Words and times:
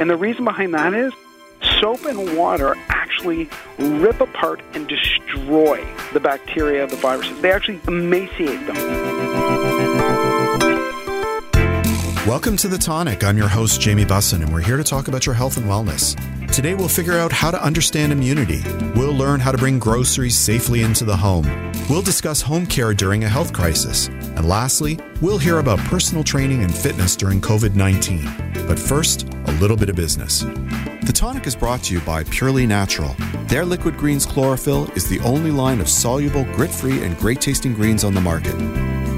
And 0.00 0.08
the 0.08 0.16
reason 0.16 0.44
behind 0.46 0.72
that 0.72 0.94
is 0.94 1.12
soap 1.78 2.06
and 2.06 2.34
water 2.36 2.74
actually 2.88 3.50
rip 3.78 4.18
apart 4.22 4.62
and 4.72 4.88
destroy 4.88 5.86
the 6.14 6.20
bacteria, 6.20 6.86
the 6.86 6.96
viruses. 6.96 7.38
They 7.42 7.52
actually 7.52 7.80
emaciate 7.86 8.66
them. 8.66 9.19
Welcome 12.30 12.56
to 12.58 12.68
The 12.68 12.78
Tonic. 12.78 13.24
I'm 13.24 13.36
your 13.36 13.48
host, 13.48 13.80
Jamie 13.80 14.04
Bussin, 14.04 14.42
and 14.42 14.52
we're 14.52 14.60
here 14.60 14.76
to 14.76 14.84
talk 14.84 15.08
about 15.08 15.26
your 15.26 15.34
health 15.34 15.56
and 15.56 15.66
wellness. 15.66 16.14
Today, 16.52 16.74
we'll 16.74 16.86
figure 16.86 17.18
out 17.18 17.32
how 17.32 17.50
to 17.50 17.60
understand 17.60 18.12
immunity. 18.12 18.62
We'll 18.94 19.12
learn 19.12 19.40
how 19.40 19.50
to 19.50 19.58
bring 19.58 19.80
groceries 19.80 20.38
safely 20.38 20.82
into 20.82 21.04
the 21.04 21.16
home. 21.16 21.44
We'll 21.90 22.02
discuss 22.02 22.40
home 22.40 22.66
care 22.66 22.94
during 22.94 23.24
a 23.24 23.28
health 23.28 23.52
crisis. 23.52 24.06
And 24.06 24.48
lastly, 24.48 24.96
we'll 25.20 25.38
hear 25.38 25.58
about 25.58 25.80
personal 25.80 26.22
training 26.22 26.62
and 26.62 26.72
fitness 26.72 27.16
during 27.16 27.40
COVID 27.40 27.74
19. 27.74 28.22
But 28.68 28.78
first, 28.78 29.24
a 29.46 29.52
little 29.54 29.76
bit 29.76 29.88
of 29.88 29.96
business. 29.96 30.42
The 31.02 31.12
Tonic 31.12 31.48
is 31.48 31.56
brought 31.56 31.82
to 31.82 31.94
you 31.94 32.00
by 32.02 32.22
Purely 32.22 32.64
Natural. 32.64 33.12
Their 33.48 33.64
Liquid 33.64 33.96
Greens 33.96 34.24
Chlorophyll 34.24 34.88
is 34.92 35.08
the 35.08 35.18
only 35.22 35.50
line 35.50 35.80
of 35.80 35.88
soluble, 35.88 36.44
grit 36.54 36.70
free, 36.70 37.02
and 37.02 37.18
great 37.18 37.40
tasting 37.40 37.74
greens 37.74 38.04
on 38.04 38.14
the 38.14 38.20
market. 38.20 38.54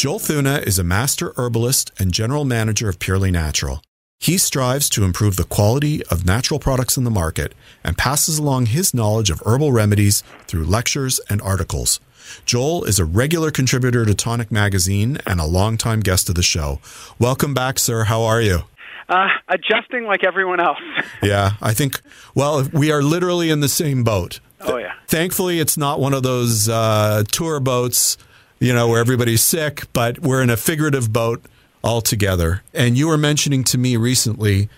Joel 0.00 0.18
Thuna 0.18 0.66
is 0.66 0.78
a 0.78 0.82
master 0.82 1.34
herbalist 1.36 1.92
and 1.98 2.10
general 2.10 2.46
manager 2.46 2.88
of 2.88 2.98
Purely 2.98 3.30
Natural. 3.30 3.82
He 4.18 4.38
strives 4.38 4.88
to 4.88 5.04
improve 5.04 5.36
the 5.36 5.44
quality 5.44 6.02
of 6.06 6.24
natural 6.24 6.58
products 6.58 6.96
in 6.96 7.04
the 7.04 7.10
market 7.10 7.54
and 7.84 7.98
passes 7.98 8.38
along 8.38 8.64
his 8.64 8.94
knowledge 8.94 9.28
of 9.28 9.42
herbal 9.44 9.72
remedies 9.72 10.22
through 10.46 10.64
lectures 10.64 11.20
and 11.28 11.42
articles. 11.42 12.00
Joel 12.46 12.84
is 12.84 12.98
a 12.98 13.04
regular 13.04 13.50
contributor 13.50 14.06
to 14.06 14.14
Tonic 14.14 14.50
Magazine 14.50 15.18
and 15.26 15.38
a 15.38 15.44
longtime 15.44 16.00
guest 16.00 16.30
of 16.30 16.34
the 16.34 16.42
show. 16.42 16.80
Welcome 17.18 17.52
back, 17.52 17.78
sir. 17.78 18.04
How 18.04 18.22
are 18.22 18.40
you? 18.40 18.60
Uh, 19.06 19.28
adjusting 19.48 20.04
like 20.04 20.24
everyone 20.24 20.60
else. 20.60 20.80
Yeah, 21.22 21.56
I 21.60 21.74
think, 21.74 22.00
well, 22.34 22.66
we 22.72 22.90
are 22.90 23.02
literally 23.02 23.50
in 23.50 23.60
the 23.60 23.68
same 23.68 24.02
boat. 24.02 24.40
Oh, 24.62 24.78
yeah. 24.78 24.94
Thankfully, 25.08 25.60
it's 25.60 25.76
not 25.76 26.00
one 26.00 26.14
of 26.14 26.22
those 26.22 26.70
uh, 26.70 27.24
tour 27.30 27.60
boats, 27.60 28.16
you 28.60 28.72
know, 28.72 28.88
where 28.88 29.00
everybody's 29.00 29.42
sick, 29.42 29.84
but 29.92 30.18
we're 30.20 30.42
in 30.42 30.50
a 30.50 30.56
figurative 30.56 31.12
boat 31.12 31.42
altogether. 31.82 32.62
And 32.74 32.96
you 32.96 33.08
were 33.08 33.18
mentioning 33.18 33.64
to 33.64 33.78
me 33.78 33.96
recently 33.96 34.68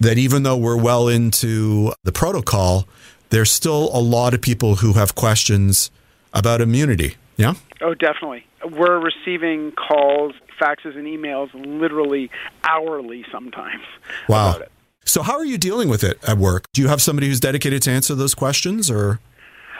that 0.00 0.18
even 0.18 0.42
though 0.44 0.56
we're 0.56 0.80
well 0.80 1.08
into 1.08 1.92
the 2.04 2.12
protocol, 2.12 2.86
there's 3.30 3.50
still 3.50 3.90
a 3.92 3.98
lot 4.00 4.34
of 4.34 4.40
people 4.40 4.76
who 4.76 4.92
have 4.94 5.14
questions 5.14 5.90
about 6.32 6.60
immunity. 6.60 7.16
Yeah? 7.36 7.54
Oh, 7.80 7.94
definitely. 7.94 8.46
We're 8.64 8.98
receiving 8.98 9.72
calls, 9.72 10.32
faxes, 10.60 10.96
and 10.96 11.06
emails 11.06 11.50
literally 11.54 12.30
hourly 12.62 13.24
sometimes 13.32 13.82
Wow. 14.28 14.50
about 14.50 14.62
it. 14.62 14.70
So, 15.06 15.22
how 15.22 15.36
are 15.36 15.44
you 15.44 15.58
dealing 15.58 15.88
with 15.90 16.02
it 16.02 16.18
at 16.26 16.38
work? 16.38 16.66
Do 16.72 16.80
you 16.80 16.88
have 16.88 17.02
somebody 17.02 17.26
who's 17.28 17.40
dedicated 17.40 17.82
to 17.82 17.90
answer 17.90 18.14
those 18.14 18.34
questions 18.34 18.90
or? 18.90 19.20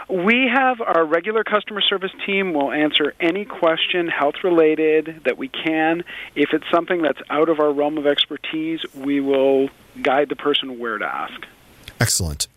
We 0.09 0.51
have 0.53 0.81
our 0.81 1.05
regular 1.05 1.45
customer 1.45 1.81
service 1.81 2.13
team 2.27 2.53
will 2.53 2.71
answer 2.71 3.15
any 3.21 3.45
question 3.45 4.09
health 4.09 4.37
related 4.45 5.23
that 5.25 5.39
we 5.39 5.49
can. 5.49 6.05
If 6.35 6.53
it's 6.53 6.69
something 6.71 7.03
that's 7.03 7.21
out 7.31 7.49
of 7.49 7.59
our 7.59 7.73
realm 7.73 7.97
of 7.97 8.07
expertise, 8.07 8.81
we 8.95 9.21
will 9.21 9.71
guide 10.03 10.29
the 10.29 10.37
person 10.37 10.79
where 10.79 10.99
to 10.99 11.07
ask. 11.07 11.47
Excellent. 12.01 12.49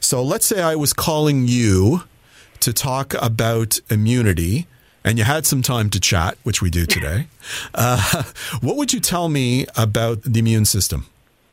So 0.00 0.22
let's 0.22 0.46
say 0.46 0.62
I 0.62 0.74
was 0.74 0.92
calling 0.92 1.46
you 1.46 2.02
to 2.60 2.72
talk 2.72 3.14
about 3.14 3.78
immunity 3.90 4.66
and 5.04 5.18
you 5.18 5.24
had 5.24 5.46
some 5.46 5.62
time 5.62 5.88
to 5.90 6.00
chat, 6.00 6.36
which 6.42 6.60
we 6.60 6.68
do 6.68 6.84
today. 6.84 7.28
uh, 7.74 8.24
what 8.60 8.76
would 8.76 8.92
you 8.92 8.98
tell 8.98 9.28
me 9.28 9.66
about 9.76 10.22
the 10.22 10.40
immune 10.40 10.64
system? 10.64 11.06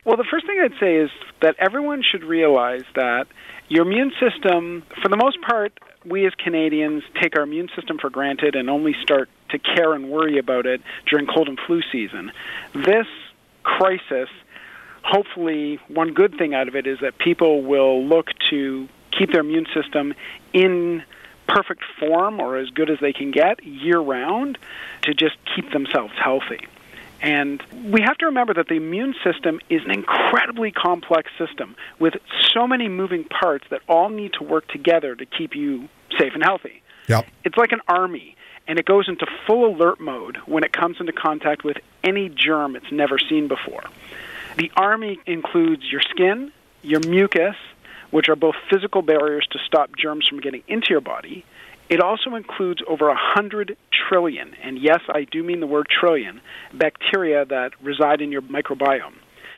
Well, 0.04 0.16
the 0.16 0.24
first 0.28 0.44
thing 0.46 0.60
I'd 0.60 0.78
say 0.80 0.96
is 0.96 1.10
that 1.40 1.54
everyone 1.58 2.02
should 2.02 2.24
realize 2.24 2.82
that 2.96 3.28
your 3.68 3.86
immune 3.86 4.12
system, 4.20 4.82
for 5.02 5.08
the 5.08 5.16
most 5.16 5.40
part, 5.42 5.78
we 6.04 6.26
as 6.26 6.34
Canadians 6.34 7.02
take 7.20 7.36
our 7.36 7.44
immune 7.44 7.68
system 7.74 7.98
for 7.98 8.10
granted 8.10 8.54
and 8.56 8.68
only 8.68 8.94
start 9.02 9.28
to 9.50 9.58
care 9.58 9.94
and 9.94 10.10
worry 10.10 10.38
about 10.38 10.66
it 10.66 10.82
during 11.08 11.26
cold 11.26 11.48
and 11.48 11.58
flu 11.66 11.80
season. 11.90 12.30
This 12.74 13.06
crisis, 13.62 14.28
hopefully, 15.02 15.80
one 15.88 16.12
good 16.12 16.36
thing 16.36 16.54
out 16.54 16.68
of 16.68 16.76
it 16.76 16.86
is 16.86 16.98
that 17.00 17.18
people 17.18 17.62
will 17.62 18.04
look 18.04 18.26
to 18.50 18.88
keep 19.18 19.32
their 19.32 19.40
immune 19.40 19.66
system 19.74 20.14
in 20.52 21.02
perfect 21.46 21.82
form 21.98 22.40
or 22.40 22.56
as 22.56 22.68
good 22.70 22.90
as 22.90 22.98
they 23.00 23.12
can 23.12 23.30
get 23.30 23.64
year 23.64 23.98
round 23.98 24.58
to 25.02 25.14
just 25.14 25.36
keep 25.54 25.72
themselves 25.72 26.12
healthy. 26.22 26.66
And 27.24 27.62
we 27.90 28.02
have 28.02 28.18
to 28.18 28.26
remember 28.26 28.52
that 28.52 28.68
the 28.68 28.74
immune 28.74 29.14
system 29.24 29.58
is 29.70 29.80
an 29.86 29.90
incredibly 29.90 30.70
complex 30.70 31.30
system 31.38 31.74
with 31.98 32.12
so 32.52 32.66
many 32.66 32.86
moving 32.86 33.24
parts 33.24 33.64
that 33.70 33.80
all 33.88 34.10
need 34.10 34.34
to 34.34 34.44
work 34.44 34.68
together 34.68 35.16
to 35.16 35.24
keep 35.24 35.56
you 35.56 35.88
safe 36.18 36.34
and 36.34 36.44
healthy. 36.44 36.82
Yep. 37.08 37.26
It's 37.44 37.56
like 37.56 37.72
an 37.72 37.80
army, 37.88 38.36
and 38.68 38.78
it 38.78 38.84
goes 38.84 39.08
into 39.08 39.26
full 39.46 39.64
alert 39.74 40.00
mode 40.00 40.36
when 40.44 40.64
it 40.64 40.74
comes 40.74 40.98
into 41.00 41.14
contact 41.14 41.64
with 41.64 41.78
any 42.02 42.28
germ 42.28 42.76
it's 42.76 42.92
never 42.92 43.18
seen 43.18 43.48
before. 43.48 43.84
The 44.58 44.70
army 44.76 45.18
includes 45.24 45.90
your 45.90 46.02
skin, 46.02 46.52
your 46.82 47.00
mucus, 47.08 47.56
which 48.10 48.28
are 48.28 48.36
both 48.36 48.54
physical 48.70 49.00
barriers 49.00 49.46
to 49.52 49.58
stop 49.64 49.96
germs 49.96 50.28
from 50.28 50.40
getting 50.40 50.62
into 50.68 50.88
your 50.90 51.00
body. 51.00 51.46
It 51.88 52.00
also 52.00 52.34
includes 52.34 52.80
over 52.88 53.08
a 53.08 53.16
hundred 53.16 53.76
trillion, 54.08 54.54
and 54.62 54.78
yes, 54.78 55.00
I 55.08 55.24
do 55.24 55.42
mean 55.42 55.60
the 55.60 55.66
word 55.66 55.86
trillion, 55.88 56.40
bacteria 56.72 57.44
that 57.44 57.72
reside 57.82 58.20
in 58.20 58.32
your 58.32 58.42
microbiome. 58.42 59.14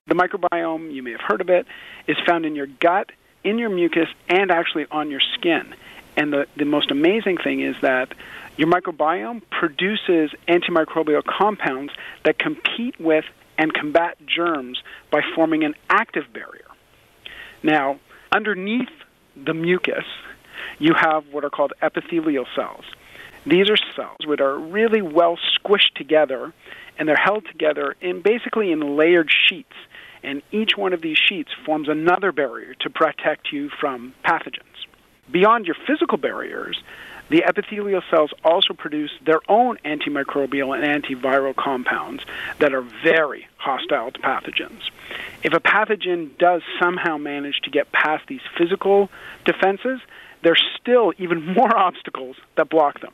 The 0.09 0.15
microbiome, 0.15 0.93
you 0.93 1.03
may 1.03 1.13
have 1.13 1.21
heard 1.21 1.41
of 1.41 1.51
it, 1.51 1.67
is 2.07 2.17
found 2.27 2.45
in 2.45 2.57
your 2.57 2.67
gut, 2.67 3.11
in 3.45 3.59
your 3.59 3.71
mucus, 3.71 4.09
and 4.29 4.51
actually 4.51 4.87
on 4.91 5.11
your 5.11 5.21
skin. 5.35 5.75
And 6.17 6.33
the, 6.33 6.47
the 6.57 6.65
most 6.65 6.91
amazing 6.91 7.39
thing 7.39 7.61
is 7.61 7.77
that 7.83 8.13
your 8.57 8.69
microbiome 8.69 9.43
produces 9.51 10.31
antimicrobial 10.49 11.23
compounds 11.25 11.93
that 12.25 12.39
compete 12.39 12.99
with 12.99 13.25
and 13.59 13.73
combat 13.73 14.17
germs 14.27 14.83
by 15.11 15.21
forming 15.35 15.65
an 15.65 15.75
active 15.89 16.25
barrier. 16.33 16.67
Now, 17.63 17.99
underneath 18.33 18.89
the 19.37 19.55
mucus, 19.55 20.05
you 20.79 20.95
have 20.95 21.25
what 21.33 21.45
are 21.45 21.51
called 21.51 21.73
epithelial 21.83 22.47
cells. 22.55 22.85
These 23.47 23.71
are 23.71 23.77
cells 23.95 24.27
which 24.27 24.41
are 24.41 24.59
really 24.59 25.03
well 25.03 25.39
squished 25.57 25.95
together, 25.95 26.53
and 26.99 27.09
they're 27.09 27.17
held 27.17 27.47
together 27.47 27.95
in 28.01 28.21
basically 28.21 28.73
in 28.73 28.97
layered 28.97 29.31
sheets. 29.49 29.75
And 30.23 30.43
each 30.51 30.77
one 30.77 30.93
of 30.93 31.01
these 31.01 31.19
sheets 31.19 31.51
forms 31.65 31.89
another 31.89 32.33
barrier 32.33 32.75
to 32.81 32.91
protect 32.91 33.53
you 33.53 33.71
from 33.81 34.15
pathogens. 34.25 34.87
Beyond 35.31 35.67
your 35.67 35.77
physical 35.87 36.19
barriers, 36.19 36.83
the 37.29 37.45
epithelial 37.45 38.03
cells 38.11 38.33
also 38.45 38.73
produce 38.73 39.11
their 39.25 39.41
own 39.49 39.79
antimicrobial 39.85 40.77
and 40.77 41.05
antiviral 41.05 41.55
compounds 41.57 42.25
that 42.61 42.73
are 42.73 42.83
very 43.03 43.47
hostile 43.57 44.13
to 44.13 44.21
pathogens. 44.21 44.83
If 45.43 45.53
a 45.53 45.61
pathogen 45.61 46.37
does 46.39 46.63
somehow 46.81 47.19
manage 47.19 47.61
to 47.65 47.71
get 47.71 47.91
past 47.91 48.25
these 48.29 48.41
physical 48.57 49.11
defenses, 49.45 50.01
there's 50.47 50.63
still 50.81 51.13
even 51.19 51.45
more 51.55 51.77
obstacles 51.77 52.37
that 52.57 52.71
block 52.71 53.01
them. 53.01 53.13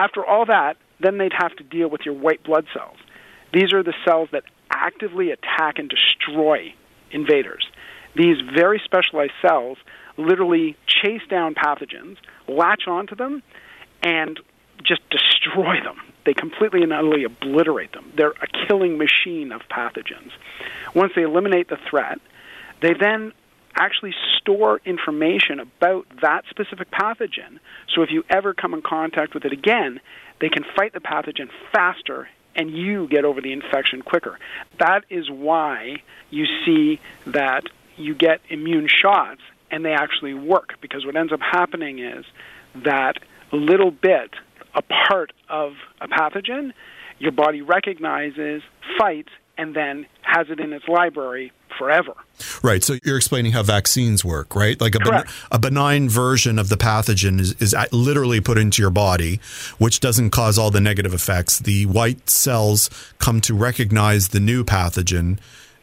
After 0.00 0.24
all 0.24 0.46
that, 0.46 0.76
then 1.00 1.18
they'd 1.18 1.32
have 1.36 1.54
to 1.56 1.64
deal 1.64 1.90
with 1.90 2.02
your 2.04 2.14
white 2.14 2.44
blood 2.44 2.66
cells. 2.72 2.96
These 3.52 3.72
are 3.74 3.82
the 3.82 3.94
cells 4.06 4.28
that 4.30 4.44
actively 4.70 5.32
attack 5.32 5.78
and 5.78 5.90
destroy 5.90 6.72
invaders. 7.10 7.66
These 8.14 8.36
very 8.54 8.80
specialized 8.84 9.32
cells 9.46 9.76
literally 10.16 10.76
chase 10.86 11.22
down 11.28 11.54
pathogens, 11.54 12.16
latch 12.46 12.82
onto 12.86 13.16
them, 13.16 13.42
and 14.02 14.38
just 14.84 15.02
destroy 15.10 15.82
them. 15.82 15.96
They 16.24 16.34
completely 16.34 16.82
and 16.82 16.92
utterly 16.92 17.24
obliterate 17.24 17.92
them. 17.92 18.12
They're 18.16 18.30
a 18.30 18.66
killing 18.68 18.98
machine 18.98 19.50
of 19.50 19.62
pathogens. 19.70 20.30
Once 20.94 21.12
they 21.16 21.22
eliminate 21.22 21.68
the 21.68 21.78
threat, 21.90 22.18
they 22.80 22.94
then 22.98 23.32
actually 23.74 24.14
store 24.42 24.80
information 24.84 25.60
about 25.60 26.06
that 26.20 26.44
specific 26.50 26.90
pathogen. 26.90 27.58
So 27.94 28.02
if 28.02 28.10
you 28.10 28.24
ever 28.28 28.54
come 28.54 28.74
in 28.74 28.82
contact 28.82 29.34
with 29.34 29.44
it 29.44 29.52
again, 29.52 30.00
they 30.40 30.48
can 30.48 30.64
fight 30.76 30.92
the 30.92 31.00
pathogen 31.00 31.48
faster 31.72 32.28
and 32.54 32.70
you 32.70 33.08
get 33.08 33.24
over 33.24 33.40
the 33.40 33.52
infection 33.52 34.02
quicker. 34.02 34.38
That 34.78 35.04
is 35.08 35.30
why 35.30 36.02
you 36.30 36.46
see 36.66 37.00
that 37.26 37.64
you 37.96 38.14
get 38.14 38.40
immune 38.48 38.88
shots 38.88 39.40
and 39.70 39.84
they 39.84 39.92
actually 39.92 40.34
work 40.34 40.74
because 40.80 41.06
what 41.06 41.16
ends 41.16 41.32
up 41.32 41.40
happening 41.40 41.98
is 41.98 42.24
that 42.84 43.14
little 43.52 43.90
bit, 43.90 44.30
a 44.74 44.82
part 44.82 45.32
of 45.48 45.72
a 46.00 46.08
pathogen, 46.08 46.72
your 47.18 47.32
body 47.32 47.62
recognizes, 47.62 48.62
fights, 48.98 49.30
and 49.56 49.74
then 49.74 50.06
has 50.22 50.48
it 50.50 50.60
in 50.60 50.72
its 50.72 50.88
library 50.88 51.52
forever. 51.78 52.14
Right. 52.62 52.82
So 52.82 52.96
you're 53.04 53.16
explaining 53.16 53.52
how 53.52 53.62
vaccines 53.62 54.24
work, 54.24 54.54
right? 54.54 54.80
Like 54.80 54.94
a, 54.94 54.98
ben- 54.98 55.24
a 55.50 55.58
benign 55.58 56.08
version 56.08 56.58
of 56.58 56.68
the 56.68 56.76
pathogen 56.76 57.40
is, 57.40 57.52
is 57.60 57.74
literally 57.92 58.40
put 58.40 58.58
into 58.58 58.82
your 58.82 58.90
body, 58.90 59.40
which 59.78 60.00
doesn't 60.00 60.30
cause 60.30 60.58
all 60.58 60.70
the 60.70 60.80
negative 60.80 61.14
effects. 61.14 61.58
The 61.60 61.86
white 61.86 62.28
cells 62.28 62.90
come 63.18 63.40
to 63.42 63.54
recognize 63.54 64.28
the 64.28 64.40
new 64.40 64.64
pathogen 64.64 65.38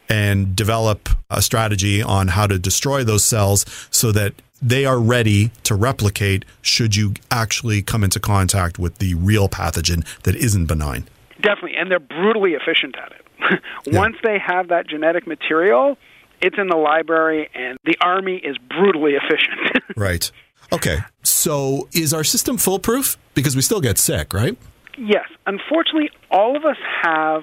and 0.08 0.56
develop 0.56 1.08
a 1.30 1.40
strategy 1.40 2.02
on 2.02 2.28
how 2.28 2.46
to 2.46 2.58
destroy 2.58 3.04
those 3.04 3.24
cells 3.24 3.64
so 3.90 4.12
that 4.12 4.34
they 4.60 4.84
are 4.84 4.98
ready 4.98 5.50
to 5.62 5.74
replicate 5.74 6.44
should 6.60 6.96
you 6.96 7.14
actually 7.30 7.80
come 7.80 8.04
into 8.04 8.20
contact 8.20 8.78
with 8.78 8.98
the 8.98 9.14
real 9.14 9.48
pathogen 9.48 10.04
that 10.24 10.34
isn't 10.34 10.66
benign. 10.66 11.06
Definitely, 11.40 11.76
and 11.76 11.90
they're 11.90 11.98
brutally 11.98 12.52
efficient 12.52 12.96
at 12.96 13.12
it. 13.12 13.26
Once 13.86 14.16
they 14.22 14.38
have 14.38 14.68
that 14.68 14.88
genetic 14.88 15.26
material, 15.26 15.96
it's 16.40 16.56
in 16.58 16.68
the 16.68 16.76
library, 16.76 17.50
and 17.54 17.78
the 17.84 17.96
army 18.00 18.36
is 18.36 18.56
brutally 18.58 19.12
efficient. 19.12 19.84
right. 19.96 20.30
Okay. 20.72 20.98
So 21.22 21.88
is 21.92 22.14
our 22.14 22.24
system 22.24 22.56
foolproof? 22.56 23.18
Because 23.34 23.56
we 23.56 23.62
still 23.62 23.80
get 23.80 23.98
sick, 23.98 24.32
right? 24.32 24.56
Yes. 24.98 25.26
Unfortunately, 25.46 26.10
all 26.30 26.56
of 26.56 26.64
us 26.64 26.76
have 27.02 27.42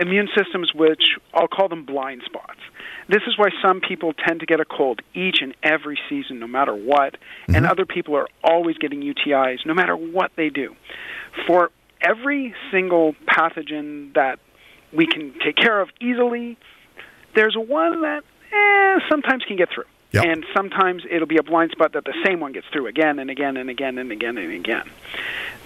immune 0.00 0.28
systems 0.36 0.72
which 0.74 1.16
I'll 1.34 1.48
call 1.48 1.68
them 1.68 1.84
blind 1.84 2.22
spots. 2.24 2.60
This 3.08 3.22
is 3.26 3.38
why 3.38 3.48
some 3.62 3.80
people 3.80 4.12
tend 4.12 4.40
to 4.40 4.46
get 4.46 4.60
a 4.60 4.64
cold 4.64 5.00
each 5.14 5.38
and 5.40 5.54
every 5.62 5.98
season, 6.08 6.38
no 6.38 6.46
matter 6.46 6.74
what, 6.74 7.14
mm-hmm. 7.14 7.54
and 7.54 7.66
other 7.66 7.86
people 7.86 8.14
are 8.16 8.28
always 8.44 8.76
getting 8.76 9.00
UTIs, 9.00 9.64
no 9.66 9.74
matter 9.74 9.96
what 9.96 10.30
they 10.36 10.50
do. 10.50 10.76
For 11.46 11.70
every 12.02 12.54
single 12.70 13.14
pathogen 13.26 14.14
that 14.14 14.38
we 14.92 15.06
can 15.06 15.34
take 15.44 15.56
care 15.56 15.80
of 15.80 15.88
easily. 16.00 16.56
There's 17.34 17.56
one 17.56 18.02
that 18.02 18.24
eh, 18.52 18.98
sometimes 19.08 19.44
can 19.44 19.56
get 19.56 19.68
through. 19.70 19.84
Yep. 20.12 20.24
And 20.24 20.46
sometimes 20.56 21.02
it'll 21.10 21.26
be 21.26 21.36
a 21.36 21.42
blind 21.42 21.70
spot 21.72 21.92
that 21.92 22.04
the 22.04 22.14
same 22.24 22.40
one 22.40 22.52
gets 22.52 22.66
through 22.72 22.86
again 22.86 23.18
and 23.18 23.30
again 23.30 23.58
and 23.58 23.68
again 23.68 23.98
and 23.98 24.10
again 24.10 24.38
and 24.38 24.52
again. 24.52 24.90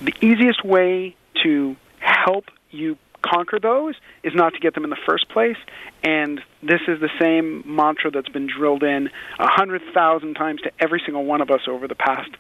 The 0.01 0.15
easiest 0.21 0.65
way 0.65 1.15
to 1.45 1.77
help 2.01 2.47
you 2.71 2.99
conquer 3.23 3.61
those 3.61 3.95
is 4.25 4.33
not 4.35 4.55
to 4.55 4.59
get 4.59 4.75
them 4.75 4.83
in 4.83 4.91
the 4.91 4.99
first 5.07 5.29
place. 5.29 5.57
And 6.03 6.41
this 6.61 6.81
is 6.89 7.01
the 7.01 7.11
same 7.21 7.63
mantra 7.65 8.11
that's 8.11 8.29
been 8.29 8.49
drilled 8.49 8.83
in 8.83 9.11
a 9.39 9.47
hundred 9.47 9.83
thousand 9.95 10.35
times 10.35 10.61
to 10.63 10.73
every 10.81 11.01
single 11.05 11.25
one 11.25 11.41
of 11.41 11.51
us 11.51 11.63
over 11.69 11.87
the 11.87 11.95
past 11.95 12.31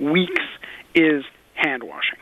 weeks 0.00 0.42
is 0.94 1.24
hand 1.54 1.84
washing. 1.84 2.18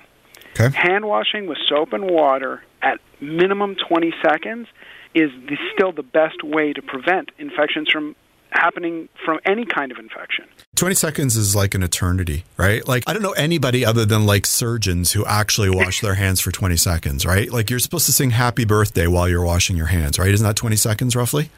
Okay. 0.58 0.76
Hand 0.76 1.04
washing 1.04 1.46
with 1.46 1.58
soap 1.68 1.92
and 1.92 2.10
water 2.10 2.62
at 2.82 2.98
minimum 3.20 3.76
20 3.88 4.12
seconds 4.22 4.66
is 5.14 5.30
the, 5.48 5.56
still 5.74 5.92
the 5.92 6.02
best 6.02 6.42
way 6.42 6.72
to 6.72 6.82
prevent 6.82 7.30
infections 7.38 7.88
from 7.90 8.14
happening 8.52 9.08
from 9.24 9.38
any 9.44 9.64
kind 9.64 9.92
of 9.92 9.98
infection. 9.98 10.44
20 10.74 10.94
seconds 10.94 11.36
is 11.36 11.54
like 11.54 11.74
an 11.74 11.82
eternity, 11.82 12.44
right? 12.56 12.86
Like, 12.86 13.04
I 13.06 13.12
don't 13.12 13.22
know 13.22 13.32
anybody 13.32 13.84
other 13.84 14.04
than 14.04 14.26
like 14.26 14.46
surgeons 14.46 15.12
who 15.12 15.24
actually 15.24 15.70
wash 15.70 16.00
their 16.00 16.14
hands 16.14 16.40
for 16.40 16.50
20 16.50 16.76
seconds, 16.76 17.24
right? 17.24 17.50
Like, 17.50 17.70
you're 17.70 17.78
supposed 17.78 18.06
to 18.06 18.12
sing 18.12 18.30
happy 18.30 18.64
birthday 18.64 19.06
while 19.06 19.28
you're 19.28 19.44
washing 19.44 19.76
your 19.76 19.86
hands, 19.86 20.18
right? 20.18 20.32
Isn't 20.32 20.46
that 20.46 20.56
20 20.56 20.76
seconds 20.76 21.14
roughly? 21.14 21.50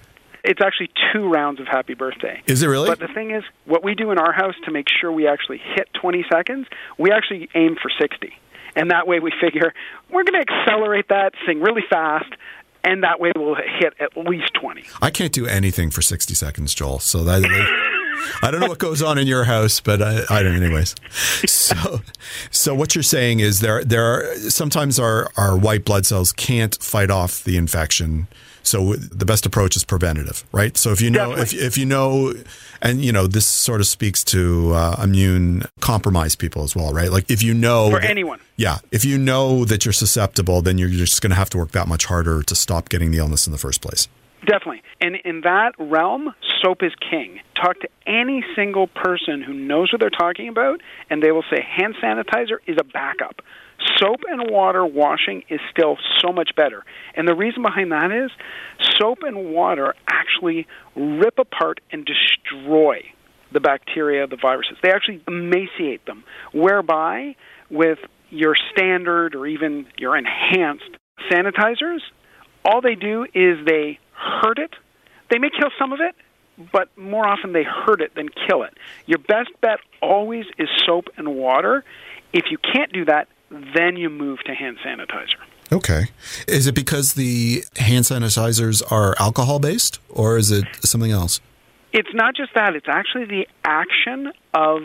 It's 0.44 0.60
actually 0.60 0.90
two 1.12 1.28
rounds 1.28 1.60
of 1.60 1.68
happy 1.68 1.94
birthday. 1.94 2.42
Is 2.46 2.62
it 2.62 2.66
really? 2.66 2.88
But 2.88 2.98
the 2.98 3.08
thing 3.08 3.30
is, 3.30 3.44
what 3.64 3.84
we 3.84 3.94
do 3.94 4.10
in 4.10 4.18
our 4.18 4.32
house 4.32 4.54
to 4.64 4.72
make 4.72 4.86
sure 4.88 5.12
we 5.12 5.28
actually 5.28 5.58
hit 5.76 5.88
20 5.94 6.24
seconds, 6.30 6.66
we 6.98 7.12
actually 7.12 7.48
aim 7.54 7.76
for 7.80 7.90
60. 8.00 8.32
And 8.74 8.90
that 8.90 9.06
way 9.06 9.20
we 9.20 9.32
figure 9.40 9.74
we're 10.10 10.24
going 10.24 10.42
to 10.42 10.52
accelerate 10.52 11.08
that, 11.08 11.32
thing 11.46 11.60
really 11.60 11.82
fast, 11.88 12.32
and 12.84 13.02
that 13.02 13.20
way 13.20 13.32
we'll 13.36 13.54
hit 13.54 13.94
at 14.00 14.16
least 14.16 14.54
20. 14.54 14.84
I 15.00 15.10
can't 15.10 15.32
do 15.32 15.46
anything 15.46 15.90
for 15.90 16.02
60 16.02 16.34
seconds, 16.34 16.74
Joel. 16.74 16.98
So 16.98 17.24
that. 17.24 17.42
I 18.42 18.50
don't 18.50 18.60
know 18.60 18.68
what 18.68 18.78
goes 18.78 19.02
on 19.02 19.18
in 19.18 19.26
your 19.26 19.44
house, 19.44 19.80
but 19.80 20.00
I, 20.00 20.22
I 20.30 20.42
don't. 20.42 20.54
Anyways, 20.54 20.94
so 21.10 22.00
so 22.50 22.74
what 22.74 22.94
you're 22.94 23.02
saying 23.02 23.40
is 23.40 23.60
there 23.60 23.82
there 23.84 24.04
are 24.04 24.34
sometimes 24.36 24.98
our 24.98 25.30
our 25.36 25.56
white 25.56 25.84
blood 25.84 26.06
cells 26.06 26.32
can't 26.32 26.80
fight 26.80 27.10
off 27.10 27.42
the 27.42 27.56
infection, 27.56 28.28
so 28.62 28.94
the 28.94 29.24
best 29.24 29.46
approach 29.46 29.76
is 29.76 29.84
preventative, 29.84 30.44
right? 30.52 30.76
So 30.76 30.90
if 30.90 31.00
you 31.00 31.10
know 31.10 31.32
if 31.32 31.52
if 31.52 31.76
you 31.76 31.86
know, 31.86 32.34
and 32.80 33.04
you 33.04 33.12
know 33.12 33.26
this 33.26 33.46
sort 33.46 33.80
of 33.80 33.86
speaks 33.86 34.24
to 34.24 34.72
uh, 34.74 35.00
immune 35.02 35.64
compromised 35.80 36.38
people 36.38 36.62
as 36.62 36.74
well, 36.74 36.92
right? 36.92 37.10
Like 37.10 37.30
if 37.30 37.42
you 37.42 37.54
know 37.54 37.90
for 37.90 38.00
that, 38.00 38.10
anyone, 38.10 38.40
yeah, 38.56 38.78
if 38.90 39.04
you 39.04 39.18
know 39.18 39.64
that 39.64 39.84
you're 39.84 39.92
susceptible, 39.92 40.62
then 40.62 40.78
you're 40.78 40.88
just 40.88 41.20
going 41.20 41.30
to 41.30 41.36
have 41.36 41.50
to 41.50 41.58
work 41.58 41.72
that 41.72 41.88
much 41.88 42.06
harder 42.06 42.42
to 42.42 42.54
stop 42.54 42.88
getting 42.88 43.10
the 43.10 43.18
illness 43.18 43.46
in 43.46 43.52
the 43.52 43.58
first 43.58 43.80
place. 43.80 44.08
Definitely. 44.46 44.82
And 45.00 45.16
in 45.24 45.42
that 45.42 45.72
realm, 45.78 46.34
soap 46.60 46.82
is 46.82 46.92
king. 47.10 47.40
Talk 47.54 47.78
to 47.80 47.88
any 48.06 48.44
single 48.56 48.88
person 48.88 49.40
who 49.40 49.52
knows 49.52 49.92
what 49.92 50.00
they're 50.00 50.10
talking 50.10 50.48
about, 50.48 50.80
and 51.10 51.22
they 51.22 51.30
will 51.30 51.44
say 51.48 51.62
hand 51.62 51.94
sanitizer 52.02 52.56
is 52.66 52.76
a 52.80 52.84
backup 52.84 53.40
soap 53.98 54.20
and 54.28 54.50
water 54.50 54.84
washing 54.84 55.44
is 55.48 55.60
still 55.70 55.96
so 56.18 56.32
much 56.32 56.50
better. 56.56 56.84
And 57.14 57.26
the 57.26 57.34
reason 57.34 57.62
behind 57.62 57.92
that 57.92 58.10
is 58.10 58.30
soap 58.98 59.18
and 59.22 59.52
water 59.52 59.94
actually 60.06 60.66
rip 60.94 61.38
apart 61.38 61.80
and 61.90 62.06
destroy 62.06 63.02
the 63.52 63.60
bacteria, 63.60 64.26
the 64.26 64.36
viruses. 64.36 64.76
They 64.82 64.90
actually 64.90 65.22
emaciate 65.28 66.06
them, 66.06 66.24
whereby 66.52 67.36
with 67.70 67.98
your 68.30 68.54
standard 68.72 69.34
or 69.34 69.46
even 69.46 69.86
your 69.98 70.16
enhanced 70.16 70.96
sanitizers, 71.30 72.00
all 72.64 72.80
they 72.80 72.94
do 72.94 73.24
is 73.34 73.64
they 73.66 73.98
hurt 74.12 74.58
it. 74.58 74.74
They 75.30 75.38
may 75.38 75.50
kill 75.50 75.70
some 75.78 75.92
of 75.92 76.00
it, 76.00 76.14
but 76.72 76.96
more 76.96 77.26
often 77.26 77.52
they 77.52 77.64
hurt 77.64 78.00
it 78.00 78.14
than 78.14 78.28
kill 78.28 78.62
it. 78.62 78.74
Your 79.06 79.18
best 79.18 79.50
bet 79.60 79.80
always 80.00 80.44
is 80.58 80.68
soap 80.86 81.06
and 81.16 81.36
water. 81.36 81.84
If 82.32 82.44
you 82.50 82.58
can't 82.58 82.92
do 82.92 83.04
that, 83.06 83.28
then 83.74 83.96
you 83.96 84.10
move 84.10 84.40
to 84.44 84.54
hand 84.54 84.78
sanitizer. 84.84 85.36
Okay. 85.70 86.06
Is 86.46 86.66
it 86.66 86.74
because 86.74 87.14
the 87.14 87.64
hand 87.76 88.04
sanitizers 88.04 88.82
are 88.92 89.14
alcohol 89.18 89.58
based 89.58 90.00
or 90.10 90.36
is 90.36 90.50
it 90.50 90.64
something 90.80 91.10
else? 91.10 91.40
It's 91.92 92.12
not 92.14 92.34
just 92.34 92.54
that, 92.54 92.74
it's 92.74 92.88
actually 92.88 93.26
the 93.26 93.48
action 93.64 94.32
of 94.54 94.82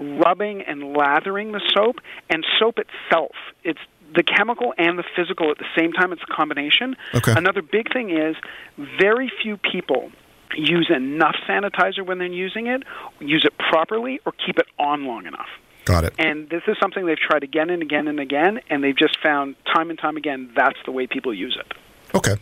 rubbing 0.00 0.62
and 0.62 0.96
lathering 0.96 1.52
the 1.52 1.60
soap 1.74 1.96
and 2.30 2.44
soap 2.58 2.78
itself. 2.78 3.32
It's 3.64 3.80
the 4.14 4.22
chemical 4.22 4.74
and 4.78 4.98
the 4.98 5.04
physical 5.16 5.50
at 5.50 5.58
the 5.58 5.66
same 5.76 5.92
time. 5.92 6.12
It's 6.12 6.22
a 6.22 6.34
combination. 6.34 6.96
Okay. 7.14 7.32
Another 7.36 7.62
big 7.62 7.92
thing 7.92 8.10
is 8.10 8.36
very 8.76 9.30
few 9.42 9.56
people 9.56 10.10
use 10.56 10.90
enough 10.94 11.36
sanitizer 11.48 12.04
when 12.04 12.18
they're 12.18 12.26
using 12.26 12.66
it, 12.68 12.82
use 13.20 13.44
it 13.44 13.56
properly, 13.58 14.20
or 14.24 14.32
keep 14.32 14.58
it 14.58 14.66
on 14.78 15.04
long 15.04 15.26
enough. 15.26 15.48
Got 15.88 16.04
it. 16.04 16.12
And 16.18 16.50
this 16.50 16.60
is 16.68 16.76
something 16.78 17.06
they've 17.06 17.16
tried 17.16 17.42
again 17.42 17.70
and 17.70 17.80
again 17.80 18.08
and 18.08 18.20
again, 18.20 18.60
and 18.68 18.84
they've 18.84 18.94
just 18.94 19.18
found 19.22 19.56
time 19.74 19.88
and 19.88 19.98
time 19.98 20.18
again 20.18 20.52
that's 20.54 20.76
the 20.84 20.92
way 20.92 21.06
people 21.06 21.32
use 21.32 21.58
it. 21.58 21.72
Okay. 22.14 22.36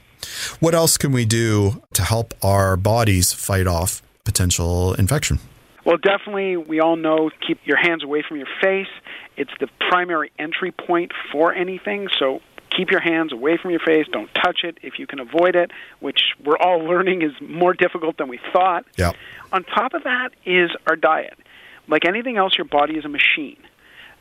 What 0.58 0.74
else 0.74 0.98
can 0.98 1.12
we 1.12 1.24
do 1.24 1.80
to 1.92 2.02
help 2.02 2.34
our 2.42 2.76
bodies 2.76 3.32
fight 3.32 3.68
off 3.68 4.02
potential 4.24 4.94
infection? 4.94 5.38
Well, 5.84 5.96
definitely, 5.96 6.56
we 6.56 6.80
all 6.80 6.96
know 6.96 7.30
keep 7.46 7.60
your 7.64 7.76
hands 7.76 8.02
away 8.02 8.24
from 8.26 8.38
your 8.38 8.48
face. 8.60 8.88
It's 9.36 9.52
the 9.60 9.68
primary 9.90 10.32
entry 10.40 10.72
point 10.72 11.12
for 11.30 11.54
anything. 11.54 12.08
So 12.18 12.40
keep 12.76 12.90
your 12.90 12.98
hands 12.98 13.32
away 13.32 13.58
from 13.62 13.70
your 13.70 13.78
face. 13.78 14.06
Don't 14.10 14.30
touch 14.34 14.64
it 14.64 14.78
if 14.82 14.98
you 14.98 15.06
can 15.06 15.20
avoid 15.20 15.54
it, 15.54 15.70
which 16.00 16.34
we're 16.44 16.58
all 16.58 16.82
learning 16.88 17.22
is 17.22 17.30
more 17.40 17.74
difficult 17.74 18.16
than 18.16 18.26
we 18.26 18.40
thought. 18.52 18.84
Yeah. 18.96 19.12
On 19.52 19.62
top 19.62 19.94
of 19.94 20.02
that 20.02 20.30
is 20.44 20.70
our 20.88 20.96
diet. 20.96 21.38
Like 21.88 22.04
anything 22.04 22.36
else, 22.36 22.56
your 22.56 22.64
body 22.64 22.94
is 22.94 23.04
a 23.04 23.08
machine. 23.08 23.58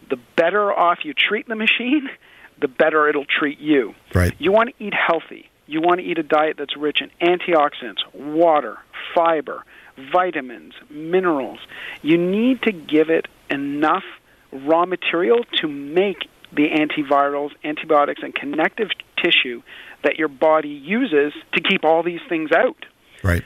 The 0.10 0.18
better 0.36 0.72
off 0.72 1.00
you 1.04 1.14
treat 1.14 1.48
the 1.48 1.56
machine, 1.56 2.10
the 2.60 2.68
better 2.68 3.08
it'll 3.10 3.26
treat 3.26 3.60
you. 3.60 3.96
Right. 4.14 4.34
You 4.40 4.52
want 4.52 4.70
to 4.70 4.84
eat 4.84 4.94
healthy. 4.94 5.50
You 5.68 5.82
want 5.82 6.00
to 6.00 6.06
eat 6.06 6.18
a 6.20 6.24
diet 6.24 6.58
that's 6.58 6.78
rich 6.78 7.02
in 7.02 7.10
antioxidants, 7.22 8.06
water, 8.14 8.78
fiber, 9.16 9.64
vitamins, 10.12 10.74
minerals. 10.90 11.60
You 12.04 12.18
need 12.18 12.62
to 12.64 12.72
give 12.72 13.10
it 13.10 13.28
enough 13.50 14.04
raw 14.52 14.86
material 14.86 15.44
to 15.62 15.68
make 15.68 16.28
the 16.54 16.70
antivirals, 16.70 17.52
antibiotics, 17.64 18.22
and 18.24 18.34
connective 18.34 18.90
tissue 19.22 19.62
that 20.04 20.18
your 20.18 20.28
body 20.28 20.70
uses 20.70 21.34
to 21.54 21.62
keep 21.62 21.84
all 21.84 22.04
these 22.04 22.22
things 22.30 22.52
out. 22.52 22.86
Right. 23.24 23.44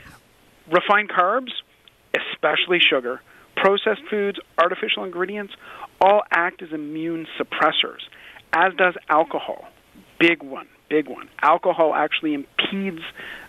Refined 0.69 1.09
carbs, 1.09 1.51
especially 2.13 2.79
sugar, 2.79 3.21
processed 3.61 4.01
foods, 4.09 4.39
artificial 4.57 5.03
ingredients, 5.03 5.53
all 6.01 6.21
act 6.31 6.61
as 6.61 6.71
immune 6.71 7.27
suppressors, 7.39 8.01
as 8.53 8.73
does 8.75 8.95
alcohol. 9.09 9.67
Big 10.19 10.43
one, 10.43 10.67
big 10.89 11.07
one. 11.07 11.29
Alcohol 11.41 11.93
actually 11.93 12.33
impedes 12.33 13.01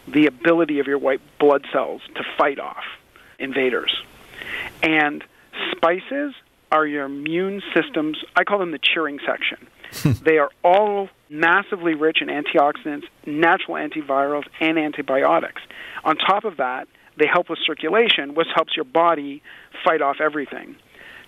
the 0.08 0.26
ability 0.26 0.78
of 0.80 0.86
your 0.86 0.98
white 0.98 1.20
blood 1.38 1.64
cells 1.72 2.02
to 2.14 2.22
fight 2.38 2.58
off 2.58 2.84
invaders. 3.38 3.94
And 4.82 5.24
spices 5.72 6.34
are 6.72 6.86
your 6.86 7.04
immune 7.04 7.62
system's, 7.74 8.18
I 8.36 8.44
call 8.44 8.58
them 8.58 8.72
the 8.72 8.78
cheering 8.78 9.18
section. 9.26 9.66
Hmm. 9.92 10.12
they 10.24 10.38
are 10.38 10.50
all 10.62 11.08
massively 11.28 11.94
rich 11.94 12.18
in 12.22 12.28
antioxidants, 12.28 13.04
natural 13.26 13.76
antivirals, 13.76 14.44
and 14.60 14.78
antibiotics. 14.78 15.62
On 16.04 16.16
top 16.16 16.44
of 16.44 16.58
that, 16.58 16.86
they 17.18 17.26
help 17.26 17.50
with 17.50 17.58
circulation, 17.64 18.34
which 18.34 18.48
helps 18.54 18.76
your 18.76 18.84
body 18.84 19.42
fight 19.84 20.02
off 20.02 20.16
everything. 20.20 20.76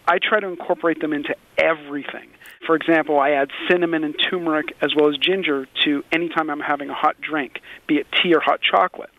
I 0.06 0.18
try 0.18 0.40
to 0.40 0.48
incorporate 0.48 1.00
them 1.00 1.12
into 1.12 1.34
everything. 1.58 2.30
For 2.66 2.74
example, 2.76 3.18
I 3.18 3.30
add 3.30 3.50
cinnamon 3.68 4.04
and 4.04 4.14
turmeric 4.30 4.74
as 4.80 4.92
well 4.96 5.08
as 5.08 5.16
ginger 5.16 5.66
to 5.84 6.02
any 6.12 6.28
time 6.28 6.50
I'm 6.50 6.60
having 6.60 6.90
a 6.90 6.94
hot 6.94 7.20
drink, 7.20 7.60
be 7.86 7.96
it 7.96 8.06
tea 8.22 8.34
or 8.34 8.40
hot 8.40 8.60
chocolate, 8.62 9.10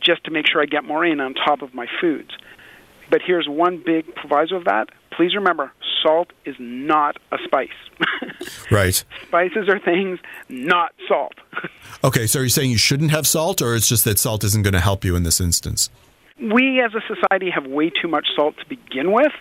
just 0.00 0.24
to 0.24 0.30
make 0.30 0.46
sure 0.50 0.62
I 0.62 0.66
get 0.66 0.84
more 0.84 1.04
in 1.04 1.20
on 1.20 1.34
top 1.34 1.62
of 1.62 1.74
my 1.74 1.86
foods. 2.00 2.30
But 3.10 3.20
here's 3.26 3.46
one 3.48 3.82
big 3.84 4.14
proviso 4.14 4.56
of 4.56 4.64
that. 4.64 4.88
Please 5.10 5.34
remember, 5.34 5.72
salt 6.02 6.32
is 6.44 6.56
not 6.58 7.16
a 7.30 7.38
spice. 7.44 7.68
right. 8.70 9.04
Spices 9.26 9.68
are 9.68 9.78
things, 9.78 10.18
not 10.48 10.92
salt. 11.08 11.34
okay, 12.04 12.26
so 12.26 12.40
are 12.40 12.42
you 12.42 12.48
saying 12.48 12.70
you 12.70 12.78
shouldn't 12.78 13.10
have 13.10 13.26
salt, 13.26 13.62
or 13.62 13.74
it's 13.74 13.88
just 13.88 14.04
that 14.04 14.18
salt 14.18 14.44
isn't 14.44 14.62
going 14.62 14.74
to 14.74 14.80
help 14.80 15.04
you 15.04 15.16
in 15.16 15.22
this 15.22 15.40
instance? 15.40 15.90
We 16.40 16.80
as 16.80 16.92
a 16.94 17.00
society 17.06 17.50
have 17.50 17.66
way 17.66 17.90
too 17.90 18.08
much 18.08 18.26
salt 18.34 18.56
to 18.58 18.66
begin 18.66 19.12
with, 19.12 19.32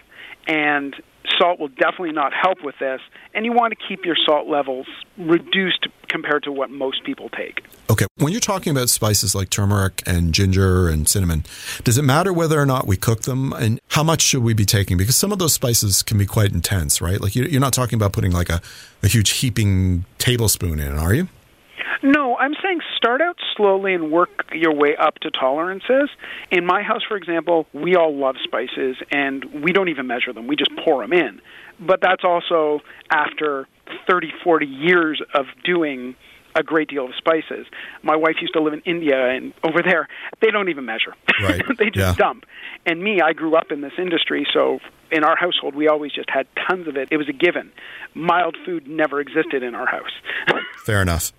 and 0.47 0.95
salt 1.37 1.59
will 1.59 1.69
definitely 1.69 2.11
not 2.11 2.33
help 2.33 2.63
with 2.63 2.75
this, 2.79 3.01
and 3.33 3.45
you 3.45 3.51
want 3.51 3.73
to 3.77 3.87
keep 3.87 4.05
your 4.05 4.15
salt 4.25 4.47
levels 4.47 4.87
reduced 5.17 5.87
compared 6.07 6.43
to 6.43 6.51
what 6.51 6.69
most 6.69 7.03
people 7.03 7.29
take. 7.29 7.63
Okay, 7.89 8.05
when 8.17 8.31
you're 8.31 8.41
talking 8.41 8.71
about 8.71 8.89
spices 8.89 9.33
like 9.33 9.49
turmeric 9.49 10.03
and 10.05 10.33
ginger 10.33 10.87
and 10.87 11.07
cinnamon, 11.07 11.43
does 11.83 11.97
it 11.97 12.03
matter 12.03 12.33
whether 12.33 12.59
or 12.59 12.65
not 12.65 12.87
we 12.87 12.97
cook 12.97 13.23
them, 13.23 13.53
and 13.53 13.79
how 13.89 14.03
much 14.03 14.21
should 14.21 14.43
we 14.43 14.53
be 14.53 14.65
taking? 14.65 14.97
Because 14.97 15.15
some 15.15 15.31
of 15.31 15.39
those 15.39 15.53
spices 15.53 16.03
can 16.03 16.17
be 16.17 16.25
quite 16.25 16.51
intense, 16.51 17.01
right? 17.01 17.21
Like 17.21 17.35
you're 17.35 17.61
not 17.61 17.73
talking 17.73 17.97
about 17.97 18.13
putting 18.13 18.31
like 18.31 18.49
a, 18.49 18.61
a 19.03 19.07
huge 19.07 19.31
heaping 19.31 20.05
tablespoon 20.17 20.79
in, 20.79 20.97
are 20.97 21.13
you? 21.13 21.27
No, 22.03 22.37
I'm 22.37 22.53
saying 22.63 22.79
start 22.97 23.21
out 23.21 23.37
slowly 23.55 23.93
and 23.93 24.11
work 24.11 24.29
your 24.53 24.73
way 24.73 24.95
up 24.95 25.19
to 25.19 25.31
tolerances. 25.31 26.09
In 26.51 26.65
my 26.65 26.81
house, 26.81 27.01
for 27.07 27.17
example, 27.17 27.67
we 27.73 27.95
all 27.95 28.15
love 28.15 28.35
spices 28.43 28.97
and 29.11 29.45
we 29.63 29.71
don't 29.71 29.89
even 29.89 30.07
measure 30.07 30.33
them. 30.33 30.47
We 30.47 30.55
just 30.55 30.71
pour 30.83 31.03
them 31.03 31.13
in. 31.13 31.41
But 31.79 31.99
that's 32.01 32.23
also 32.23 32.81
after 33.09 33.67
30, 34.07 34.31
40 34.43 34.65
years 34.65 35.21
of 35.33 35.45
doing 35.63 36.15
a 36.55 36.63
great 36.63 36.89
deal 36.89 37.05
of 37.05 37.11
spices. 37.17 37.65
My 38.03 38.15
wife 38.15 38.35
used 38.41 38.53
to 38.53 38.61
live 38.61 38.73
in 38.73 38.81
India, 38.81 39.29
and 39.29 39.53
over 39.63 39.81
there, 39.81 40.07
they 40.41 40.51
don't 40.51 40.69
even 40.69 40.85
measure. 40.85 41.15
Right. 41.41 41.61
they 41.77 41.85
just 41.85 41.97
yeah. 41.97 42.13
dump. 42.17 42.45
And 42.85 43.01
me, 43.01 43.21
I 43.21 43.33
grew 43.33 43.55
up 43.55 43.71
in 43.71 43.81
this 43.81 43.93
industry, 43.97 44.45
so 44.53 44.79
in 45.11 45.23
our 45.23 45.35
household, 45.35 45.75
we 45.75 45.87
always 45.87 46.11
just 46.11 46.29
had 46.29 46.47
tons 46.67 46.87
of 46.87 46.97
it. 46.97 47.09
It 47.11 47.17
was 47.17 47.29
a 47.29 47.33
given. 47.33 47.71
Mild 48.13 48.57
food 48.65 48.87
never 48.87 49.19
existed 49.21 49.63
in 49.63 49.75
our 49.75 49.87
house. 49.87 50.11
Fair 50.85 51.01
enough. 51.01 51.31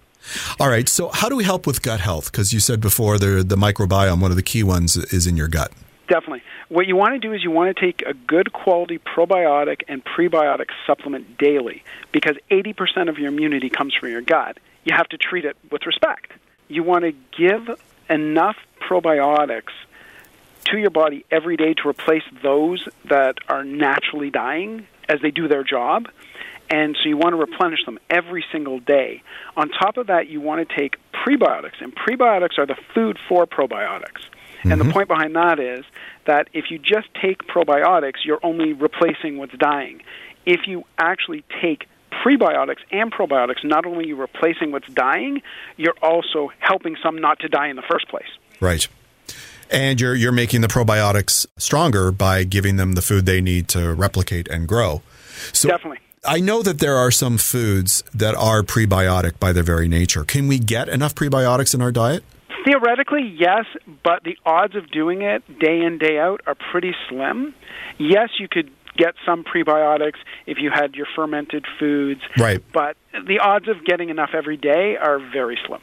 All 0.60 0.68
right. 0.68 0.88
So, 0.88 1.08
how 1.08 1.28
do 1.28 1.36
we 1.36 1.44
help 1.44 1.66
with 1.66 1.82
gut 1.82 2.00
health? 2.00 2.30
Because 2.30 2.52
you 2.52 2.60
said 2.60 2.80
before 2.80 3.18
the 3.18 3.42
the 3.42 3.56
microbiome, 3.56 4.20
one 4.20 4.30
of 4.30 4.36
the 4.36 4.42
key 4.42 4.62
ones, 4.62 4.96
is 4.96 5.26
in 5.26 5.36
your 5.36 5.48
gut. 5.48 5.72
Definitely. 6.08 6.42
What 6.68 6.86
you 6.86 6.96
want 6.96 7.14
to 7.14 7.18
do 7.18 7.32
is 7.32 7.42
you 7.42 7.50
want 7.50 7.74
to 7.74 7.80
take 7.80 8.02
a 8.02 8.12
good 8.12 8.52
quality 8.52 8.98
probiotic 8.98 9.82
and 9.88 10.04
prebiotic 10.04 10.66
supplement 10.86 11.38
daily 11.38 11.82
because 12.12 12.36
80% 12.50 13.08
of 13.08 13.18
your 13.18 13.28
immunity 13.28 13.70
comes 13.70 13.94
from 13.94 14.10
your 14.10 14.20
gut. 14.20 14.58
You 14.84 14.94
have 14.94 15.08
to 15.08 15.16
treat 15.16 15.44
it 15.44 15.56
with 15.70 15.86
respect. 15.86 16.32
You 16.68 16.82
want 16.82 17.04
to 17.04 17.12
give 17.36 17.78
enough 18.10 18.56
probiotics 18.80 19.72
to 20.64 20.78
your 20.78 20.90
body 20.90 21.24
every 21.30 21.56
day 21.56 21.74
to 21.74 21.88
replace 21.88 22.24
those 22.42 22.88
that 23.04 23.36
are 23.48 23.64
naturally 23.64 24.30
dying 24.30 24.86
as 25.08 25.20
they 25.20 25.30
do 25.30 25.48
their 25.48 25.64
job 25.64 26.08
and 26.72 26.96
so 26.96 27.08
you 27.08 27.18
want 27.18 27.34
to 27.34 27.36
replenish 27.36 27.84
them 27.84 27.98
every 28.08 28.42
single 28.50 28.80
day. 28.80 29.22
On 29.58 29.68
top 29.68 29.98
of 29.98 30.06
that, 30.06 30.28
you 30.28 30.40
want 30.40 30.66
to 30.66 30.74
take 30.74 30.96
prebiotics, 31.12 31.80
and 31.80 31.94
prebiotics 31.94 32.58
are 32.58 32.64
the 32.64 32.76
food 32.94 33.18
for 33.28 33.46
probiotics. 33.46 34.22
Mm-hmm. 34.22 34.72
And 34.72 34.80
the 34.80 34.84
mm-hmm. 34.86 34.92
point 34.94 35.08
behind 35.08 35.36
that 35.36 35.60
is 35.60 35.84
that 36.24 36.48
if 36.54 36.70
you 36.70 36.78
just 36.78 37.08
take 37.20 37.46
probiotics, 37.46 38.24
you're 38.24 38.40
only 38.42 38.72
replacing 38.72 39.36
what's 39.36 39.56
dying. 39.58 40.00
If 40.46 40.66
you 40.66 40.84
actually 40.96 41.44
take 41.60 41.86
prebiotics 42.10 42.80
and 42.90 43.12
probiotics, 43.12 43.64
not 43.64 43.84
only 43.84 44.04
are 44.04 44.08
you 44.08 44.16
replacing 44.16 44.72
what's 44.72 44.88
dying, 44.88 45.42
you're 45.76 45.96
also 46.00 46.50
helping 46.58 46.96
some 47.02 47.18
not 47.18 47.40
to 47.40 47.48
die 47.48 47.68
in 47.68 47.76
the 47.76 47.82
first 47.82 48.08
place. 48.08 48.28
Right. 48.60 48.88
And 49.70 50.00
you're 50.00 50.14
you're 50.14 50.32
making 50.32 50.62
the 50.62 50.68
probiotics 50.68 51.46
stronger 51.58 52.12
by 52.12 52.44
giving 52.44 52.76
them 52.76 52.92
the 52.92 53.02
food 53.02 53.26
they 53.26 53.42
need 53.42 53.68
to 53.68 53.92
replicate 53.92 54.48
and 54.48 54.66
grow. 54.66 55.02
So 55.52 55.68
Definitely. 55.68 55.98
I 56.24 56.38
know 56.38 56.62
that 56.62 56.78
there 56.78 56.96
are 56.96 57.10
some 57.10 57.36
foods 57.36 58.04
that 58.14 58.36
are 58.36 58.62
prebiotic 58.62 59.40
by 59.40 59.52
their 59.52 59.64
very 59.64 59.88
nature. 59.88 60.22
Can 60.22 60.46
we 60.46 60.60
get 60.60 60.88
enough 60.88 61.16
prebiotics 61.16 61.74
in 61.74 61.82
our 61.82 61.90
diet? 61.90 62.22
Theoretically, 62.64 63.34
yes, 63.36 63.64
but 64.04 64.22
the 64.22 64.38
odds 64.46 64.76
of 64.76 64.88
doing 64.92 65.22
it 65.22 65.42
day 65.58 65.80
in, 65.80 65.98
day 65.98 66.20
out 66.20 66.40
are 66.46 66.54
pretty 66.70 66.94
slim. 67.08 67.52
Yes, 67.98 68.28
you 68.38 68.46
could 68.46 68.70
get 68.96 69.14
some 69.24 69.44
prebiotics 69.44 70.18
if 70.46 70.58
you 70.58 70.70
had 70.70 70.94
your 70.94 71.06
fermented 71.14 71.64
foods. 71.78 72.20
Right. 72.36 72.62
But 72.72 72.96
the 73.26 73.38
odds 73.38 73.68
of 73.68 73.84
getting 73.84 74.10
enough 74.10 74.30
every 74.34 74.56
day 74.56 74.96
are 74.96 75.18
very 75.18 75.58
slim. 75.66 75.80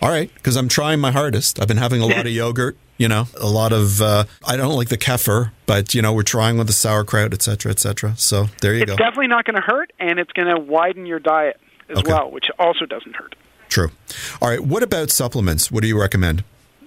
All 0.00 0.08
right, 0.08 0.32
because 0.34 0.56
I'm 0.56 0.68
trying 0.68 1.00
my 1.00 1.10
hardest. 1.10 1.60
I've 1.60 1.68
been 1.68 1.76
having 1.76 2.00
a 2.00 2.06
lot 2.06 2.26
of 2.26 2.32
yogurt, 2.32 2.76
you 2.98 3.08
know, 3.08 3.26
a 3.40 3.48
lot 3.48 3.72
of, 3.72 4.00
uh, 4.00 4.24
I 4.46 4.56
don't 4.56 4.76
like 4.76 4.88
the 4.88 4.98
kefir, 4.98 5.52
but, 5.66 5.94
you 5.94 6.02
know, 6.02 6.12
we're 6.12 6.22
trying 6.22 6.58
with 6.58 6.66
the 6.66 6.72
sauerkraut, 6.72 7.32
et 7.32 7.42
cetera, 7.42 7.70
et 7.70 7.78
cetera. 7.78 8.14
So 8.16 8.46
there 8.60 8.74
you 8.74 8.82
it's 8.82 8.88
go. 8.88 8.92
It's 8.94 9.00
definitely 9.00 9.28
not 9.28 9.44
going 9.44 9.56
to 9.56 9.62
hurt, 9.62 9.92
and 9.98 10.18
it's 10.18 10.32
going 10.32 10.54
to 10.54 10.60
widen 10.60 11.06
your 11.06 11.18
diet 11.18 11.60
as 11.88 11.98
okay. 11.98 12.12
well, 12.12 12.30
which 12.30 12.46
also 12.58 12.86
doesn't 12.86 13.16
hurt. 13.16 13.34
True. 13.68 13.90
All 14.40 14.48
right, 14.48 14.60
what 14.60 14.82
about 14.82 15.10
supplements? 15.10 15.70
What 15.72 15.82
do 15.82 15.88
you 15.88 16.00
recommend? 16.00 16.44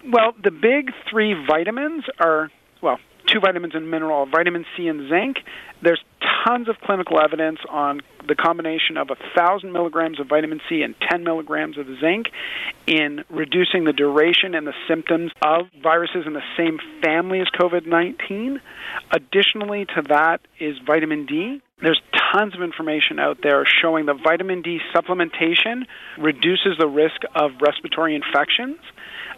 Well, 0.10 0.34
the 0.42 0.52
big 0.52 0.94
three 1.10 1.34
vitamins 1.46 2.06
are, 2.20 2.50
two 3.28 3.40
vitamins 3.40 3.76
and 3.76 3.90
mineral, 3.90 4.26
vitamin 4.26 4.66
C 4.76 4.88
and 4.88 5.10
zinc. 5.10 5.38
There's 5.82 6.02
tons 6.46 6.70
of 6.70 6.78
clinical 6.80 7.20
evidence 7.20 7.60
on 7.70 8.02
the 8.28 8.36
combination 8.36 8.98
of 8.98 9.10
1,000 9.10 9.72
milligrams 9.72 10.20
of 10.20 10.28
vitamin 10.28 10.60
C 10.68 10.82
and 10.82 10.96
10 11.10 11.24
milligrams 11.24 11.78
of 11.78 11.88
zinc 12.00 12.28
in 12.86 13.24
reducing 13.30 13.84
the 13.84 13.94
duration 13.94 14.56
and 14.56 14.66
the 14.66 14.74
symptoms 14.88 15.32
of 15.42 15.68
viruses 15.82 16.26
in 16.26 16.34
the 16.34 16.44
same 16.58 16.80
family 17.02 17.40
as 17.40 17.48
COVID 17.60 17.86
19. 17.86 18.62
Additionally 19.12 19.86
to 19.96 20.02
that 20.10 20.42
is 20.60 20.78
vitamin 20.86 21.26
D. 21.26 21.62
There's 21.80 22.02
tons 22.34 22.56
of 22.56 22.64
information 22.64 23.20
out 23.20 23.38
there 23.44 23.64
showing 23.64 24.08
that 24.08 24.16
vitamin 24.24 24.64
D 24.64 24.80
supplementation 24.96 25.86
reduces 26.18 26.76
the 26.80 26.88
risk 26.88 27.22
of 27.36 27.52
respiratory 27.62 28.16
infections. 28.16 28.80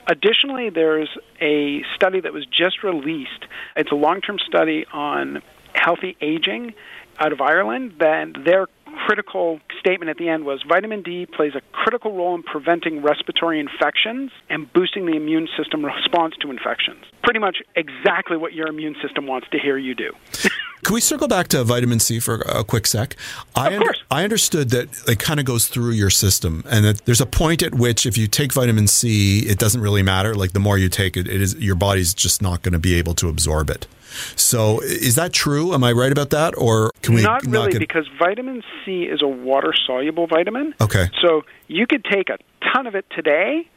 Additionally, 0.07 0.69
there's 0.69 1.09
a 1.41 1.83
study 1.95 2.21
that 2.21 2.31
was 2.31 2.45
just 2.45 2.81
released. 2.81 3.45
It's 3.75 3.91
a 3.91 3.95
long 3.95 4.21
term 4.21 4.39
study 4.39 4.85
on 4.93 5.41
healthy 5.73 6.15
aging 6.21 6.75
out 7.19 7.33
of 7.33 7.41
Ireland. 7.41 7.95
Then 7.99 8.33
their 8.45 8.67
critical 9.05 9.59
statement 9.81 10.09
at 10.09 10.17
the 10.17 10.29
end 10.29 10.45
was 10.45 10.63
vitamin 10.65 11.01
D 11.03 11.25
plays 11.25 11.55
a 11.55 11.61
critical 11.73 12.15
role 12.15 12.35
in 12.35 12.43
preventing 12.43 13.01
respiratory 13.01 13.59
infections 13.59 14.31
and 14.49 14.71
boosting 14.71 15.05
the 15.05 15.17
immune 15.17 15.49
system 15.57 15.83
response 15.83 16.35
to 16.39 16.51
infections. 16.51 17.03
Pretty 17.21 17.39
much 17.39 17.57
exactly 17.75 18.37
what 18.37 18.53
your 18.53 18.67
immune 18.67 18.95
system 19.03 19.27
wants 19.27 19.47
to 19.51 19.59
hear 19.59 19.77
you 19.77 19.93
do. 19.93 20.13
Can 20.83 20.93
we 20.93 21.01
circle 21.01 21.27
back 21.27 21.49
to 21.49 21.63
vitamin 21.63 21.99
C 21.99 22.19
for 22.19 22.35
a 22.41 22.63
quick 22.63 22.87
sec? 22.87 23.15
I, 23.55 23.71
of 23.71 23.81
course. 23.81 24.03
I 24.09 24.23
understood 24.23 24.69
that 24.69 24.87
it 25.07 25.19
kind 25.19 25.39
of 25.39 25.45
goes 25.45 25.67
through 25.67 25.91
your 25.91 26.09
system, 26.09 26.63
and 26.69 26.85
that 26.85 27.05
there's 27.05 27.21
a 27.21 27.25
point 27.25 27.61
at 27.61 27.75
which 27.75 28.05
if 28.05 28.17
you 28.17 28.27
take 28.27 28.53
vitamin 28.53 28.87
C, 28.87 29.41
it 29.41 29.59
doesn't 29.59 29.81
really 29.81 30.03
matter. 30.03 30.35
Like 30.35 30.53
the 30.53 30.59
more 30.59 30.77
you 30.77 30.89
take 30.89 31.17
it, 31.17 31.27
it 31.27 31.41
is 31.41 31.55
your 31.55 31.75
body's 31.75 32.13
just 32.13 32.41
not 32.41 32.61
going 32.61 32.73
to 32.73 32.79
be 32.79 32.95
able 32.95 33.13
to 33.15 33.29
absorb 33.29 33.69
it. 33.69 33.87
So 34.35 34.79
is 34.81 35.15
that 35.15 35.33
true? 35.33 35.73
Am 35.73 35.83
I 35.83 35.91
right 35.91 36.11
about 36.11 36.31
that, 36.31 36.57
or 36.57 36.91
can 37.01 37.13
we 37.13 37.21
not 37.21 37.45
really? 37.45 37.73
Get... 37.73 37.79
Because 37.79 38.07
vitamin 38.17 38.63
C 38.83 39.03
is 39.03 39.21
a 39.21 39.27
water 39.27 39.73
soluble 39.85 40.27
vitamin. 40.27 40.73
Okay. 40.81 41.09
So 41.21 41.43
you 41.67 41.85
could 41.85 42.03
take 42.05 42.29
a 42.29 42.37
ton 42.73 42.87
of 42.87 42.95
it 42.95 43.05
today, 43.11 43.67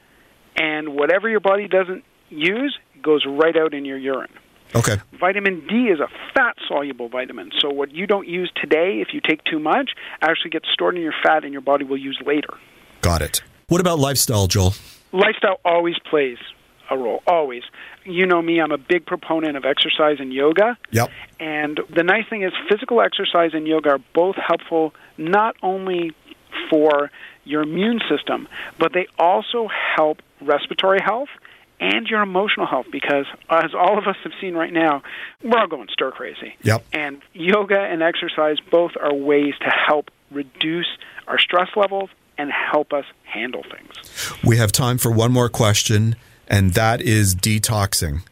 and 0.56 0.94
whatever 0.94 1.28
your 1.28 1.40
body 1.40 1.68
doesn't 1.68 2.04
use 2.30 2.78
goes 3.02 3.26
right 3.26 3.56
out 3.56 3.74
in 3.74 3.84
your 3.84 3.98
urine. 3.98 4.30
Okay. 4.74 4.96
Vitamin 5.18 5.66
D 5.68 5.88
is 5.88 6.00
a 6.00 6.08
fat 6.34 6.56
soluble 6.66 7.08
vitamin. 7.08 7.50
So 7.58 7.70
what 7.70 7.92
you 7.92 8.06
don't 8.06 8.26
use 8.26 8.50
today, 8.60 9.00
if 9.00 9.08
you 9.12 9.20
take 9.20 9.44
too 9.44 9.58
much, 9.58 9.90
actually 10.20 10.50
gets 10.50 10.68
stored 10.72 10.96
in 10.96 11.02
your 11.02 11.14
fat 11.22 11.44
and 11.44 11.52
your 11.52 11.62
body 11.62 11.84
will 11.84 11.98
use 11.98 12.18
later. 12.24 12.54
Got 13.02 13.22
it. 13.22 13.42
What 13.68 13.80
about 13.80 13.98
lifestyle, 13.98 14.46
Joel? 14.46 14.74
Lifestyle 15.12 15.60
always 15.64 15.96
plays 16.08 16.38
a 16.90 16.96
role, 16.96 17.22
always. 17.26 17.62
You 18.04 18.26
know 18.26 18.42
me, 18.42 18.60
I'm 18.60 18.72
a 18.72 18.78
big 18.78 19.06
proponent 19.06 19.56
of 19.56 19.64
exercise 19.64 20.16
and 20.20 20.32
yoga. 20.32 20.76
Yep. 20.90 21.10
And 21.40 21.80
the 21.94 22.02
nice 22.02 22.28
thing 22.28 22.42
is, 22.42 22.52
physical 22.68 23.00
exercise 23.00 23.50
and 23.54 23.66
yoga 23.66 23.90
are 23.90 24.00
both 24.14 24.36
helpful 24.36 24.94
not 25.18 25.56
only 25.62 26.12
for 26.70 27.10
your 27.44 27.62
immune 27.62 28.00
system, 28.08 28.48
but 28.78 28.92
they 28.92 29.06
also 29.18 29.68
help 29.96 30.22
respiratory 30.40 31.00
health 31.04 31.28
and 31.82 32.06
your 32.06 32.22
emotional 32.22 32.66
health 32.66 32.86
because 32.92 33.26
as 33.50 33.74
all 33.74 33.98
of 33.98 34.06
us 34.06 34.16
have 34.22 34.32
seen 34.40 34.54
right 34.54 34.72
now, 34.72 35.02
we're 35.42 35.58
all 35.58 35.66
going 35.66 35.88
stir 35.92 36.12
crazy. 36.12 36.54
Yep. 36.62 36.84
And 36.92 37.20
yoga 37.32 37.78
and 37.78 38.02
exercise 38.02 38.58
both 38.70 38.92
are 39.00 39.12
ways 39.12 39.54
to 39.60 39.68
help 39.68 40.10
reduce 40.30 40.86
our 41.26 41.38
stress 41.38 41.68
levels 41.74 42.08
and 42.38 42.50
help 42.52 42.92
us 42.92 43.04
handle 43.24 43.64
things. 43.64 44.32
We 44.44 44.56
have 44.58 44.70
time 44.70 44.96
for 44.96 45.10
one 45.10 45.32
more 45.32 45.48
question, 45.48 46.14
and 46.46 46.74
that 46.74 47.02
is 47.02 47.34
detoxing. 47.34 48.22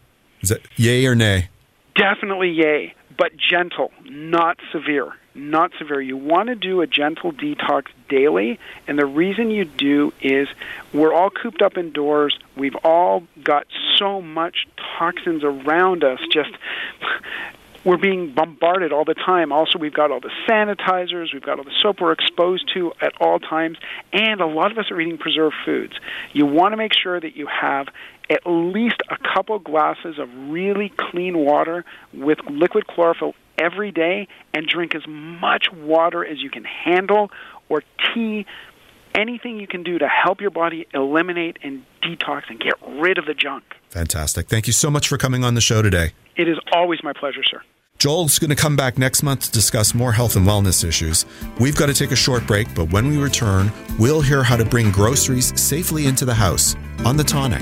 Is 0.40 0.52
it 0.52 0.62
yay 0.76 1.04
or 1.04 1.16
nay? 1.16 1.48
Definitely 1.96 2.50
yay, 2.50 2.94
but 3.18 3.32
gentle, 3.36 3.90
not 4.04 4.58
severe. 4.72 5.12
Not 5.40 5.72
severe. 5.78 6.02
You 6.02 6.18
want 6.18 6.48
to 6.48 6.54
do 6.54 6.82
a 6.82 6.86
gentle 6.86 7.32
detox 7.32 7.86
daily, 8.10 8.58
and 8.86 8.98
the 8.98 9.06
reason 9.06 9.50
you 9.50 9.64
do 9.64 10.12
is 10.20 10.48
we're 10.92 11.14
all 11.14 11.30
cooped 11.30 11.62
up 11.62 11.78
indoors. 11.78 12.38
We've 12.58 12.76
all 12.84 13.22
got 13.42 13.66
so 13.96 14.20
much 14.20 14.66
toxins 14.98 15.42
around 15.42 16.04
us, 16.04 16.18
just 16.30 16.50
we're 17.84 17.96
being 17.96 18.34
bombarded 18.34 18.92
all 18.92 19.06
the 19.06 19.14
time. 19.14 19.50
Also, 19.50 19.78
we've 19.78 19.94
got 19.94 20.10
all 20.10 20.20
the 20.20 20.30
sanitizers, 20.46 21.32
we've 21.32 21.42
got 21.42 21.56
all 21.56 21.64
the 21.64 21.78
soap 21.80 22.02
we're 22.02 22.12
exposed 22.12 22.70
to 22.74 22.92
at 23.00 23.14
all 23.18 23.38
times, 23.38 23.78
and 24.12 24.42
a 24.42 24.46
lot 24.46 24.70
of 24.70 24.76
us 24.76 24.90
are 24.90 25.00
eating 25.00 25.16
preserved 25.16 25.56
foods. 25.64 25.94
You 26.34 26.44
want 26.44 26.74
to 26.74 26.76
make 26.76 26.92
sure 26.92 27.18
that 27.18 27.34
you 27.34 27.46
have 27.46 27.88
at 28.28 28.42
least 28.44 29.00
a 29.08 29.16
couple 29.16 29.58
glasses 29.58 30.18
of 30.18 30.28
really 30.50 30.92
clean 30.98 31.38
water 31.38 31.86
with 32.12 32.38
liquid 32.48 32.86
chlorophyll 32.86 33.34
every 33.60 33.92
day 33.92 34.26
and 34.52 34.66
drink 34.66 34.94
as 34.94 35.06
much 35.06 35.70
water 35.72 36.24
as 36.24 36.40
you 36.40 36.50
can 36.50 36.64
handle 36.64 37.30
or 37.68 37.82
tea 38.12 38.46
anything 39.14 39.58
you 39.58 39.66
can 39.66 39.82
do 39.82 39.98
to 39.98 40.08
help 40.08 40.40
your 40.40 40.50
body 40.50 40.86
eliminate 40.94 41.58
and 41.62 41.84
detox 42.02 42.44
and 42.48 42.58
get 42.60 42.74
rid 42.86 43.18
of 43.18 43.26
the 43.26 43.34
junk. 43.34 43.64
Fantastic. 43.90 44.48
Thank 44.48 44.66
you 44.66 44.72
so 44.72 44.90
much 44.90 45.08
for 45.08 45.18
coming 45.18 45.44
on 45.44 45.54
the 45.54 45.60
show 45.60 45.82
today. 45.82 46.12
It 46.36 46.48
is 46.48 46.58
always 46.72 47.02
my 47.02 47.12
pleasure, 47.12 47.42
sir. 47.42 47.60
Joel's 47.98 48.38
going 48.38 48.48
to 48.48 48.56
come 48.56 48.76
back 48.76 48.96
next 48.96 49.22
month 49.22 49.42
to 49.42 49.50
discuss 49.50 49.94
more 49.94 50.12
health 50.12 50.34
and 50.34 50.46
wellness 50.46 50.84
issues. 50.84 51.26
We've 51.58 51.76
got 51.76 51.86
to 51.86 51.94
take 51.94 52.12
a 52.12 52.16
short 52.16 52.46
break, 52.46 52.74
but 52.74 52.90
when 52.90 53.08
we 53.08 53.18
return, 53.18 53.70
we'll 53.98 54.22
hear 54.22 54.42
how 54.42 54.56
to 54.56 54.64
bring 54.64 54.90
groceries 54.90 55.52
safely 55.60 56.06
into 56.06 56.24
the 56.24 56.32
house 56.32 56.76
on 57.04 57.18
the 57.18 57.24
tonic. 57.24 57.60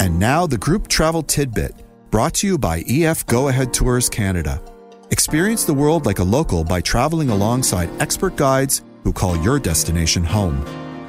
And 0.00 0.18
now 0.18 0.48
the 0.48 0.58
group 0.58 0.88
travel 0.88 1.22
tidbit, 1.22 1.76
brought 2.10 2.34
to 2.34 2.46
you 2.46 2.58
by 2.58 2.82
EF 2.88 3.26
Go 3.26 3.48
Ahead 3.48 3.72
Tours 3.74 4.08
Canada. 4.08 4.62
Experience 5.10 5.64
the 5.64 5.74
world 5.74 6.06
like 6.06 6.18
a 6.18 6.24
local 6.24 6.64
by 6.64 6.80
traveling 6.80 7.30
alongside 7.30 7.90
expert 8.00 8.36
guides 8.36 8.82
who 9.04 9.12
call 9.12 9.36
your 9.42 9.58
destination 9.58 10.24
home. 10.24 10.64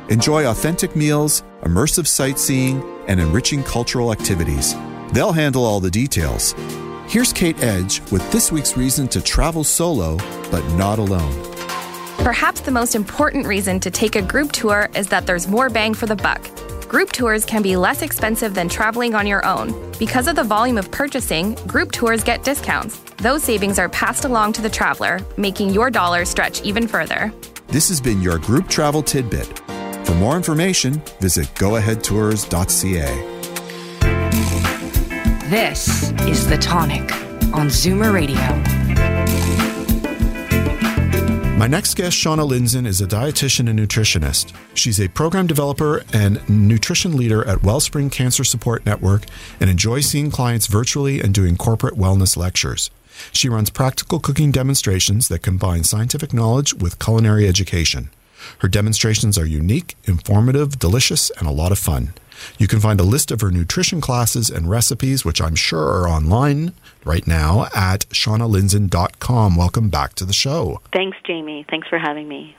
Enjoy 0.09 0.49
authentic 0.49 0.95
meals, 0.95 1.43
immersive 1.61 2.07
sightseeing, 2.07 2.83
and 3.07 3.19
enriching 3.19 3.63
cultural 3.63 4.11
activities. 4.11 4.75
They'll 5.13 5.31
handle 5.31 5.63
all 5.63 5.79
the 5.79 5.91
details. 5.91 6.53
Here's 7.07 7.33
Kate 7.33 7.61
Edge 7.63 8.01
with 8.11 8.29
this 8.31 8.51
week's 8.51 8.75
reason 8.75 9.07
to 9.09 9.21
travel 9.21 9.63
solo, 9.63 10.17
but 10.51 10.67
not 10.73 10.99
alone. 10.99 11.33
Perhaps 12.19 12.61
the 12.61 12.71
most 12.71 12.95
important 12.95 13.47
reason 13.47 13.79
to 13.79 13.89
take 13.89 14.15
a 14.15 14.21
group 14.21 14.51
tour 14.51 14.89
is 14.95 15.07
that 15.07 15.25
there's 15.25 15.47
more 15.47 15.69
bang 15.69 15.93
for 15.93 16.05
the 16.05 16.15
buck. 16.15 16.41
Group 16.89 17.11
tours 17.11 17.45
can 17.45 17.61
be 17.61 17.77
less 17.77 18.01
expensive 18.01 18.55
than 18.55 18.67
traveling 18.67 19.13
on 19.13 19.27
your 19.27 19.45
own. 19.45 19.91
Because 19.99 20.27
of 20.27 20.35
the 20.35 20.43
volume 20.43 20.75
of 20.75 20.89
purchasing, 20.89 21.53
group 21.67 21.91
tours 21.91 22.23
get 22.23 22.43
discounts. 22.43 22.99
Those 23.17 23.43
savings 23.43 23.77
are 23.77 23.89
passed 23.89 24.25
along 24.25 24.53
to 24.53 24.63
the 24.63 24.71
traveler, 24.71 25.19
making 25.37 25.69
your 25.69 25.91
dollars 25.91 26.29
stretch 26.29 26.63
even 26.63 26.87
further. 26.87 27.31
This 27.67 27.89
has 27.89 28.01
been 28.01 28.23
your 28.23 28.39
group 28.39 28.67
travel 28.67 29.03
tidbit. 29.03 29.59
For 30.03 30.15
more 30.15 30.35
information, 30.35 30.99
visit 31.19 31.45
goaheadtours.ca. 31.53 33.05
This 35.47 36.11
is 36.21 36.47
The 36.47 36.57
Tonic 36.57 37.11
on 37.53 37.67
Zoomer 37.67 38.11
Radio. 38.11 38.78
My 41.59 41.67
next 41.67 41.95
guest, 41.95 42.15
Shauna 42.15 42.49
Lindzon, 42.49 42.87
is 42.87 43.01
a 43.01 43.05
dietitian 43.05 43.69
and 43.69 43.77
nutritionist. 43.77 44.55
She's 44.75 44.97
a 44.97 45.09
program 45.09 45.45
developer 45.45 46.05
and 46.13 46.39
nutrition 46.49 47.17
leader 47.17 47.45
at 47.45 47.63
Wellspring 47.63 48.11
Cancer 48.11 48.45
Support 48.45 48.85
Network 48.85 49.25
and 49.59 49.69
enjoys 49.69 50.05
seeing 50.05 50.31
clients 50.31 50.67
virtually 50.67 51.19
and 51.19 51.33
doing 51.33 51.57
corporate 51.57 51.95
wellness 51.95 52.37
lectures. 52.37 52.89
She 53.33 53.49
runs 53.49 53.71
practical 53.71 54.21
cooking 54.21 54.51
demonstrations 54.51 55.27
that 55.27 55.39
combine 55.39 55.83
scientific 55.83 56.33
knowledge 56.33 56.75
with 56.75 56.97
culinary 56.97 57.45
education. 57.45 58.09
Her 58.59 58.69
demonstrations 58.69 59.37
are 59.37 59.45
unique, 59.45 59.97
informative, 60.05 60.79
delicious, 60.79 61.29
and 61.39 61.45
a 61.45 61.51
lot 61.51 61.73
of 61.73 61.77
fun. 61.77 62.13
You 62.57 62.67
can 62.67 62.79
find 62.79 62.99
a 62.99 63.03
list 63.03 63.31
of 63.31 63.41
her 63.41 63.51
nutrition 63.51 64.01
classes 64.01 64.49
and 64.49 64.69
recipes, 64.69 65.25
which 65.25 65.41
I'm 65.41 65.55
sure 65.55 65.83
are 65.83 66.07
online 66.07 66.73
right 67.05 67.25
now, 67.27 67.67
at 67.75 68.07
shaunalindzon.com. 68.09 69.55
Welcome 69.55 69.89
back 69.89 70.13
to 70.15 70.25
the 70.25 70.33
show. 70.33 70.81
Thanks, 70.93 71.17
Jamie. 71.25 71.65
Thanks 71.69 71.87
for 71.87 71.97
having 71.97 72.27
me. 72.27 72.55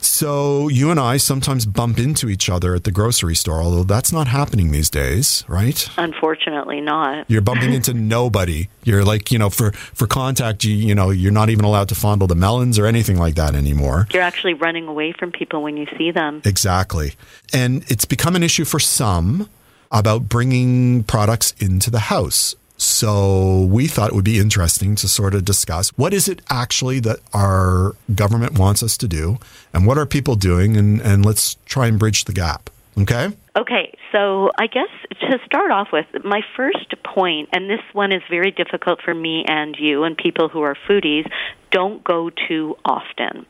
So, 0.00 0.68
you 0.68 0.90
and 0.90 0.98
I 0.98 1.16
sometimes 1.16 1.66
bump 1.66 1.98
into 1.98 2.28
each 2.28 2.48
other 2.50 2.74
at 2.74 2.84
the 2.84 2.90
grocery 2.90 3.34
store, 3.34 3.62
although 3.62 3.84
that's 3.84 4.12
not 4.12 4.28
happening 4.28 4.70
these 4.70 4.90
days, 4.90 5.44
right? 5.48 5.88
Unfortunately, 5.96 6.80
not. 6.80 7.30
You're 7.30 7.40
bumping 7.40 7.72
into 7.72 7.94
nobody. 7.94 8.68
You're 8.84 9.04
like, 9.04 9.30
you 9.30 9.38
know, 9.38 9.50
for, 9.50 9.72
for 9.72 10.06
contact, 10.06 10.64
you, 10.64 10.74
you 10.74 10.94
know, 10.94 11.10
you're 11.10 11.32
not 11.32 11.50
even 11.50 11.64
allowed 11.64 11.88
to 11.90 11.94
fondle 11.94 12.26
the 12.26 12.34
melons 12.34 12.78
or 12.78 12.86
anything 12.86 13.16
like 13.16 13.34
that 13.36 13.54
anymore. 13.54 14.06
You're 14.12 14.22
actually 14.22 14.54
running 14.54 14.88
away 14.88 15.12
from 15.12 15.32
people 15.32 15.62
when 15.62 15.76
you 15.76 15.86
see 15.96 16.10
them. 16.10 16.42
Exactly. 16.44 17.14
And 17.52 17.84
it's 17.90 18.04
become 18.04 18.36
an 18.36 18.42
issue 18.42 18.64
for 18.64 18.78
some 18.78 19.48
about 19.90 20.28
bringing 20.28 21.04
products 21.04 21.54
into 21.58 21.90
the 21.90 22.00
house. 22.00 22.56
So 22.82 23.60
we 23.70 23.86
thought 23.86 24.10
it 24.10 24.14
would 24.14 24.24
be 24.24 24.40
interesting 24.40 24.96
to 24.96 25.06
sort 25.06 25.36
of 25.36 25.44
discuss 25.44 25.90
what 25.90 26.12
is 26.12 26.26
it 26.26 26.42
actually 26.50 26.98
that 27.00 27.20
our 27.32 27.92
government 28.12 28.58
wants 28.58 28.82
us 28.82 28.96
to 28.96 29.06
do 29.06 29.38
and 29.72 29.86
what 29.86 29.98
are 29.98 30.04
people 30.04 30.34
doing 30.34 30.76
and, 30.76 31.00
and 31.00 31.24
let's 31.24 31.54
try 31.64 31.86
and 31.86 31.96
bridge 31.96 32.24
the 32.24 32.32
gap. 32.32 32.70
Okay? 32.98 33.28
Okay, 33.56 33.96
so 34.10 34.50
I 34.58 34.66
guess 34.66 34.88
to 35.20 35.38
start 35.46 35.70
off 35.70 35.88
with, 35.92 36.06
my 36.24 36.40
first 36.56 36.92
point, 37.04 37.50
and 37.52 37.70
this 37.70 37.80
one 37.92 38.10
is 38.10 38.22
very 38.28 38.50
difficult 38.50 39.00
for 39.00 39.14
me 39.14 39.44
and 39.46 39.76
you 39.78 40.02
and 40.02 40.16
people 40.16 40.48
who 40.48 40.62
are 40.62 40.76
foodies, 40.88 41.30
don't 41.70 42.02
go 42.02 42.30
too 42.48 42.76
often. 42.84 43.46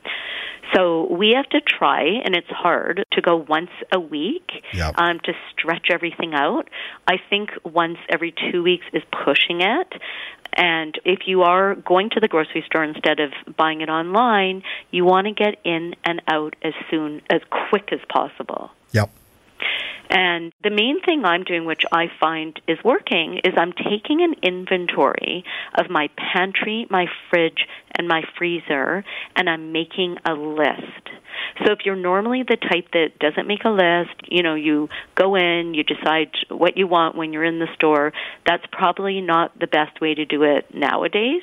So 0.74 1.12
we 1.12 1.34
have 1.36 1.48
to 1.50 1.60
try, 1.60 2.02
and 2.24 2.34
it's 2.34 2.48
hard, 2.48 3.04
to 3.12 3.20
go 3.20 3.36
once 3.36 3.70
a 3.92 4.00
week 4.00 4.50
Yep. 4.72 4.94
um, 4.96 5.20
to 5.24 5.32
stretch 5.50 5.88
everything 5.90 6.34
out. 6.34 6.68
I 7.06 7.16
think 7.30 7.50
once 7.64 7.98
every 8.08 8.32
two 8.50 8.62
weeks 8.62 8.86
is 8.92 9.02
pushing 9.24 9.60
it. 9.60 9.92
And 10.54 10.98
if 11.04 11.20
you 11.26 11.42
are 11.42 11.74
going 11.74 12.10
to 12.10 12.20
the 12.20 12.28
grocery 12.28 12.62
store 12.66 12.84
instead 12.84 13.20
of 13.20 13.32
buying 13.56 13.80
it 13.80 13.88
online, 13.88 14.62
you 14.90 15.04
want 15.04 15.26
to 15.26 15.32
get 15.32 15.56
in 15.64 15.94
and 16.04 16.20
out 16.28 16.54
as 16.62 16.74
soon, 16.90 17.22
as 17.30 17.40
quick 17.70 17.88
as 17.92 18.00
possible. 18.08 18.70
Yep. 18.92 19.10
And 20.10 20.52
the 20.62 20.68
main 20.68 21.00
thing 21.00 21.24
I'm 21.24 21.42
doing, 21.42 21.64
which 21.64 21.84
I 21.90 22.08
find 22.20 22.60
is 22.68 22.76
working, 22.84 23.40
is 23.44 23.54
I'm 23.56 23.72
taking 23.72 24.20
an 24.22 24.34
inventory 24.42 25.44
of 25.74 25.88
my 25.88 26.10
pantry, 26.18 26.86
my 26.90 27.06
fridge, 27.30 27.66
and 27.94 28.08
my 28.08 28.22
freezer, 28.38 29.04
and 29.36 29.48
I'm 29.48 29.72
making 29.72 30.16
a 30.24 30.32
list. 30.32 31.08
So 31.64 31.72
if 31.72 31.80
you're 31.84 31.96
normally 31.96 32.42
the 32.42 32.56
type 32.56 32.88
that 32.92 33.18
doesn't 33.18 33.46
make 33.46 33.64
a 33.64 33.70
list, 33.70 34.14
you 34.28 34.42
know, 34.42 34.54
you 34.54 34.88
go 35.14 35.34
in, 35.34 35.74
you 35.74 35.82
decide 35.84 36.30
what 36.48 36.76
you 36.76 36.86
want 36.86 37.16
when 37.16 37.32
you're 37.32 37.44
in 37.44 37.58
the 37.58 37.68
store, 37.74 38.12
that's 38.46 38.64
probably 38.72 39.20
not 39.20 39.58
the 39.58 39.66
best 39.66 40.00
way 40.00 40.14
to 40.14 40.24
do 40.24 40.42
it 40.42 40.74
nowadays. 40.74 41.42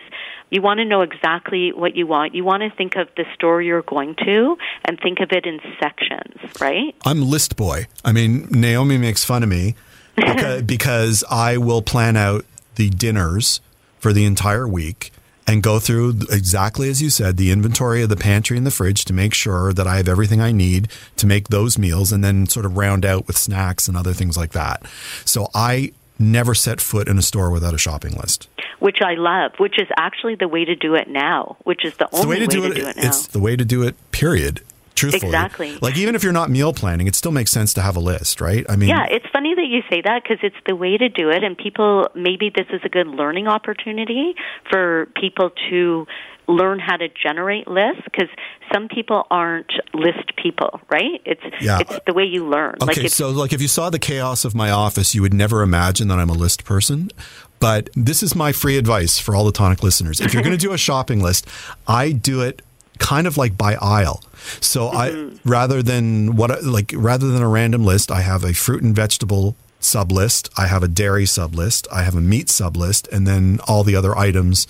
You 0.50 0.62
want 0.62 0.80
to 0.80 0.86
know 0.86 1.02
exactly 1.02 1.72
what 1.72 1.96
you 1.96 2.08
want. 2.08 2.34
You 2.34 2.44
want 2.44 2.64
to 2.64 2.76
think 2.76 2.96
of 2.96 3.08
the 3.16 3.26
store 3.36 3.62
you're 3.62 3.84
going 3.84 4.16
to 4.26 4.58
and 4.86 5.00
think 5.00 5.20
of 5.20 5.32
it 5.32 5.46
in 5.46 5.60
sections, 5.80 6.40
right? 6.60 6.96
I'm 7.06 7.22
list 7.22 7.56
boy. 7.56 7.88
I 8.04 8.12
mean, 8.12 8.48
Naomi 8.50 8.98
makes 8.98 9.24
fun 9.24 9.44
of 9.44 9.50
me 9.50 9.76
because, 10.16 10.64
because 10.64 11.24
I 11.30 11.58
will 11.58 11.82
plan 11.82 12.18
out 12.18 12.46
the 12.76 12.90
dinners 12.90 13.62
for 14.00 14.12
the 14.12 14.26
entire 14.26 14.68
week 14.68 15.12
and 15.50 15.64
go 15.64 15.80
through 15.80 16.10
exactly 16.32 16.90
as 16.90 17.02
you 17.02 17.10
said 17.10 17.38
the 17.38 17.50
inventory 17.52 18.04
of 18.04 18.10
the 18.10 18.16
pantry 18.16 18.56
and 18.56 18.68
the 18.68 18.72
fridge 18.72 19.04
to 19.06 19.14
make 19.14 19.34
sure 19.34 19.74
that 19.74 19.88
I 19.88 19.98
have 19.98 20.08
everything 20.08 20.40
I 20.40 20.52
need 20.52 20.90
to 21.18 21.26
make 21.26 21.48
those 21.48 21.78
meals 21.78 22.12
and 22.12 22.24
then 22.24 22.46
sort 22.46 22.66
of 22.66 22.78
round 22.78 23.04
out 23.04 23.26
with 23.26 23.38
snacks 23.38 23.88
and 23.88 23.98
other 23.98 24.14
things 24.14 24.38
like 24.38 24.52
that. 24.52 24.84
So 25.26 25.48
I 25.56 25.92
never 26.20 26.54
set 26.54 26.80
foot 26.80 27.08
in 27.08 27.18
a 27.18 27.22
store 27.22 27.50
without 27.50 27.74
a 27.74 27.78
shopping 27.78 28.14
list. 28.14 28.48
Which 28.80 29.02
I 29.02 29.16
love, 29.16 29.54
which 29.58 29.80
is 29.80 29.88
actually 29.98 30.36
the 30.36 30.48
way 30.48 30.66
to 30.66 30.76
do 30.76 30.94
it 30.96 31.08
now, 31.10 31.58
which 31.64 31.84
is 31.84 31.98
the 31.98 32.06
It's 32.06 32.20
the 32.20 32.26
only 32.26 32.40
way 32.40 32.46
to 32.46 32.48
do 32.48 32.66
it. 32.66 32.76
do 32.76 32.88
it 32.88 32.98
now. 32.98 33.08
It's 33.08 33.28
the 33.28 33.40
way 33.40 33.56
to 33.56 33.66
do 33.66 33.84
it. 33.84 33.96
Period. 34.12 34.62
Truthfully, 35.00 35.28
Exactly. 35.30 35.78
Like 35.82 35.98
even 35.98 36.14
if 36.16 36.24
you're 36.24 36.34
not 36.34 36.50
meal 36.50 36.74
planning, 36.74 37.08
it 37.08 37.16
still 37.16 37.32
makes 37.32 37.52
sense 37.52 37.74
to 37.76 37.82
have 37.82 37.96
a 37.96 38.00
list, 38.02 38.42
right? 38.42 38.66
I 38.70 38.76
mean, 38.76 38.90
Yeah, 38.90 39.06
it's 39.10 39.26
funny 39.32 39.56
that 39.56 39.66
you 39.68 39.82
say 39.90 40.02
that 40.04 40.24
because 40.24 40.40
it's 40.44 40.56
the 40.68 40.76
way 40.76 40.98
to 40.98 41.08
do 41.10 41.30
it, 41.30 41.44
and 41.44 41.58
people 41.58 42.10
maybe 42.16 42.52
this 42.54 42.68
is 42.72 42.82
a 42.84 42.90
good 42.90 43.08
learning 43.08 43.48
opportunity 43.48 44.36
for 44.70 45.08
people 45.16 45.52
to 45.70 46.06
learn 46.48 46.80
how 46.80 46.98
to 46.98 47.08
generate 47.10 47.68
lists 47.68 48.02
because 48.06 48.28
some 48.74 48.88
people 48.88 49.28
aren't 49.30 49.72
list 49.94 50.36
people, 50.36 50.82
right? 50.92 51.22
It's 51.24 51.44
Yeah. 51.62 51.80
it's 51.80 52.00
the 52.08 52.14
way 52.14 52.24
you 52.24 52.48
learn. 52.48 52.76
like 52.82 52.98
Okay, 52.98 53.08
so 53.08 53.30
like 53.30 53.54
if 53.54 53.62
you 53.62 53.68
saw 53.68 53.90
the 53.92 54.00
chaos 54.00 54.46
of 54.46 54.56
my 54.56 54.72
office, 54.72 55.14
you 55.14 55.22
would 55.22 55.34
never 55.34 55.62
imagine 55.62 56.08
that 56.08 56.18
I'm 56.20 56.30
a 56.30 56.34
list 56.34 56.66
person. 56.66 57.12
But 57.60 57.90
this 57.96 58.24
is 58.24 58.36
my 58.36 58.52
free 58.52 58.78
advice 58.78 59.20
for 59.20 59.36
all 59.36 59.46
the 59.46 59.52
tonic 59.52 59.84
listeners. 59.84 60.20
If 60.20 60.34
you're 60.34 60.42
going 60.44 60.58
to 60.58 60.66
do 60.68 60.74
a 60.74 60.78
shopping 60.78 61.22
list, 61.22 61.48
I 61.88 62.12
do 62.12 62.42
it 62.42 62.62
kind 62.98 63.28
of 63.28 63.38
like 63.38 63.56
by 63.58 63.76
aisle. 63.76 64.24
So 64.62 64.90
Mm-hmm. 64.90 65.36
I 65.36 65.40
rather 65.50 65.82
than 65.84 66.36
what 66.36 66.64
like 66.64 66.94
rather 66.96 67.30
than 67.32 67.42
a 67.42 67.48
random 67.48 67.84
list, 67.86 68.12
I 68.12 68.22
have 68.22 68.44
a 68.44 68.54
fruit 68.54 68.84
and 68.84 68.96
vegetable 68.96 69.56
sub 69.80 70.12
list, 70.12 70.50
I 70.58 70.68
have 70.68 70.84
a 70.84 70.88
dairy 70.88 71.26
sub 71.26 71.54
list, 71.56 71.88
I 71.92 72.04
have 72.04 72.16
a 72.16 72.22
meat 72.22 72.50
sub 72.50 72.76
list, 72.76 73.08
and 73.10 73.26
then 73.28 73.60
all 73.68 73.84
the 73.84 73.96
other 73.96 74.18
items, 74.18 74.68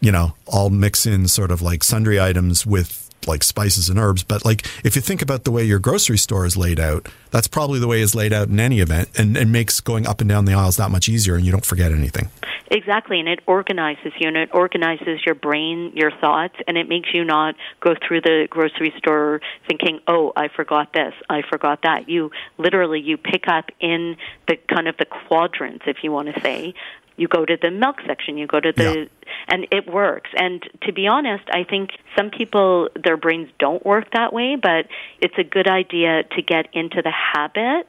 you 0.00 0.10
know, 0.10 0.34
all 0.46 0.70
mix 0.70 1.06
in 1.06 1.28
sort 1.28 1.50
of 1.50 1.62
like 1.62 1.84
sundry 1.84 2.20
items 2.20 2.66
with 2.66 3.09
like 3.26 3.42
spices 3.42 3.88
and 3.88 3.98
herbs. 3.98 4.22
But 4.22 4.44
like 4.44 4.66
if 4.84 4.96
you 4.96 5.02
think 5.02 5.22
about 5.22 5.44
the 5.44 5.50
way 5.50 5.64
your 5.64 5.78
grocery 5.78 6.18
store 6.18 6.46
is 6.46 6.56
laid 6.56 6.80
out, 6.80 7.08
that's 7.30 7.48
probably 7.48 7.78
the 7.78 7.86
way 7.86 8.00
it's 8.02 8.14
laid 8.14 8.32
out 8.32 8.48
in 8.48 8.58
any 8.60 8.80
event 8.80 9.08
and, 9.18 9.36
and 9.36 9.52
makes 9.52 9.80
going 9.80 10.06
up 10.06 10.20
and 10.20 10.28
down 10.28 10.44
the 10.44 10.54
aisles 10.54 10.76
that 10.76 10.90
much 10.90 11.08
easier 11.08 11.34
and 11.34 11.44
you 11.44 11.52
don't 11.52 11.66
forget 11.66 11.92
anything. 11.92 12.28
Exactly, 12.72 13.18
and 13.18 13.28
it 13.28 13.40
organizes 13.48 14.12
you 14.20 14.28
and 14.28 14.36
it 14.36 14.50
organizes 14.54 15.20
your 15.26 15.34
brain, 15.34 15.90
your 15.96 16.12
thoughts, 16.12 16.54
and 16.68 16.78
it 16.78 16.88
makes 16.88 17.08
you 17.12 17.24
not 17.24 17.56
go 17.80 17.94
through 18.06 18.20
the 18.20 18.46
grocery 18.48 18.94
store 18.96 19.40
thinking, 19.66 19.98
"Oh, 20.06 20.32
I 20.36 20.46
forgot 20.54 20.92
this, 20.92 21.12
I 21.28 21.42
forgot 21.42 21.82
that." 21.82 22.08
You 22.08 22.30
literally 22.58 23.00
you 23.00 23.16
pick 23.16 23.48
up 23.48 23.70
in 23.80 24.16
the 24.46 24.56
kind 24.72 24.86
of 24.86 24.96
the 24.98 25.04
quadrants, 25.04 25.84
if 25.88 26.04
you 26.04 26.12
want 26.12 26.32
to 26.32 26.40
say. 26.42 26.74
You 27.20 27.28
go 27.28 27.44
to 27.44 27.56
the 27.60 27.70
milk 27.70 27.96
section, 28.06 28.38
you 28.38 28.46
go 28.46 28.60
to 28.60 28.72
the 28.72 28.82
Yeah. 29.00 29.32
and 29.48 29.66
it 29.70 29.86
works. 29.86 30.30
And 30.36 30.62
to 30.84 30.92
be 30.92 31.06
honest, 31.06 31.44
I 31.52 31.64
think 31.64 31.90
some 32.16 32.30
people 32.30 32.88
their 33.04 33.16
brains 33.18 33.48
don't 33.58 33.84
work 33.84 34.06
that 34.12 34.32
way, 34.32 34.56
but 34.56 34.86
it's 35.20 35.34
a 35.38 35.44
good 35.44 35.68
idea 35.68 36.22
to 36.34 36.40
get 36.42 36.68
into 36.72 37.02
the 37.02 37.12
habit 37.34 37.86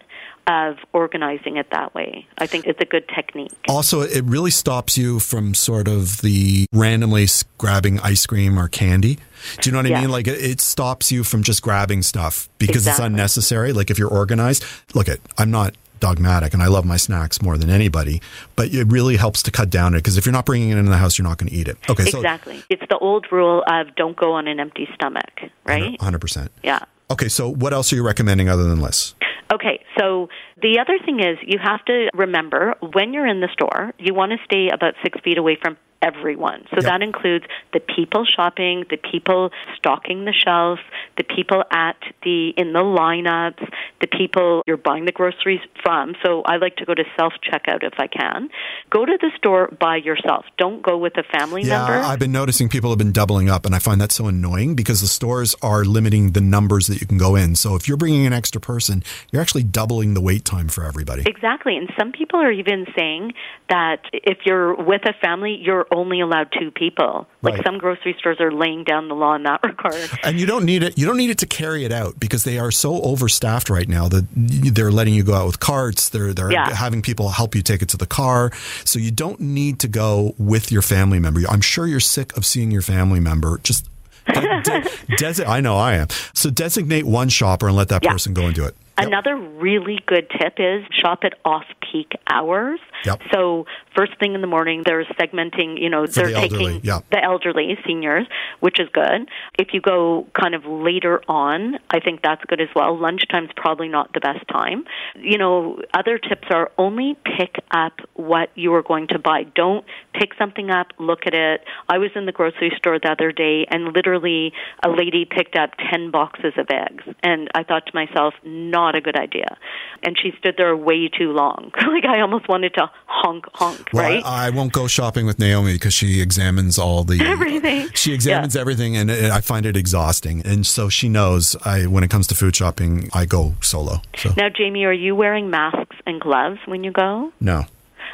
of 0.48 0.76
organizing 0.92 1.56
it 1.58 1.68
that 1.72 1.94
way. 1.96 2.26
I 2.38 2.46
think 2.48 2.66
it's 2.66 2.82
a 2.82 2.86
good 2.86 3.08
technique. 3.08 3.54
Also, 3.70 4.02
it 4.02 4.24
really 4.26 4.52
stops 4.52 4.98
you 4.98 5.20
from 5.20 5.54
sort 5.54 5.88
of 5.88 6.22
the 6.22 6.66
randomly 6.74 7.28
grabbing 7.58 8.00
ice 8.02 8.26
cream 8.26 8.58
or 8.60 8.68
candy. 8.68 9.18
Do 9.62 9.70
you 9.70 9.72
know 9.72 9.80
what 9.80 9.86
I 9.86 9.90
Yeah. 9.90 10.02
mean? 10.02 10.10
Like 10.12 10.28
it, 10.28 10.44
it 10.44 10.60
stops 10.60 11.12
you 11.12 11.24
from 11.24 11.44
just 11.44 11.62
grabbing 11.62 12.02
stuff 12.02 12.50
because 12.58 12.86
it's 12.88 13.00
unnecessary. 13.00 13.72
Like 13.72 13.90
if 13.92 13.98
you're 14.00 14.10
organized, 14.10 14.66
look 14.94 15.08
at, 15.08 15.20
I'm 15.38 15.52
not 15.52 15.76
dogmatic 16.02 16.54
and 16.54 16.62
I 16.62 16.68
love 16.68 16.84
my 16.84 16.98
snacks 16.98 17.42
more 17.42 17.58
than 17.58 17.70
anybody, 17.70 18.22
but 18.58 18.74
it 18.74 18.88
really 18.88 19.16
helps 19.16 19.42
to 19.44 19.52
cut 19.52 19.70
down 19.70 19.94
it 19.94 20.00
because 20.00 20.18
if 20.18 20.26
you're 20.26 20.34
not 20.34 20.46
bringing 20.46 20.72
it 20.72 20.78
into 20.78 20.92
the 20.92 20.98
house, 20.98 21.18
you're 21.18 21.28
not 21.28 21.38
going 21.38 21.50
to 21.50 21.56
eat 21.56 21.70
it. 21.70 21.78
Okay. 21.90 22.04
So 22.04 22.18
Exactly. 22.18 22.62
It's 22.70 22.84
the 22.90 22.98
old 22.98 23.32
rule 23.32 23.64
of 23.68 23.96
don't 23.96 24.18
go 24.18 24.34
on 24.34 24.48
an 24.48 24.60
empty 24.60 24.90
stomach, 24.94 25.42
right? 25.66 25.98
100%. 26.00 26.50
Yeah. 26.64 26.84
Okay. 27.10 27.30
So 27.30 27.48
what 27.48 27.72
else 27.72 27.94
are 27.94 27.96
you 27.96 28.04
recommending 28.04 28.50
other 28.50 28.64
than 28.64 28.82
lists? 28.82 29.16
Okay, 29.52 29.84
so 30.00 30.30
the 30.62 30.80
other 30.80 30.98
thing 31.04 31.20
is 31.20 31.38
you 31.42 31.60
have 31.62 31.84
to 31.86 32.10
remember 32.14 32.76
when 32.94 33.14
you're 33.14 33.28
in 33.28 33.42
the 33.42 33.50
store, 33.52 33.94
you 34.00 34.14
want 34.14 34.32
to 34.32 34.38
stay 34.46 34.70
about 34.74 34.94
six 35.04 35.20
feet 35.24 35.38
away 35.38 35.58
from 35.62 35.78
everyone. 36.02 36.64
So 36.72 36.78
Yep. 36.78 36.86
that 36.86 37.02
includes 37.04 37.46
the 37.74 37.80
people 37.80 38.26
shopping, 38.26 38.86
the 38.90 38.98
people 38.98 39.52
stocking 39.78 40.26
the 40.26 40.34
shelves, 40.34 40.82
the 41.18 41.24
people 41.24 41.64
at 41.72 41.96
the 42.24 42.50
in 42.58 42.74
the 42.74 42.80
lineups, 42.80 43.64
the 44.00 44.08
people 44.08 44.64
you're 44.66 44.78
buying 44.78 45.06
the 45.06 45.12
groceries 45.12 45.60
from. 45.84 46.16
So 46.26 46.42
I 46.42 46.58
like 46.58 46.78
to 46.78 46.86
go 46.86 46.96
to 46.96 47.04
self 47.16 47.34
checkout 47.48 47.84
if 47.84 47.94
I 48.00 48.08
can. 48.08 48.50
Go 48.90 49.06
to 49.06 49.18
the 49.22 49.30
store 49.38 49.68
by 49.80 49.98
yourself. 49.98 50.46
Don't 50.58 50.82
go 50.82 50.98
with 50.98 51.14
a 51.18 51.24
family 51.38 51.64
Yeah, 51.64 51.78
member. 51.78 51.94
I've 52.04 52.18
been 52.20 52.32
noticing 52.32 52.68
people 52.68 52.90
have 52.90 52.98
been 52.98 53.12
doubling 53.12 53.50
up, 53.50 53.66
and 53.68 53.76
I 53.76 53.80
find 53.80 54.02
that 54.02 54.12
so 54.12 54.26
annoying 54.28 54.74
because 54.76 55.02
the 55.02 55.08
stores 55.08 55.56
are 55.62 55.86
limiting 55.86 56.32
the 56.32 56.42
numbers 56.42 56.88
that 56.88 57.00
you 57.00 57.06
can 57.06 57.20
go 57.20 57.36
in. 57.36 57.56
So 57.56 57.76
if 57.76 57.88
you're 57.88 57.98
bringing 57.98 58.26
an 58.26 58.34
extra 58.34 58.60
person, 58.60 59.04
you're 59.32 59.41
actually 59.42 59.64
doubling 59.64 60.14
the 60.14 60.22
wait 60.22 60.46
time 60.46 60.68
for 60.70 60.84
everybody. 60.86 61.24
Exactly. 61.26 61.76
And 61.76 61.90
some 62.00 62.12
people 62.12 62.40
are 62.40 62.52
even 62.52 62.86
saying 62.96 63.34
that 63.70 64.02
if 64.14 64.40
you're 64.46 64.74
with 64.76 65.02
a 65.06 65.14
family, 65.22 65.56
you're 65.62 65.88
only 65.92 66.22
allowed 66.22 66.48
two 66.58 66.72
people. 66.72 67.28
Like 67.42 67.56
Right. 67.56 67.66
some 67.66 67.78
grocery 67.80 68.16
stores 68.20 68.38
are 68.40 68.52
laying 68.52 68.84
down 68.84 69.08
the 69.10 69.16
law 69.16 69.34
in 69.36 69.44
that 69.44 69.62
regard. 69.64 70.10
And 70.24 70.40
you 70.40 70.46
don't 70.46 70.64
need 70.66 70.84
it. 70.84 70.98
You 70.98 71.06
don't 71.06 71.18
need 71.18 71.30
it 71.32 71.40
to 71.40 71.46
carry 71.48 71.84
it 71.86 71.92
out 71.92 72.20
because 72.20 72.44
they 72.44 72.60
are 72.60 72.72
so 72.72 73.02
overstaffed 73.02 73.70
right 73.70 73.88
now 73.90 74.08
that 74.08 74.26
they're 74.36 74.92
letting 74.92 75.14
you 75.14 75.24
go 75.24 75.34
out 75.34 75.48
with 75.48 75.60
carts. 75.60 76.10
They're 76.10 76.34
they're 76.34 76.52
Yeah. 76.52 76.74
having 76.74 77.02
people 77.02 77.30
help 77.30 77.56
you 77.56 77.62
take 77.62 77.82
it 77.82 77.90
to 77.90 77.98
the 77.98 78.06
car. 78.06 78.52
So 78.86 79.00
you 79.00 79.12
don't 79.12 79.40
need 79.40 79.80
to 79.80 79.88
go 79.88 80.36
with 80.38 80.72
your 80.72 80.82
family 80.84 81.20
member. 81.20 81.42
I'm 81.50 81.62
sure 81.62 81.88
you're 81.88 82.00
sick 82.00 82.36
of 82.38 82.46
seeing 82.46 82.72
your 82.72 82.82
family 82.84 83.20
member. 83.20 83.60
Just 83.64 83.88
de- 84.28 84.84
de- 85.18 85.46
I 85.48 85.62
know 85.62 85.78
I 85.78 85.96
am. 85.96 86.08
So 86.34 86.50
designate 86.52 87.06
one 87.06 87.30
shopper 87.30 87.68
and 87.68 87.76
let 87.76 87.90
that 87.90 88.04
Yeah. 88.04 88.12
person 88.12 88.34
go 88.34 88.46
and 88.46 88.54
do 88.54 88.66
it. 88.66 88.76
Yep. 88.98 89.08
Another 89.08 89.36
really 89.36 90.00
good 90.06 90.30
tip 90.30 90.56
is 90.58 90.84
shop 90.92 91.20
at 91.24 91.34
off 91.46 91.66
peak 91.82 92.12
hours. 92.30 92.80
Yep. 93.06 93.22
So 93.34 93.66
first 93.96 94.18
thing 94.20 94.36
in 94.36 94.42
the 94.42 94.48
morning, 94.48 94.84
they're 94.86 95.06
segmenting. 95.06 95.82
You 95.82 95.90
know, 95.90 96.06
they're 96.06 96.28
the 96.28 96.34
taking 96.34 96.82
yeah. 96.84 97.00
the 97.10 97.24
elderly, 97.24 97.78
seniors, 97.86 98.28
which 98.60 98.80
is 98.80 98.90
good. 98.94 99.30
If 99.58 99.70
you 99.74 99.82
go 99.82 100.28
kind 100.40 100.56
of 100.56 100.66
later 100.66 101.22
on, 101.28 101.80
I 101.90 102.00
think 102.00 102.22
that's 102.22 102.44
good 102.46 102.62
as 102.62 102.70
well. 102.76 102.98
Lunchtime's 102.98 103.52
probably 103.56 103.88
not 103.88 104.14
the 104.14 104.20
best 104.20 104.48
time. 104.48 104.86
You 105.16 105.38
know, 105.38 105.80
other 105.94 106.18
tips 106.18 106.48
are 106.52 106.72
only 106.78 107.18
pick 107.38 107.56
up 107.72 107.94
what 108.14 108.50
you 108.56 108.74
are 108.76 108.84
going 108.84 109.08
to 109.08 109.20
buy. 109.20 109.44
Don't 109.56 109.86
pick 110.14 110.32
something 110.38 110.70
up, 110.70 110.88
look 111.00 111.22
at 111.26 111.34
it. 111.34 111.64
I 111.90 111.98
was 111.98 112.12
in 112.16 112.26
the 112.26 112.32
grocery 112.32 112.72
store 112.78 113.00
the 113.00 113.12
other 113.12 113.32
day, 113.32 113.66
and 113.70 113.94
literally 113.96 114.54
a 114.86 114.90
lady 114.90 115.26
picked 115.26 115.56
up 115.56 115.72
ten 115.92 116.12
boxes 116.12 116.54
of 116.58 116.68
eggs, 116.70 117.04
and 117.24 117.50
I 117.56 117.64
thought 117.64 117.86
to 117.88 117.92
myself, 117.94 118.34
not 118.44 118.96
a 118.96 119.02
good 119.02 119.16
idea. 119.16 119.58
And 120.04 120.18
she 120.22 120.32
stood 120.40 120.56
there 120.58 120.76
way 120.76 121.08
too 121.08 121.32
long. 121.32 121.72
like 121.88 122.06
I 122.06 122.22
almost 122.22 122.48
wanted 122.50 122.74
to 122.76 122.90
honk 123.06 123.46
honk, 123.54 123.90
Well, 123.94 124.04
right? 124.04 124.24
I, 124.26 124.48
I 124.48 124.50
won't 124.50 124.74
go 124.74 124.88
shopping 124.88 125.26
with 125.26 125.40
Naomi 125.40 125.74
because 125.74 125.94
she 125.94 126.22
examines 126.22 126.78
all 126.78 127.04
the 127.04 127.20
Everything. 127.26 127.90
She 127.94 128.14
examines 128.14 128.56
everything, 128.56 128.96
and 128.98 129.10
it, 129.12 129.32
I 129.32 129.42
find 129.42 129.66
it 129.66 129.78
exhausting. 129.78 130.42
And 130.46 130.66
so 130.66 130.90
she 130.90 131.10
knows. 131.10 131.56
I 131.64 131.86
when 131.88 132.04
it 132.04 132.10
comes 132.10 132.28
to 132.28 132.36
food 132.36 132.56
shopping, 132.56 133.10
I 133.14 133.26
go 133.26 133.54
solo. 133.62 134.02
So 134.18 134.34
now, 134.38 134.50
Jamie, 134.50 134.86
are 134.86 134.94
you 134.94 135.16
wearing 135.16 135.50
masks 135.50 135.96
and 136.06 136.20
gloves 136.20 136.60
when 136.66 136.84
you 136.84 136.92
go? 136.92 137.32
no. 137.40 137.66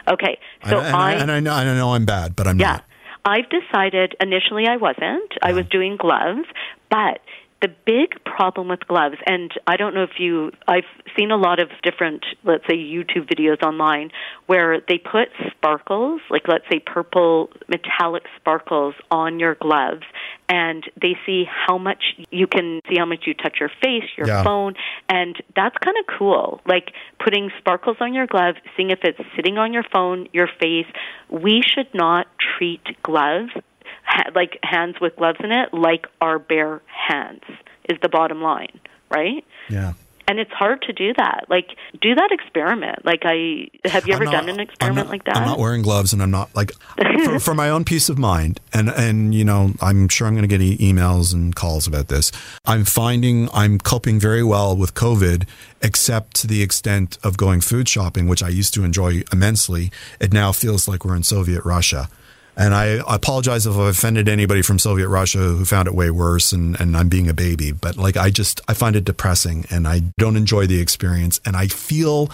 Okay, 0.09 0.37
so 0.69 0.77
and, 0.79 0.87
and 0.87 0.95
I, 0.95 1.11
and 1.13 1.31
I 1.31 1.39
know, 1.39 1.55
and 1.55 1.69
I 1.69 1.75
know 1.75 1.93
I'm 1.93 2.05
bad, 2.05 2.35
but 2.35 2.47
I'm 2.47 2.57
not 2.57 2.63
Yeah. 2.63 2.71
not. 2.71 2.83
I've 3.25 3.49
decided 3.49 4.15
initially 4.21 4.67
I 4.67 4.77
wasn't. 4.77 5.33
I 5.43 5.51
was 5.51 5.65
doing 5.69 5.97
gloves, 5.97 6.47
but 6.89 7.19
the 7.61 7.69
big 7.85 8.23
problem 8.23 8.67
with 8.67 8.81
gloves, 8.87 9.15
and 9.25 9.51
I 9.65 9.77
don't 9.77 9.95
know 9.95 10.03
if 10.03 10.19
you, 10.19 10.51
I've 10.67 10.83
seen 11.17 11.31
a 11.31 11.37
lot 11.37 11.59
of 11.59 11.69
different, 11.81 12.23
let's 12.43 12.63
say, 12.69 12.75
YouTube 12.75 13.27
videos 13.27 13.63
online 13.63 14.11
where 14.45 14.79
they 14.87 14.99
put 14.99 15.29
sparkles, 15.51 16.21
like 16.29 16.43
let's 16.47 16.65
say 16.71 16.79
purple 16.79 17.49
metallic 17.67 18.23
sparkles 18.39 18.93
on 19.09 19.39
your 19.39 19.55
gloves, 19.55 20.03
and 20.49 20.83
they 21.01 21.17
see 21.25 21.45
how 21.49 21.77
much 21.79 22.03
you 22.29 22.45
can 22.45 22.79
see 22.87 22.95
how 22.97 23.05
much 23.05 23.23
you 23.25 23.33
touch 23.33 23.57
your 23.59 23.71
face, 23.81 24.05
your 24.15 24.27
Yeah. 24.27 24.43
phone, 24.43 24.75
and 25.09 25.35
that's 25.55 25.77
kind 25.79 25.97
of 25.97 26.05
cool. 26.17 26.61
Like 26.67 26.93
putting 27.19 27.51
sparkles 27.57 27.97
on 27.99 28.13
your 28.13 28.27
glove, 28.27 28.55
seeing 28.75 28.91
if 28.91 28.99
it's 29.03 29.19
sitting 29.35 29.57
on 29.57 29.73
your 29.73 29.83
phone, 29.91 30.27
your 30.31 30.47
face. 30.59 30.87
We 31.29 31.61
should 31.63 31.93
not 31.93 32.27
treat 32.37 32.81
gloves 33.01 33.51
ha- 34.07 34.31
like 34.33 34.57
hands 34.63 34.95
with 34.99 35.15
gloves 35.17 35.39
in 35.43 35.51
it 35.51 35.73
like 35.73 36.07
our 36.21 36.39
bare 36.39 36.81
hands 36.87 37.43
is 37.89 37.97
the 38.01 38.09
bottom 38.09 38.41
line, 38.41 38.79
right? 39.11 39.43
Yeah. 39.69 39.93
And 40.29 40.39
it's 40.39 40.51
hard 40.51 40.81
to 40.81 40.91
do 40.91 41.13
that. 41.17 41.45
Like 41.47 41.69
do 42.01 42.13
that 42.13 42.31
experiment. 42.33 43.05
Like 43.05 43.21
I 43.23 43.69
have 43.85 44.05
you 44.07 44.13
ever 44.13 44.25
not- 44.25 44.31
done 44.33 44.49
an 44.49 44.59
experiment 44.59 45.07
not- 45.07 45.09
like 45.09 45.23
that? 45.23 45.37
I'm 45.37 45.45
not 45.47 45.57
wearing 45.57 45.81
gloves, 45.83 46.11
and 46.11 46.21
I'm 46.21 46.31
not 46.31 46.53
like 46.53 46.73
for, 47.23 47.39
for 47.39 47.53
my 47.53 47.69
own 47.69 47.85
peace 47.85 48.09
of 48.09 48.17
mind. 48.17 48.59
And 48.73 48.89
and 48.89 49.33
you 49.33 49.45
know, 49.45 49.71
I'm 49.81 50.09
sure 50.09 50.27
I'm 50.27 50.33
going 50.33 50.41
to 50.41 50.49
get 50.49 50.59
e- 50.61 50.77
emails 50.79 51.33
and 51.33 51.55
calls 51.55 51.87
about 51.87 52.09
this. 52.09 52.33
I'm 52.65 52.83
finding 52.83 53.47
I'm 53.53 53.77
coping 53.79 54.19
very 54.19 54.43
well 54.43 54.75
with 54.75 54.93
COVID, 54.95 55.47
except 55.81 56.35
to 56.41 56.47
the 56.47 56.61
extent 56.61 57.17
of 57.23 57.37
going 57.37 57.61
food 57.61 57.87
shopping, 57.87 58.27
which 58.27 58.43
I 58.43 58.49
used 58.49 58.73
to 58.73 58.83
enjoy 58.83 59.23
immensely. 59.31 59.91
It 60.19 60.33
now 60.33 60.51
feels 60.51 60.89
like 60.89 61.05
we're 61.05 61.15
in 61.15 61.23
Soviet 61.23 61.63
Russia. 61.63 62.09
And 62.59 62.73
I 62.73 63.01
apologize 63.07 63.67
if 63.67 63.73
I've 63.75 63.79
offended 63.79 64.27
anybody 64.27 64.63
from 64.63 64.79
Soviet 64.79 65.07
Russia 65.09 65.37
who 65.37 65.63
found 65.63 65.87
it 65.87 65.93
way 65.93 66.09
worse 66.09 66.51
and, 66.51 66.79
and 66.81 66.97
I'm 66.97 67.07
being 67.07 67.29
a 67.29 67.33
baby. 67.33 67.71
But 67.71 67.97
like, 67.97 68.17
I 68.17 68.31
just, 68.31 68.61
I 68.67 68.73
find 68.73 68.95
it 68.95 69.05
depressing 69.05 69.65
and 69.69 69.87
I 69.87 69.99
don't 70.17 70.35
enjoy 70.35 70.65
the 70.65 70.81
experience. 70.81 71.39
And 71.45 71.55
I 71.55 71.67
feel, 71.67 72.31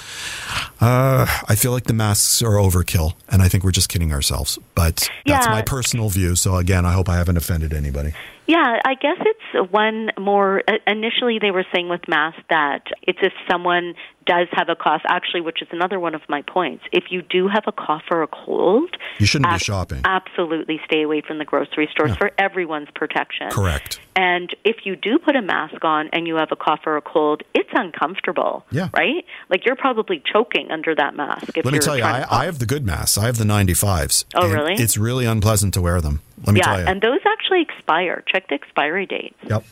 uh, 0.79 1.25
I 1.49 1.55
feel 1.55 1.71
like 1.73 1.83
the 1.85 1.93
masks 1.93 2.41
are 2.41 2.53
overkill. 2.53 3.13
And 3.27 3.41
I 3.41 3.49
think 3.49 3.65
we're 3.65 3.71
just 3.71 3.89
kidding 3.89 4.13
ourselves. 4.13 4.57
But 4.75 5.09
that's 5.25 5.45
Yeah. 5.45 5.51
my 5.51 5.61
personal 5.61 6.07
view. 6.09 6.35
So 6.37 6.55
again, 6.55 6.85
I 6.85 6.93
hope 6.93 7.09
I 7.09 7.17
haven't 7.17 7.35
offended 7.37 7.73
anybody. 7.73 8.13
Yeah, 8.45 8.79
I 8.85 8.95
guess 8.95 9.17
it's 9.21 9.71
one 9.71 10.09
more. 10.19 10.61
uh, 10.67 10.73
Initially, 10.87 11.39
they 11.39 11.51
were 11.51 11.65
saying 11.73 11.89
with 11.89 12.07
masks 12.07 12.41
that 12.49 12.83
it's 13.01 13.19
if 13.21 13.31
someone 13.49 13.93
does 14.25 14.47
have 14.51 14.69
a 14.69 14.75
cough, 14.75 15.01
actually, 15.05 15.41
which 15.41 15.61
is 15.61 15.67
another 15.71 15.99
one 15.99 16.15
of 16.15 16.21
my 16.29 16.41
points. 16.41 16.83
If 16.91 17.05
you 17.09 17.21
do 17.21 17.47
have 17.47 17.63
a 17.67 17.71
cough 17.71 18.03
or 18.09 18.21
a 18.23 18.27
cold, 18.27 18.95
You 19.19 19.25
shouldn't 19.25 19.51
be 19.51 19.59
shopping. 19.59 20.01
Absolutely 20.05 20.79
stay 20.85 21.01
away 21.03 21.21
from 21.25 21.39
the 21.39 21.45
grocery 21.45 21.89
stores 21.91 22.15
for 22.17 22.31
everyone's 22.37 22.87
protection. 22.95 23.49
Correct. 23.49 23.99
And 24.15 24.55
if 24.63 24.85
you 24.85 24.95
do 24.95 25.19
put 25.19 25.35
a 25.35 25.41
mask 25.41 25.83
on 25.83 26.09
and 26.13 26.27
you 26.27 26.35
have 26.35 26.49
a 26.51 26.55
cough 26.55 26.81
or 26.85 26.95
a 26.97 27.01
cold, 27.01 27.43
it's 27.53 27.69
uncomfortable. 27.73 28.65
Yeah. 28.71 28.89
Right? 28.95 29.25
Like 29.49 29.65
you're 29.65 29.75
probably 29.75 30.21
choking 30.31 30.71
under 30.71 30.93
that 30.95 31.15
mask. 31.15 31.57
If 31.57 31.65
Let 31.65 31.73
me 31.73 31.79
tell 31.79 31.97
you, 31.97 32.03
I. 32.03 32.25
I 32.29 32.45
have 32.45 32.59
the 32.59 32.65
good 32.65 32.85
masks. 32.85 33.17
I 33.17 33.25
have 33.25 33.37
the 33.37 33.43
95s. 33.45 34.25
Oh, 34.35 34.49
really? 34.49 34.73
It's 34.75 34.97
really 34.97 35.25
unpleasant 35.25 35.73
to 35.75 35.81
wear 35.81 35.99
them. 36.01 36.21
Let 36.45 36.53
me 36.53 36.59
yeah, 36.59 36.65
tell 36.65 36.79
you. 36.81 36.85
and 36.87 37.01
those 37.01 37.19
actually 37.25 37.61
expire. 37.61 38.23
Check 38.27 38.47
the 38.49 38.55
expiry 38.55 39.05
dates. 39.05 39.35
yep. 39.47 39.63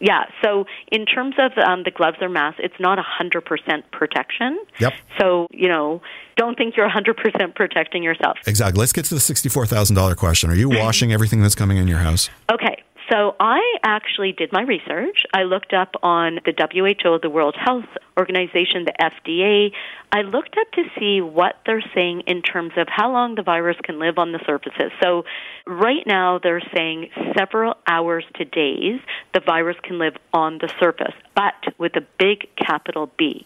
Yeah. 0.00 0.24
So 0.42 0.66
in 0.92 1.06
terms 1.06 1.36
of 1.38 1.52
um, 1.56 1.84
the 1.84 1.90
gloves 1.90 2.18
or 2.20 2.28
masks, 2.28 2.60
it's 2.62 2.78
not 2.78 2.98
a 2.98 3.02
hundred 3.02 3.42
percent 3.46 3.90
protection. 3.90 4.58
Yep. 4.78 4.92
So 5.18 5.46
you 5.50 5.68
know, 5.68 6.02
don't 6.36 6.56
think 6.58 6.76
you're 6.76 6.86
a 6.86 6.90
hundred 6.92 7.16
percent 7.16 7.54
protecting 7.54 8.02
yourself. 8.02 8.36
Exactly. 8.46 8.78
Let's 8.78 8.92
get 8.92 9.06
to 9.06 9.14
the 9.14 9.20
$64,000 9.20 10.16
question. 10.16 10.50
Are 10.50 10.54
you 10.54 10.68
washing 10.84 11.12
everything 11.12 11.40
that's 11.40 11.54
coming 11.54 11.78
in 11.78 11.88
your 11.88 11.98
house? 12.00 12.28
Okay. 12.52 12.82
So 13.10 13.36
I 13.38 13.60
actually 13.82 14.32
did 14.32 14.50
my 14.52 14.62
research. 14.62 15.24
I 15.34 15.42
looked 15.42 15.74
up 15.74 15.94
on 16.02 16.38
the 16.44 16.52
WHO, 16.52 17.18
the 17.20 17.28
World 17.28 17.54
Health 17.58 17.84
Organization, 18.18 18.86
the 18.86 18.94
FDA. 18.98 19.72
I 20.10 20.22
looked 20.22 20.56
up 20.58 20.70
to 20.72 20.84
see 20.98 21.20
what 21.20 21.56
they're 21.66 21.84
saying 21.94 22.22
in 22.26 22.40
terms 22.40 22.72
of 22.76 22.86
how 22.88 23.12
long 23.12 23.34
the 23.34 23.42
virus 23.42 23.76
can 23.82 23.98
live 23.98 24.16
on 24.16 24.32
the 24.32 24.40
surfaces. 24.46 24.92
So 25.02 25.24
right 25.66 26.06
now 26.06 26.38
they're 26.42 26.62
saying 26.74 27.10
several 27.36 27.74
hours 27.86 28.24
to 28.36 28.44
days 28.44 29.00
the 29.34 29.40
virus 29.40 29.76
can 29.82 29.98
live 29.98 30.16
on 30.32 30.58
the 30.58 30.72
surface, 30.80 31.14
but 31.34 31.54
with 31.78 31.96
a 31.96 32.06
big 32.18 32.48
capital 32.56 33.10
B. 33.18 33.44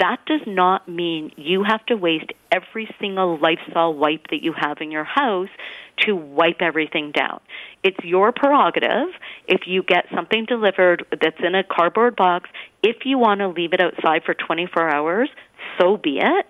That 0.00 0.18
does 0.26 0.40
not 0.46 0.88
mean 0.88 1.30
you 1.36 1.62
have 1.62 1.84
to 1.86 1.94
waste 1.94 2.32
every 2.50 2.88
single 2.98 3.38
Lifestyle 3.38 3.94
wipe 3.94 4.28
that 4.30 4.42
you 4.42 4.54
have 4.58 4.78
in 4.80 4.90
your 4.90 5.04
house 5.04 5.50
to 6.06 6.16
wipe 6.16 6.60
everything 6.60 7.12
down. 7.12 7.40
It's 7.84 7.98
your 8.02 8.32
prerogative 8.32 9.08
if 9.46 9.66
you 9.66 9.82
get 9.82 10.06
something 10.14 10.46
delivered 10.46 11.04
that's 11.10 11.36
in 11.44 11.54
a 11.54 11.62
cardboard 11.62 12.16
box. 12.16 12.48
If 12.82 13.04
you 13.04 13.18
want 13.18 13.40
to 13.40 13.48
leave 13.48 13.74
it 13.74 13.80
outside 13.80 14.22
for 14.24 14.32
24 14.34 14.88
hours, 14.88 15.28
so 15.78 15.98
be 15.98 16.18
it. 16.18 16.46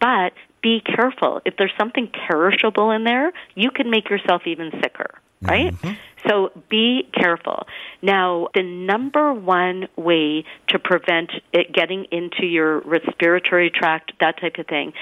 But 0.00 0.32
be 0.62 0.80
careful. 0.80 1.42
If 1.44 1.56
there's 1.58 1.74
something 1.78 2.08
perishable 2.26 2.90
in 2.90 3.04
there, 3.04 3.32
you 3.54 3.70
can 3.70 3.90
make 3.90 4.08
yourself 4.08 4.42
even 4.46 4.70
sicker, 4.82 5.10
right? 5.42 5.74
Mm-hmm. 5.74 5.92
So 6.28 6.50
be 6.70 7.08
careful. 7.14 7.66
Now, 8.02 8.48
the 8.54 8.62
number 8.62 9.32
one 9.32 9.88
way 9.96 10.44
to 10.68 10.78
prevent 10.78 11.30
it 11.52 11.72
getting 11.72 12.06
into 12.10 12.46
your 12.46 12.80
respiratory 12.80 13.70
tract, 13.70 14.12
that 14.20 14.40
type 14.40 14.56
of 14.58 14.66
thing, 14.66 14.92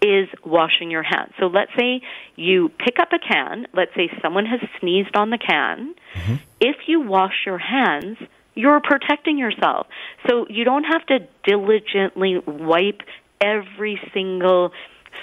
is 0.00 0.28
washing 0.44 0.90
your 0.90 1.04
hands. 1.04 1.32
So 1.38 1.46
let's 1.46 1.70
say 1.78 2.02
you 2.34 2.70
pick 2.70 2.98
up 2.98 3.10
a 3.12 3.18
can, 3.18 3.66
let's 3.72 3.94
say 3.94 4.10
someone 4.20 4.46
has 4.46 4.60
sneezed 4.80 5.16
on 5.16 5.30
the 5.30 5.38
can. 5.38 5.94
Mm-hmm. 6.14 6.34
If 6.60 6.76
you 6.88 7.00
wash 7.00 7.46
your 7.46 7.58
hands, 7.58 8.18
you're 8.54 8.80
protecting 8.80 9.38
yourself. 9.38 9.86
So 10.28 10.46
you 10.50 10.64
don't 10.64 10.84
have 10.84 11.06
to 11.06 11.20
diligently 11.44 12.38
wipe 12.44 13.02
every 13.40 14.00
single 14.12 14.72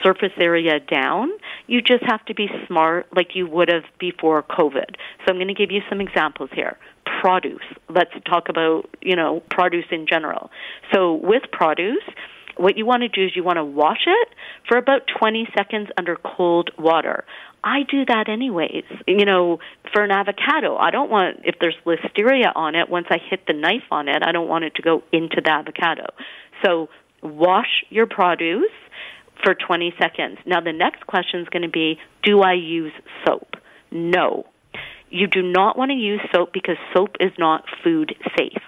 surface 0.04 0.34
area 0.40 0.80
down. 0.80 1.30
You 1.68 1.82
just 1.82 2.04
have 2.06 2.24
to 2.26 2.34
be 2.34 2.48
smart 2.68 3.08
like 3.16 3.36
you 3.36 3.48
would 3.48 3.70
have 3.70 3.84
before 4.00 4.44
COVID. 4.44 4.96
So 4.96 5.30
I'm 5.30 5.36
going 5.36 5.48
to 5.48 5.54
give 5.54 5.72
you 5.72 5.82
some 5.90 6.02
examples 6.02 6.50
here. 6.54 6.78
Produce. 7.22 7.64
Let's 7.90 8.12
talk 8.26 8.50
about, 8.50 8.90
you 9.02 9.16
know, 9.16 9.42
produce 9.50 9.86
in 9.92 10.08
general. 10.08 10.52
So 10.94 11.14
with 11.16 11.44
produce, 11.52 12.04
what 12.58 12.78
you 12.78 12.86
want 12.86 13.04
to 13.04 13.08
do 13.08 13.26
is 13.26 13.36
you 13.36 13.44
want 13.44 13.58
to 13.58 13.64
wash 13.64 14.06
it 14.06 14.28
for 14.68 14.78
about 14.78 15.02
20 15.18 15.48
seconds 15.58 15.90
under 15.98 16.18
cold 16.18 16.72
water. 16.78 17.24
I 17.64 17.84
do 17.90 18.06
that 18.06 18.30
anyways. 18.30 18.84
You 19.08 19.26
know, 19.26 19.60
for 19.94 20.04
an 20.04 20.12
avocado, 20.12 20.78
I 20.78 20.92
don't 20.92 21.10
want, 21.10 21.42
if 21.44 21.56
there's 21.60 21.76
listeria 21.86 22.52
on 22.56 22.76
it, 22.76 22.90
once 22.90 23.08
I 23.10 23.18
hit 23.18 23.46
the 23.48 23.54
knife 23.54 23.84
on 23.92 24.08
it, 24.08 24.24
I 24.26 24.32
don't 24.32 24.48
want 24.48 24.66
it 24.66 24.76
to 24.76 24.82
go 24.82 25.04
into 25.12 25.42
the 25.44 25.52
avocado. 25.52 26.08
So 26.64 26.90
wash 27.22 27.84
your 27.90 28.08
produce 28.08 28.72
for 29.44 29.54
20 29.56 29.94
seconds. 30.00 30.38
Now, 30.46 30.62
the 30.62 30.74
next 30.74 31.06
question 31.08 31.42
is 31.42 31.50
going 31.50 31.64
to 31.64 31.70
be 31.70 32.00
Do 32.24 32.42
I 32.42 32.54
use 32.54 32.94
soap? 33.26 33.56
No. 33.92 34.46
You 35.10 35.28
do 35.28 35.42
not 35.42 35.78
want 35.78 35.90
to 35.90 35.96
use 35.96 36.22
soap 36.32 36.54
because 36.54 36.78
soap 36.94 37.16
is 37.20 37.32
not 37.38 37.66
food 37.84 38.16
safe. 38.38 38.62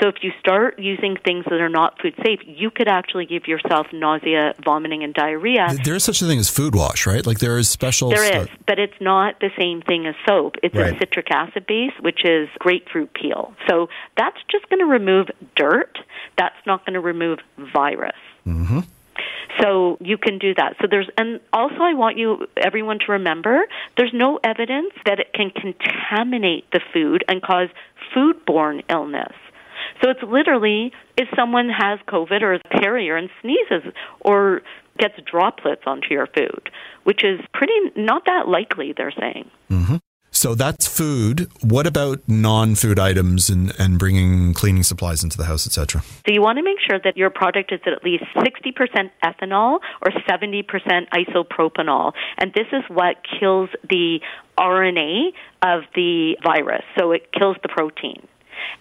So 0.00 0.08
if 0.08 0.16
you 0.22 0.32
start 0.40 0.78
using 0.78 1.16
things 1.24 1.44
that 1.44 1.60
are 1.60 1.70
not 1.70 2.00
food 2.00 2.14
safe, 2.24 2.40
you 2.44 2.70
could 2.70 2.88
actually 2.88 3.24
give 3.24 3.46
yourself 3.46 3.86
nausea, 3.92 4.54
vomiting, 4.62 5.02
and 5.02 5.14
diarrhea. 5.14 5.74
There 5.84 5.94
is 5.94 6.04
such 6.04 6.20
a 6.20 6.26
thing 6.26 6.38
as 6.38 6.50
food 6.50 6.74
wash, 6.74 7.06
right? 7.06 7.26
Like 7.26 7.38
there 7.38 7.56
is 7.56 7.68
special 7.68 8.10
There 8.10 8.42
is, 8.42 8.48
but 8.66 8.78
it's 8.78 9.00
not 9.00 9.40
the 9.40 9.50
same 9.58 9.80
thing 9.80 10.06
as 10.06 10.14
soap. 10.26 10.56
It's 10.62 10.74
Right. 10.74 10.94
a 10.94 10.98
citric 10.98 11.30
acid 11.30 11.66
base, 11.66 11.92
which 12.00 12.24
is 12.24 12.48
grapefruit 12.58 13.14
peel. 13.14 13.54
So 13.68 13.88
that's 14.16 14.36
just 14.50 14.68
going 14.68 14.80
to 14.80 14.86
remove 14.86 15.28
dirt. 15.54 15.98
That's 16.36 16.56
not 16.66 16.84
going 16.84 16.94
to 16.94 17.00
remove 17.00 17.38
virus. 17.56 18.16
Mm-hmm. 18.46 18.80
So 19.60 19.96
you 20.00 20.18
can 20.18 20.38
do 20.38 20.54
that. 20.54 20.74
So 20.80 20.86
there's, 20.90 21.08
and 21.16 21.40
also 21.52 21.76
I 21.80 21.94
want 21.94 22.18
you, 22.18 22.46
everyone 22.56 22.98
to 23.06 23.12
remember, 23.12 23.60
there's 23.96 24.12
no 24.12 24.38
evidence 24.42 24.92
that 25.04 25.20
it 25.20 25.32
can 25.32 25.50
contaminate 25.50 26.70
the 26.72 26.80
food 26.92 27.24
and 27.28 27.42
cause 27.42 27.68
foodborne 28.14 28.82
illness. 28.90 29.32
So 30.02 30.10
it's 30.10 30.22
literally 30.22 30.92
if 31.16 31.28
someone 31.36 31.68
has 31.68 31.98
COVID 32.08 32.42
or 32.42 32.54
is 32.54 32.60
a 32.70 32.80
carrier 32.80 33.16
and 33.16 33.30
sneezes 33.40 33.92
or 34.20 34.62
gets 34.98 35.14
droplets 35.30 35.82
onto 35.86 36.08
your 36.10 36.26
food, 36.26 36.70
which 37.04 37.22
is 37.24 37.40
pretty 37.52 37.74
not 37.94 38.24
that 38.26 38.48
likely, 38.48 38.94
they're 38.96 39.12
saying. 39.18 39.50
Mm-hmm. 39.70 39.96
So 40.36 40.54
that's 40.54 40.86
food. 40.86 41.50
What 41.62 41.86
about 41.86 42.20
non-food 42.28 42.98
items 42.98 43.48
and, 43.48 43.72
and 43.78 43.98
bringing 43.98 44.52
cleaning 44.52 44.82
supplies 44.82 45.24
into 45.24 45.38
the 45.38 45.46
house, 45.46 45.66
etc.? 45.66 46.02
So 46.02 46.30
you 46.30 46.42
want 46.42 46.58
to 46.58 46.62
make 46.62 46.76
sure 46.86 47.00
that 47.02 47.16
your 47.16 47.30
product 47.30 47.72
is 47.72 47.80
at 47.86 48.04
least 48.04 48.24
60% 48.36 49.10
ethanol 49.24 49.78
or 50.02 50.10
70% 50.28 50.62
isopropanol. 51.08 52.12
And 52.36 52.52
this 52.52 52.66
is 52.70 52.82
what 52.88 53.16
kills 53.40 53.70
the 53.88 54.20
RNA 54.58 55.30
of 55.62 55.84
the 55.94 56.36
virus. 56.44 56.84
So 56.98 57.12
it 57.12 57.32
kills 57.32 57.56
the 57.62 57.70
protein. 57.70 58.28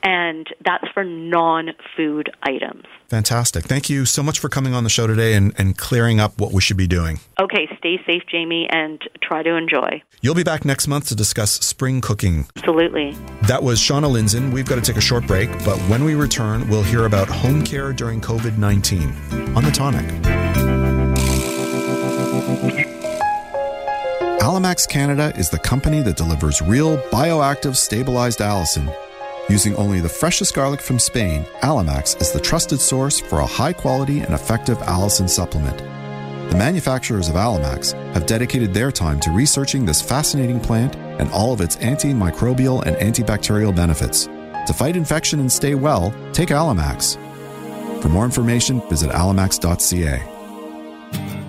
And 0.03 0.47
that's 0.63 0.87
for 0.93 1.03
non 1.03 1.71
food 1.95 2.31
items. 2.43 2.83
Fantastic. 3.07 3.65
Thank 3.65 3.89
you 3.89 4.05
so 4.05 4.23
much 4.23 4.39
for 4.39 4.49
coming 4.49 4.73
on 4.73 4.83
the 4.83 4.89
show 4.89 5.07
today 5.07 5.33
and, 5.33 5.53
and 5.57 5.77
clearing 5.77 6.19
up 6.19 6.39
what 6.39 6.51
we 6.51 6.61
should 6.61 6.77
be 6.77 6.87
doing. 6.87 7.19
Okay, 7.39 7.67
stay 7.77 7.99
safe, 8.05 8.23
Jamie, 8.29 8.67
and 8.69 9.01
try 9.21 9.43
to 9.43 9.55
enjoy. 9.55 10.01
You'll 10.21 10.35
be 10.35 10.43
back 10.43 10.65
next 10.65 10.87
month 10.87 11.07
to 11.09 11.15
discuss 11.15 11.51
spring 11.51 12.01
cooking. 12.01 12.47
Absolutely. 12.57 13.15
That 13.43 13.61
was 13.61 13.79
Shauna 13.79 14.11
Lindzon. 14.11 14.51
We've 14.51 14.65
got 14.65 14.75
to 14.75 14.81
take 14.81 14.97
a 14.97 15.01
short 15.01 15.27
break, 15.27 15.49
but 15.63 15.77
when 15.89 16.03
we 16.03 16.15
return, 16.15 16.67
we'll 16.67 16.83
hear 16.83 17.05
about 17.05 17.27
home 17.27 17.63
care 17.63 17.93
during 17.93 18.21
COVID 18.21 18.57
19 18.57 19.01
on 19.55 19.63
The 19.63 19.71
Tonic. 19.71 20.05
Allimax 24.45 24.87
Canada 24.87 25.33
is 25.37 25.49
the 25.49 25.57
company 25.57 26.01
that 26.03 26.17
delivers 26.17 26.61
real 26.61 26.97
bioactive 27.09 27.75
stabilized 27.75 28.39
allicin. 28.39 28.95
Using 29.47 29.75
only 29.75 29.99
the 29.99 30.09
freshest 30.09 30.55
garlic 30.55 30.81
from 30.81 30.97
Spain, 30.97 31.45
Allimax 31.61 32.19
is 32.19 32.31
the 32.31 32.39
trusted 32.39 32.81
source 32.81 33.19
for 33.19 33.39
a 33.39 33.45
high 33.45 33.73
quality 33.73 34.21
and 34.21 34.33
effective 34.33 34.79
allicin 34.79 35.29
supplement. 35.29 35.77
The 36.49 36.57
manufacturers 36.57 37.29
of 37.29 37.35
Allimax 37.35 37.93
have 38.13 38.25
dedicated 38.25 38.73
their 38.73 38.91
time 38.91 39.19
to 39.19 39.29
researching 39.29 39.85
this 39.85 40.01
fascinating 40.01 40.59
plant 40.59 40.95
and 40.95 41.31
all 41.31 41.53
of 41.53 41.61
its 41.61 41.75
antimicrobial 41.75 42.83
and 42.87 42.95
antibacterial 42.97 43.75
benefits. 43.75 44.25
To 44.25 44.73
fight 44.73 44.95
infection 44.95 45.39
and 45.39 45.51
stay 45.51 45.75
well, 45.75 46.11
take 46.33 46.49
Allimax. 46.49 47.21
For 48.01 48.09
more 48.09 48.25
information, 48.25 48.81
visit 48.89 49.11
allimax.ca. 49.11 50.34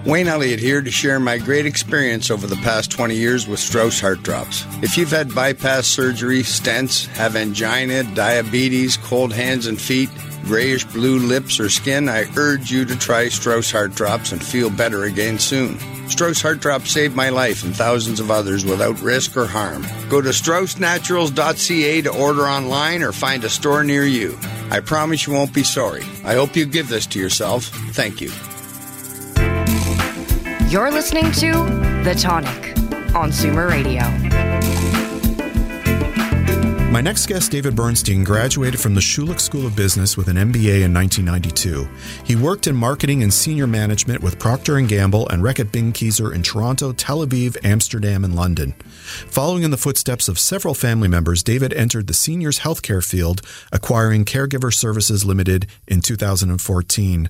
Wayne 0.06 0.28
Elliott 0.28 0.60
here 0.60 0.82
to 0.82 0.90
share 0.90 1.18
my 1.18 1.36
great 1.36 1.66
experience 1.66 2.30
over 2.30 2.46
the 2.46 2.54
past 2.56 2.92
20 2.92 3.16
years 3.16 3.48
with 3.48 3.58
Strauss 3.58 4.00
Heart 4.00 4.22
Drops. 4.22 4.64
If 4.80 4.96
you've 4.96 5.10
had 5.10 5.34
bypass 5.34 5.88
surgery, 5.88 6.42
stents, 6.42 7.06
have 7.16 7.34
angina, 7.34 8.04
diabetes, 8.14 8.96
cold 8.96 9.32
hands 9.32 9.66
and 9.66 9.80
feet, 9.80 10.08
grayish 10.44 10.84
blue 10.84 11.18
lips 11.18 11.58
or 11.58 11.68
skin, 11.68 12.08
I 12.08 12.26
urge 12.36 12.70
you 12.70 12.84
to 12.84 12.96
try 12.96 13.28
Strauss 13.28 13.72
Heart 13.72 13.96
Drops 13.96 14.30
and 14.30 14.40
feel 14.40 14.70
better 14.70 15.02
again 15.02 15.40
soon. 15.40 15.76
Strauss 16.08 16.40
Heart 16.40 16.60
Drops 16.60 16.92
saved 16.92 17.16
my 17.16 17.30
life 17.30 17.64
and 17.64 17.74
thousands 17.74 18.20
of 18.20 18.30
others 18.30 18.64
without 18.64 19.00
risk 19.00 19.36
or 19.36 19.46
harm. 19.46 19.84
Go 20.08 20.20
to 20.20 20.28
StraussNaturals.ca 20.28 22.02
to 22.02 22.16
order 22.16 22.42
online 22.42 23.02
or 23.02 23.10
find 23.10 23.42
a 23.42 23.48
store 23.48 23.82
near 23.82 24.04
you. 24.04 24.38
I 24.70 24.78
promise 24.78 25.26
you 25.26 25.32
won't 25.32 25.52
be 25.52 25.64
sorry. 25.64 26.04
I 26.24 26.34
hope 26.34 26.54
you 26.54 26.64
give 26.64 26.88
this 26.88 27.06
to 27.06 27.18
yourself. 27.18 27.64
Thank 27.90 28.20
you. 28.20 28.30
You're 30.68 30.90
listening 30.90 31.30
to 31.30 31.52
The 32.02 32.16
Tonic 32.18 32.76
on 33.14 33.30
Zoomer 33.30 33.70
Radio. 33.70 34.45
My 36.96 37.02
next 37.02 37.26
guest, 37.26 37.52
David 37.52 37.76
Bernstein, 37.76 38.24
graduated 38.24 38.80
from 38.80 38.94
the 38.94 39.02
Schulich 39.02 39.40
School 39.40 39.66
of 39.66 39.76
Business 39.76 40.16
with 40.16 40.28
an 40.28 40.38
MBA 40.38 40.80
in 40.80 40.94
1992. 40.94 41.86
He 42.24 42.36
worked 42.36 42.66
in 42.66 42.74
marketing 42.74 43.22
and 43.22 43.30
senior 43.30 43.66
management 43.66 44.22
with 44.22 44.38
Procter 44.38 44.80
& 44.80 44.86
Gamble 44.86 45.28
and 45.28 45.42
Reckitt 45.42 45.66
Benckiser 45.66 46.34
in 46.34 46.42
Toronto, 46.42 46.94
Tel 46.94 47.18
Aviv, 47.18 47.58
Amsterdam, 47.62 48.24
and 48.24 48.34
London. 48.34 48.72
Following 49.28 49.62
in 49.62 49.70
the 49.70 49.76
footsteps 49.76 50.26
of 50.26 50.38
several 50.38 50.72
family 50.72 51.06
members, 51.06 51.42
David 51.42 51.74
entered 51.74 52.06
the 52.06 52.14
seniors 52.14 52.60
healthcare 52.60 53.06
field, 53.06 53.42
acquiring 53.70 54.24
Caregiver 54.24 54.72
Services 54.72 55.22
Limited 55.22 55.66
in 55.86 56.00
2014. 56.00 57.28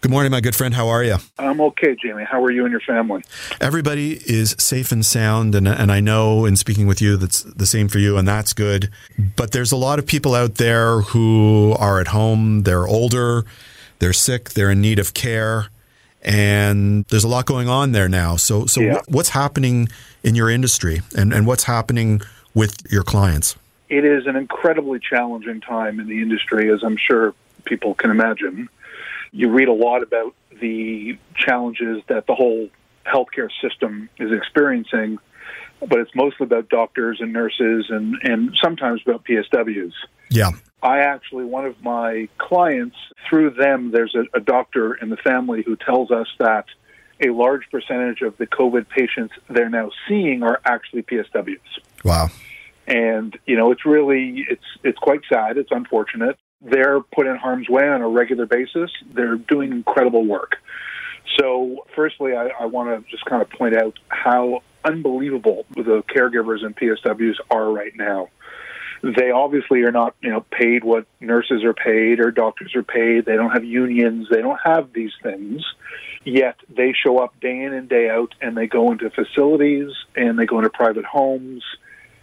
Good 0.00 0.10
morning, 0.10 0.32
my 0.32 0.40
good 0.40 0.56
friend. 0.56 0.74
How 0.74 0.88
are 0.88 1.04
you? 1.04 1.18
I'm 1.38 1.60
okay, 1.60 1.94
Jamie. 2.02 2.24
How 2.24 2.42
are 2.42 2.50
you 2.50 2.64
and 2.64 2.72
your 2.72 2.80
family? 2.80 3.22
Everybody 3.60 4.14
is 4.28 4.56
safe 4.58 4.90
and 4.90 5.06
sound, 5.06 5.54
and, 5.54 5.68
and 5.68 5.92
I 5.92 6.00
know 6.00 6.46
in 6.46 6.56
speaking 6.56 6.88
with 6.88 7.00
you 7.00 7.16
that's 7.16 7.44
the 7.44 7.64
same 7.64 7.86
for 7.86 8.00
you, 8.00 8.18
and 8.18 8.26
that's 8.26 8.52
good. 8.52 8.90
But 9.36 9.52
there's 9.52 9.72
a 9.72 9.76
lot 9.76 9.98
of 9.98 10.06
people 10.06 10.34
out 10.34 10.56
there 10.56 11.00
who 11.00 11.74
are 11.78 12.00
at 12.00 12.08
home, 12.08 12.62
they're 12.62 12.86
older, 12.86 13.44
they're 13.98 14.12
sick, 14.12 14.50
they're 14.50 14.70
in 14.70 14.80
need 14.80 14.98
of 14.98 15.14
care, 15.14 15.68
and 16.22 17.04
there's 17.06 17.24
a 17.24 17.28
lot 17.28 17.46
going 17.46 17.68
on 17.68 17.92
there 17.92 18.08
now. 18.08 18.36
So, 18.36 18.66
so 18.66 18.80
Yeah. 18.80 19.00
what's 19.08 19.30
happening 19.30 19.88
in 20.22 20.34
your 20.34 20.50
industry, 20.50 21.02
and, 21.16 21.32
and 21.32 21.46
what's 21.46 21.64
happening 21.64 22.22
with 22.54 22.80
your 22.90 23.02
clients? 23.02 23.56
It 23.88 24.04
is 24.04 24.26
an 24.26 24.36
incredibly 24.36 24.98
challenging 24.98 25.60
time 25.60 26.00
in 26.00 26.08
the 26.08 26.20
industry, 26.22 26.72
as 26.72 26.82
I'm 26.82 26.96
sure 26.96 27.34
people 27.64 27.94
can 27.94 28.10
imagine. 28.10 28.68
You 29.32 29.50
read 29.50 29.68
a 29.68 29.72
lot 29.72 30.02
about 30.02 30.34
the 30.60 31.18
challenges 31.36 32.02
that 32.06 32.26
the 32.26 32.34
whole 32.34 32.68
healthcare 33.06 33.50
system 33.60 34.08
is 34.18 34.32
experiencing, 34.32 35.18
but 35.88 35.98
it's 35.98 36.14
mostly 36.14 36.44
about 36.44 36.68
doctors 36.68 37.18
and 37.20 37.32
nurses 37.32 37.86
and, 37.88 38.16
and 38.22 38.56
sometimes 38.62 39.02
about 39.06 39.24
PSWs. 39.24 39.92
Yeah. 40.30 40.50
I 40.82 40.98
actually, 41.00 41.44
one 41.44 41.64
of 41.64 41.82
my 41.82 42.28
clients, 42.38 42.96
through 43.28 43.50
them, 43.50 43.90
there's 43.90 44.14
a, 44.14 44.36
a 44.36 44.40
doctor 44.40 44.94
in 44.94 45.08
the 45.08 45.16
family 45.16 45.62
who 45.64 45.76
tells 45.76 46.10
us 46.10 46.26
that 46.38 46.66
a 47.24 47.30
large 47.30 47.62
percentage 47.70 48.20
of 48.22 48.36
the 48.36 48.46
COVID 48.46 48.88
patients 48.88 49.34
they're 49.48 49.70
now 49.70 49.90
seeing 50.08 50.42
are 50.42 50.60
actually 50.64 51.02
PSWs. 51.02 51.58
Wow. 52.04 52.28
And, 52.86 53.38
you 53.46 53.56
know, 53.56 53.70
it's 53.70 53.86
really, 53.86 54.44
it's, 54.48 54.64
it's 54.82 54.98
quite 54.98 55.20
sad. 55.32 55.56
It's 55.56 55.70
unfortunate. 55.70 56.36
They're 56.60 57.00
put 57.00 57.26
in 57.26 57.36
harm's 57.36 57.68
way 57.68 57.88
on 57.88 58.02
a 58.02 58.08
regular 58.08 58.46
basis. 58.46 58.90
They're 59.14 59.36
doing 59.36 59.72
incredible 59.72 60.26
work. 60.26 60.56
So, 61.40 61.86
firstly, 61.96 62.34
I, 62.34 62.48
I 62.60 62.66
want 62.66 62.90
to 62.90 63.10
just 63.10 63.24
kind 63.24 63.40
of 63.40 63.48
point 63.50 63.74
out 63.74 63.98
how 64.08 64.62
unbelievable 64.84 65.64
the 65.74 66.02
caregivers 66.14 66.64
and 66.64 66.76
PSWs 66.76 67.36
are 67.50 67.70
right 67.70 67.94
now. 67.96 68.28
They 69.02 69.30
obviously 69.30 69.82
are 69.82 69.92
not 69.92 70.14
you 70.22 70.30
know 70.30 70.44
paid 70.50 70.82
what 70.82 71.06
nurses 71.20 71.62
are 71.64 71.74
paid 71.74 72.20
or 72.20 72.30
doctors 72.30 72.74
are 72.74 72.82
paid. 72.82 73.26
They 73.26 73.36
don't 73.36 73.50
have 73.50 73.64
unions. 73.64 74.28
They 74.30 74.40
don't 74.40 74.60
have 74.64 74.92
these 74.92 75.12
things. 75.22 75.62
Yet 76.24 76.56
they 76.74 76.94
show 76.94 77.18
up 77.18 77.38
day 77.40 77.62
in 77.64 77.74
and 77.74 77.88
day 77.88 78.08
out 78.08 78.34
and 78.40 78.56
they 78.56 78.66
go 78.66 78.92
into 78.92 79.10
facilities 79.10 79.90
and 80.16 80.38
they 80.38 80.46
go 80.46 80.58
into 80.58 80.70
private 80.70 81.04
homes. 81.04 81.62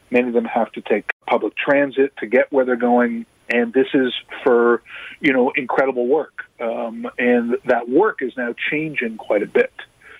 Many 0.09 0.29
of 0.29 0.33
them 0.33 0.45
have 0.45 0.71
to 0.71 0.81
take 0.81 1.05
public 1.27 1.55
transit 1.55 2.13
to 2.17 2.25
get 2.25 2.51
where 2.51 2.65
they're 2.65 2.75
going. 2.75 3.27
And 3.47 3.73
this 3.73 3.87
is 3.93 4.11
for 4.43 4.81
you 5.19 5.33
know 5.33 5.51
incredible 5.55 6.07
work. 6.07 6.45
Um, 6.59 7.07
and 7.19 7.57
that 7.65 7.89
work 7.89 8.21
is 8.21 8.33
now 8.35 8.55
changing 8.71 9.17
quite 9.17 9.43
a 9.43 9.47
bit 9.47 9.71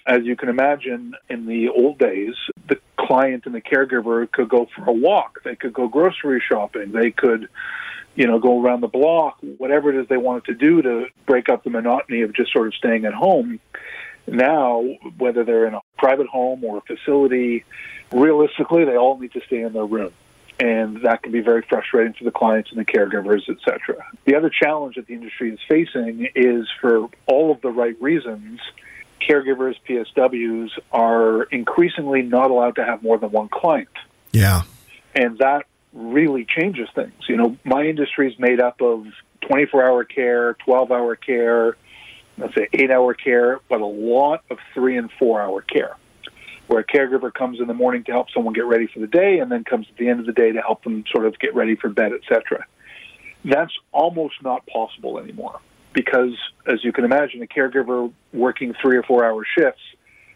as 0.06 0.24
you 0.24 0.36
can 0.36 0.50
imagine, 0.50 1.14
in 1.30 1.46
the 1.46 1.70
old 1.70 1.98
days, 1.98 2.36
the 2.68 2.80
client 2.98 3.46
and 3.46 3.56
the 3.56 3.62
caregiver 3.62 4.30
could 4.32 4.50
go 4.50 4.68
for 4.76 4.90
a 4.90 4.92
walk. 4.92 5.42
They 5.44 5.56
could 5.56 5.74
go 5.74 5.88
grocery 5.88 6.42
shopping. 6.48 6.92
They 6.92 7.12
could, 7.12 7.50
you 8.16 8.28
know, 8.28 8.40
go 8.40 8.62
around 8.62 8.82
the 8.82 8.88
block, 8.88 9.38
whatever 9.58 9.90
it 9.90 10.02
is 10.02 10.08
they 10.08 10.18
wanted 10.18 10.46
to 10.46 10.54
do 10.56 10.82
to 10.82 11.06
break 11.26 11.50
up 11.50 11.64
the 11.64 11.70
monotony 11.70 12.22
of 12.22 12.34
just 12.34 12.52
sort 12.52 12.68
of 12.68 12.76
staying 12.76 13.06
at 13.06 13.14
home. 13.14 13.60
Now, 14.28 14.82
whether 15.18 15.44
they're 15.44 15.66
in 15.66 15.74
a 15.74 15.82
private 15.98 16.28
home 16.28 16.64
or 16.64 16.78
a 16.78 16.82
facility, 16.82 17.64
realistically, 18.12 18.86
they 18.86 18.98
all 18.98 19.18
need 19.18 19.34
to 19.34 19.42
stay 19.42 19.62
in 19.62 19.74
their 19.74 19.86
room. 19.86 20.14
And 20.60 21.02
that 21.02 21.24
can 21.24 21.32
be 21.32 21.42
very 21.42 21.64
frustrating 21.64 22.14
for 22.14 22.24
the 22.24 22.32
clients 22.32 22.70
and 22.70 22.80
the 22.80 22.86
caregivers, 22.86 23.50
et 23.50 23.58
cetera. 23.66 24.06
The 24.26 24.36
other 24.36 24.52
challenge 24.52 24.96
that 24.96 25.08
the 25.08 25.16
industry 25.16 25.52
is 25.52 25.60
facing 25.68 26.30
is 26.36 26.68
for 26.80 27.10
all 27.26 27.52
of 27.52 27.62
the 27.62 27.72
right 27.72 28.00
reasons, 28.00 28.60
caregivers, 29.28 29.76
PSWs, 29.88 30.72
are 30.92 31.44
increasingly 31.44 32.22
not 32.22 32.52
allowed 32.52 32.76
to 32.76 32.84
have 32.84 33.04
more 33.04 33.18
than 33.18 33.32
one 33.32 33.50
client. 33.50 33.90
Yeah. 34.32 34.62
And 35.14 35.38
that 35.40 35.66
really 35.94 36.46
changes 36.46 36.88
things. 36.96 37.14
You 37.28 37.38
know, 37.38 37.58
my 37.64 37.84
industry 37.84 38.32
is 38.32 38.40
made 38.40 38.62
up 38.62 38.82
of 38.82 39.06
24 39.42 39.84
hour 39.84 40.04
care, 40.04 40.54
12 40.66 40.92
hour 40.92 41.16
care, 41.16 41.76
let's 42.38 42.56
say 42.56 42.68
eight 42.74 42.92
hour 42.92 43.14
care, 43.14 43.60
but 43.70 43.82
a 43.82 43.86
lot 43.86 44.44
of 44.50 44.58
three 44.74 44.98
and 44.98 45.12
four 45.20 45.42
hour 45.42 45.62
care, 45.62 45.96
where 46.68 46.80
a 46.80 46.86
caregiver 46.86 47.34
comes 47.34 47.60
in 47.60 47.68
the 47.68 47.74
morning 47.74 48.04
to 48.06 48.12
help 48.12 48.30
someone 48.32 48.54
get 48.54 48.66
ready 48.66 48.88
for 48.88 49.00
the 49.00 49.08
day 49.08 49.40
and 49.40 49.52
then 49.52 49.64
comes 49.64 49.88
at 49.90 49.98
the 49.98 50.08
end 50.08 50.20
of 50.20 50.26
the 50.26 50.34
day 50.34 50.52
to 50.52 50.62
help 50.62 50.84
them 50.84 51.04
sort 51.12 51.26
of 51.26 51.38
get 51.40 51.54
ready 51.56 51.76
for 51.76 51.90
bed, 51.90 52.14
etc. 52.14 52.66
That's 53.44 53.74
almost 53.92 54.36
not 54.44 54.66
possible 54.68 55.20
anymore 55.20 55.60
because, 55.94 56.34
as 56.66 56.84
you 56.84 56.92
can 56.92 57.06
imagine, 57.06 57.42
a 57.42 57.48
caregiver 57.48 58.12
working 58.34 58.74
three 58.82 58.98
or 58.98 59.04
four 59.04 59.26
hour 59.26 59.46
shifts 59.58 59.82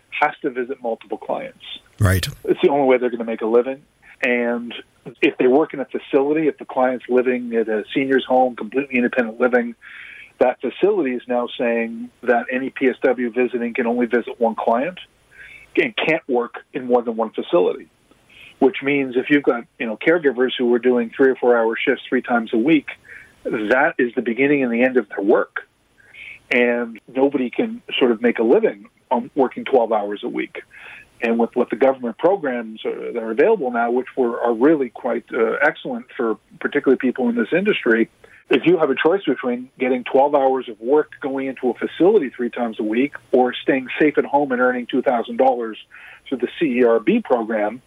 has 0.09 0.31
to 0.41 0.49
visit 0.49 0.81
multiple 0.81 1.17
clients. 1.17 1.63
Right. 1.99 2.27
It's 2.43 2.59
the 2.61 2.69
only 2.69 2.87
way 2.87 2.97
they're 2.97 3.09
going 3.09 3.19
to 3.19 3.25
make 3.25 3.41
a 3.41 3.47
living. 3.47 3.83
And 4.21 4.73
if 5.21 5.37
they 5.37 5.47
work 5.47 5.73
in 5.73 5.79
a 5.79 5.85
facility, 5.85 6.47
if 6.47 6.57
the 6.57 6.65
client's 6.65 7.05
living 7.09 7.53
at 7.55 7.67
a 7.67 7.83
senior's 7.93 8.25
home, 8.25 8.55
completely 8.55 8.95
independent 8.95 9.39
living, 9.39 9.75
that 10.39 10.59
facility 10.61 11.11
is 11.11 11.21
now 11.27 11.47
saying 11.57 12.09
that 12.23 12.45
any 12.51 12.69
PSW 12.71 13.33
visiting 13.33 13.73
can 13.73 13.87
only 13.87 14.05
visit 14.05 14.39
one 14.39 14.55
client 14.55 14.99
and 15.77 15.93
can't 15.95 16.27
work 16.27 16.55
in 16.73 16.85
more 16.85 17.01
than 17.01 17.15
one 17.15 17.31
facility. 17.31 17.87
Which 18.59 18.77
means 18.81 19.15
if 19.17 19.29
you've 19.29 19.43
got 19.43 19.65
you 19.77 19.85
know 19.85 19.97
caregivers 19.97 20.51
who 20.57 20.73
are 20.73 20.79
doing 20.79 21.11
three 21.15 21.29
or 21.29 21.35
four 21.35 21.57
hour 21.57 21.75
shifts 21.75 22.03
three 22.07 22.21
times 22.21 22.51
a 22.53 22.57
week, 22.57 22.87
that 23.45 23.95
is 23.97 24.13
the 24.15 24.21
beginning 24.21 24.63
and 24.63 24.71
the 24.71 24.83
end 24.83 24.97
of 24.97 25.07
their 25.09 25.21
work. 25.21 25.67
And 26.51 26.99
nobody 27.07 27.49
can 27.49 27.81
sort 27.97 28.11
of 28.11 28.21
make 28.21 28.39
a 28.39 28.43
living 28.43 28.89
on 29.09 29.31
working 29.35 29.65
12 29.65 29.91
hours 29.91 30.21
a 30.23 30.29
week. 30.29 30.61
And 31.21 31.39
with 31.39 31.55
what 31.55 31.69
the 31.69 31.75
government 31.75 32.17
programs 32.17 32.81
that 32.83 33.17
are 33.17 33.31
available 33.31 33.71
now, 33.71 33.89
which 33.89 34.07
were, 34.17 34.39
are 34.41 34.53
really 34.53 34.89
quite 34.89 35.25
uh, 35.33 35.53
excellent 35.61 36.07
for 36.15 36.37
particularly 36.59 36.97
people 36.97 37.29
in 37.29 37.35
this 37.35 37.47
industry, 37.51 38.09
if 38.49 38.65
you 38.65 38.77
have 38.77 38.89
a 38.89 38.95
choice 38.95 39.23
between 39.25 39.69
getting 39.79 40.03
12 40.03 40.35
hours 40.35 40.69
of 40.69 40.79
work 40.79 41.13
going 41.21 41.47
into 41.47 41.69
a 41.69 41.73
facility 41.73 42.29
three 42.29 42.49
times 42.49 42.79
a 42.79 42.83
week 42.83 43.15
or 43.31 43.53
staying 43.53 43.87
safe 43.99 44.17
at 44.17 44.25
home 44.25 44.51
and 44.51 44.61
earning 44.61 44.85
$2,000 44.85 45.75
through 46.27 46.37
the 46.37 46.47
CERB 46.59 47.23
program, 47.23 47.81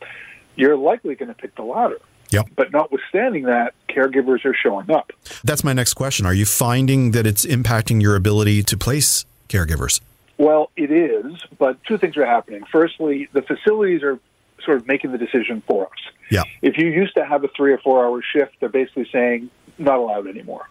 you're 0.57 0.77
likely 0.77 1.14
going 1.14 1.29
to 1.29 1.35
pick 1.35 1.55
the 1.55 1.62
latter. 1.62 2.01
Yep. 2.31 2.49
But 2.57 2.73
notwithstanding 2.73 3.45
that, 3.45 3.75
caregivers 3.88 4.45
are 4.45 4.55
showing 4.55 4.91
up. 4.91 5.12
That's 5.45 5.64
my 5.64 5.73
next 5.73 5.95
question. 5.95 6.27
Are 6.27 6.35
you 6.35 6.45
finding 6.45 7.12
that 7.12 7.27
it's 7.27 7.47
impacting 7.47 8.03
your 8.03 8.17
ability 8.17 8.62
to 8.64 8.77
place 8.77 9.25
caregivers? 9.49 10.01
Well, 10.37 10.71
it 10.77 10.91
is, 10.91 11.43
but 11.59 11.83
two 11.85 11.99
things 11.99 12.17
are 12.17 12.27
happening. 12.27 12.62
Firstly, 12.71 13.29
the 13.33 13.43
facilities 13.43 14.03
are 14.03 14.19
sort 14.64 14.77
of 14.79 14.87
making 14.87 15.12
the 15.12 15.19
decision 15.19 15.62
for 15.67 15.87
us. 15.87 16.12
Yeah. 16.31 16.45
If 16.62 16.77
you 16.77 16.88
used 16.88 17.14
to 17.17 17.25
have 17.25 17.43
a 17.45 17.49
three 17.49 17.73
or 17.73 17.79
four 17.79 18.05
hour 18.05 18.23
shift, 18.23 18.57
they're 18.61 18.69
basically 18.69 19.09
saying 19.11 19.51
not 19.79 19.99
allowed 19.99 20.27
anymore. 20.27 20.69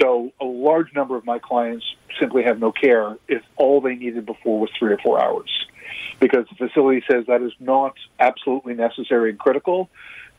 So 0.00 0.32
a 0.40 0.44
large 0.44 0.92
number 0.94 1.16
of 1.16 1.24
my 1.24 1.38
clients 1.38 1.84
simply 2.18 2.42
have 2.42 2.58
no 2.58 2.72
care 2.72 3.16
if 3.28 3.42
all 3.56 3.80
they 3.80 3.94
needed 3.94 4.26
before 4.26 4.60
was 4.60 4.70
three 4.78 4.92
or 4.92 4.98
four 4.98 5.22
hours. 5.22 5.50
Because 6.18 6.46
the 6.48 6.68
facility 6.68 7.02
says 7.10 7.26
that 7.26 7.42
is 7.42 7.52
not 7.60 7.94
absolutely 8.18 8.74
necessary 8.74 9.30
and 9.30 9.38
critical, 9.38 9.88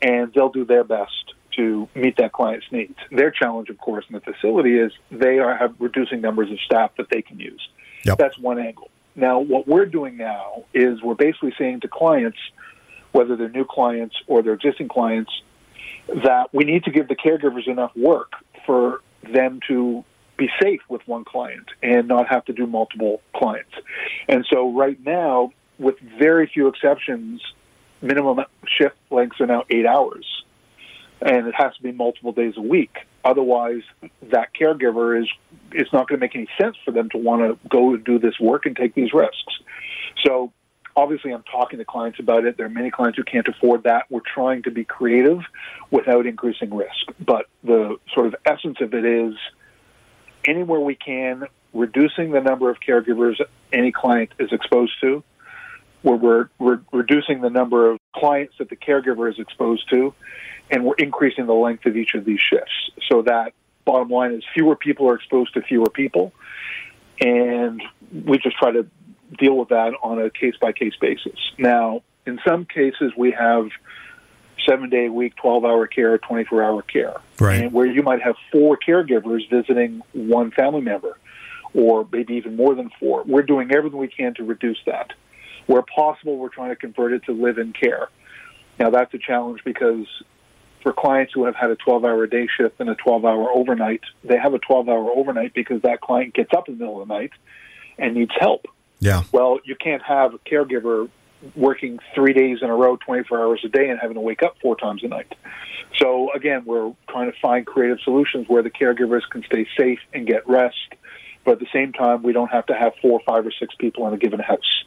and 0.02 0.32
they'll 0.34 0.50
do 0.50 0.64
their 0.64 0.84
best 0.84 1.34
to 1.56 1.88
meet 1.94 2.16
that 2.16 2.32
client's 2.32 2.66
needs. 2.70 2.96
Their 3.10 3.30
challenge, 3.30 3.68
of 3.68 3.78
course, 3.78 4.04
in 4.08 4.14
the 4.14 4.20
facility 4.20 4.78
is 4.78 4.92
they 5.10 5.38
are 5.38 5.56
have 5.56 5.74
reducing 5.78 6.20
numbers 6.20 6.50
of 6.50 6.58
staff 6.60 6.92
that 6.96 7.08
they 7.10 7.22
can 7.22 7.38
use. 7.38 7.68
Yep. 8.04 8.18
That's 8.18 8.38
one 8.38 8.58
angle. 8.58 8.90
Now, 9.14 9.40
what 9.40 9.68
we're 9.68 9.86
doing 9.86 10.16
now 10.16 10.64
is 10.72 11.02
we're 11.02 11.14
basically 11.14 11.54
saying 11.58 11.80
to 11.80 11.88
clients, 11.88 12.38
whether 13.12 13.36
they're 13.36 13.50
new 13.50 13.66
clients 13.66 14.16
or 14.26 14.42
they're 14.42 14.54
existing 14.54 14.88
clients, 14.88 15.30
that 16.08 16.48
we 16.52 16.64
need 16.64 16.84
to 16.84 16.90
give 16.90 17.08
the 17.08 17.16
caregivers 17.16 17.68
enough 17.68 17.94
work 17.94 18.32
for 18.66 19.00
them 19.22 19.60
to 19.68 20.04
be 20.38 20.48
safe 20.60 20.80
with 20.88 21.06
one 21.06 21.24
client 21.24 21.66
and 21.82 22.08
not 22.08 22.26
have 22.28 22.44
to 22.46 22.52
do 22.52 22.66
multiple 22.66 23.20
clients. 23.36 23.72
And 24.28 24.46
so 24.50 24.72
right 24.72 24.98
now, 25.04 25.52
with 25.78 25.96
very 26.18 26.50
few 26.52 26.68
exceptions, 26.68 27.42
minimum 28.02 28.40
shift 28.66 28.96
lengths 29.10 29.40
are 29.40 29.46
now 29.46 29.64
eight 29.70 29.86
hours, 29.86 30.26
and 31.20 31.46
it 31.46 31.54
has 31.56 31.74
to 31.76 31.82
be 31.82 31.92
multiple 31.92 32.32
days 32.32 32.54
a 32.56 32.62
week. 32.62 32.96
Otherwise, 33.24 33.82
that 34.30 34.48
caregiver 34.60 35.20
is 35.20 35.28
it's 35.70 35.92
not 35.92 36.08
going 36.08 36.18
to 36.18 36.24
make 36.24 36.34
any 36.34 36.48
sense 36.60 36.76
for 36.84 36.90
them 36.90 37.08
to 37.10 37.18
want 37.18 37.40
to 37.42 37.68
go 37.68 37.96
do 37.96 38.18
this 38.18 38.38
work 38.40 38.66
and 38.66 38.76
take 38.76 38.94
these 38.94 39.12
risks. 39.12 39.60
So 40.26 40.52
obviously 40.96 41.32
I'm 41.32 41.44
talking 41.44 41.78
to 41.78 41.84
clients 41.84 42.18
about 42.18 42.44
it. 42.44 42.56
There 42.56 42.66
are 42.66 42.70
many 42.70 42.90
clients 42.90 43.16
who 43.16 43.24
can't 43.24 43.46
afford 43.46 43.84
that. 43.84 44.06
We're 44.10 44.20
trying 44.20 44.64
to 44.64 44.70
be 44.70 44.84
creative 44.84 45.40
without 45.90 46.26
increasing 46.26 46.74
risk. 46.74 47.06
But 47.20 47.46
the 47.62 47.96
sort 48.14 48.26
of 48.26 48.34
essence 48.44 48.78
of 48.80 48.94
it 48.94 49.04
is 49.04 49.34
anywhere 50.46 50.80
we 50.80 50.94
can, 50.94 51.44
reducing 51.72 52.32
the 52.32 52.40
number 52.40 52.70
of 52.70 52.78
caregivers 52.86 53.40
any 53.72 53.92
client 53.92 54.30
is 54.38 54.52
exposed 54.52 54.92
to. 55.00 55.22
Where 56.02 56.16
we're, 56.16 56.48
we're 56.58 56.80
reducing 56.92 57.40
the 57.40 57.50
number 57.50 57.90
of 57.90 57.98
clients 58.14 58.54
that 58.58 58.68
the 58.68 58.76
caregiver 58.76 59.30
is 59.30 59.38
exposed 59.38 59.88
to, 59.90 60.14
and 60.70 60.84
we're 60.84 60.94
increasing 60.94 61.46
the 61.46 61.54
length 61.54 61.86
of 61.86 61.96
each 61.96 62.14
of 62.14 62.24
these 62.24 62.40
shifts. 62.40 62.90
So 63.08 63.22
that 63.22 63.52
bottom 63.84 64.08
line 64.08 64.32
is 64.32 64.44
fewer 64.54 64.76
people 64.76 65.08
are 65.08 65.14
exposed 65.14 65.54
to 65.54 65.62
fewer 65.62 65.90
people, 65.90 66.32
and 67.20 67.82
we 68.12 68.38
just 68.38 68.56
try 68.56 68.72
to 68.72 68.86
deal 69.38 69.56
with 69.56 69.68
that 69.68 69.94
on 70.02 70.20
a 70.20 70.30
case 70.30 70.54
by 70.60 70.72
case 70.72 70.94
basis. 71.00 71.38
Now, 71.58 72.02
in 72.26 72.40
some 72.46 72.64
cases, 72.64 73.12
we 73.16 73.32
have 73.32 73.68
seven 74.68 74.90
day 74.90 75.06
a 75.06 75.12
week, 75.12 75.34
12 75.36 75.64
hour 75.64 75.86
care, 75.86 76.18
24 76.18 76.62
hour 76.62 76.82
care, 76.82 77.16
right. 77.40 77.62
and 77.62 77.72
where 77.72 77.86
you 77.86 78.02
might 78.02 78.22
have 78.22 78.36
four 78.50 78.76
caregivers 78.76 79.48
visiting 79.50 80.02
one 80.12 80.50
family 80.50 80.80
member, 80.80 81.18
or 81.74 82.06
maybe 82.12 82.34
even 82.34 82.56
more 82.56 82.74
than 82.74 82.90
four. 83.00 83.24
We're 83.24 83.42
doing 83.42 83.72
everything 83.74 83.98
we 83.98 84.08
can 84.08 84.34
to 84.34 84.44
reduce 84.44 84.78
that. 84.86 85.12
Where 85.66 85.82
possible, 85.82 86.36
we're 86.36 86.48
trying 86.48 86.70
to 86.70 86.76
convert 86.76 87.12
it 87.12 87.24
to 87.24 87.32
live 87.32 87.58
in 87.58 87.72
care. 87.72 88.08
Now, 88.78 88.90
that's 88.90 89.12
a 89.14 89.18
challenge 89.18 89.62
because 89.64 90.06
for 90.82 90.92
clients 90.92 91.32
who 91.32 91.44
have 91.44 91.54
had 91.54 91.70
a 91.70 91.76
12 91.76 92.04
hour 92.04 92.26
day 92.26 92.48
shift 92.56 92.80
and 92.80 92.90
a 92.90 92.94
12 92.94 93.24
hour 93.24 93.50
overnight, 93.50 94.00
they 94.24 94.36
have 94.36 94.54
a 94.54 94.58
12 94.58 94.88
hour 94.88 95.10
overnight 95.10 95.54
because 95.54 95.82
that 95.82 96.00
client 96.00 96.34
gets 96.34 96.50
up 96.56 96.68
in 96.68 96.74
the 96.74 96.84
middle 96.84 97.00
of 97.00 97.08
the 97.08 97.14
night 97.14 97.30
and 97.98 98.14
needs 98.14 98.32
help. 98.38 98.66
Yeah. 98.98 99.22
Well, 99.32 99.60
you 99.64 99.76
can't 99.76 100.02
have 100.02 100.34
a 100.34 100.38
caregiver 100.38 101.08
working 101.56 101.98
three 102.14 102.32
days 102.32 102.58
in 102.62 102.70
a 102.70 102.74
row, 102.74 102.96
24 102.96 103.40
hours 103.40 103.60
a 103.64 103.68
day, 103.68 103.88
and 103.88 103.98
having 104.00 104.14
to 104.14 104.20
wake 104.20 104.42
up 104.42 104.56
four 104.62 104.76
times 104.76 105.02
a 105.02 105.08
night. 105.08 105.34
So, 105.98 106.32
again, 106.32 106.62
we're 106.64 106.92
trying 107.08 107.30
to 107.30 107.38
find 107.40 107.66
creative 107.66 107.98
solutions 108.04 108.48
where 108.48 108.62
the 108.62 108.70
caregivers 108.70 109.22
can 109.28 109.42
stay 109.44 109.66
safe 109.76 109.98
and 110.12 110.26
get 110.26 110.48
rest, 110.48 110.76
but 111.44 111.52
at 111.52 111.58
the 111.58 111.66
same 111.72 111.92
time, 111.92 112.22
we 112.22 112.32
don't 112.32 112.50
have 112.50 112.66
to 112.66 112.74
have 112.74 112.92
four, 113.02 113.20
five, 113.26 113.46
or 113.46 113.52
six 113.58 113.74
people 113.74 114.06
in 114.06 114.14
a 114.14 114.16
given 114.16 114.40
house. 114.40 114.84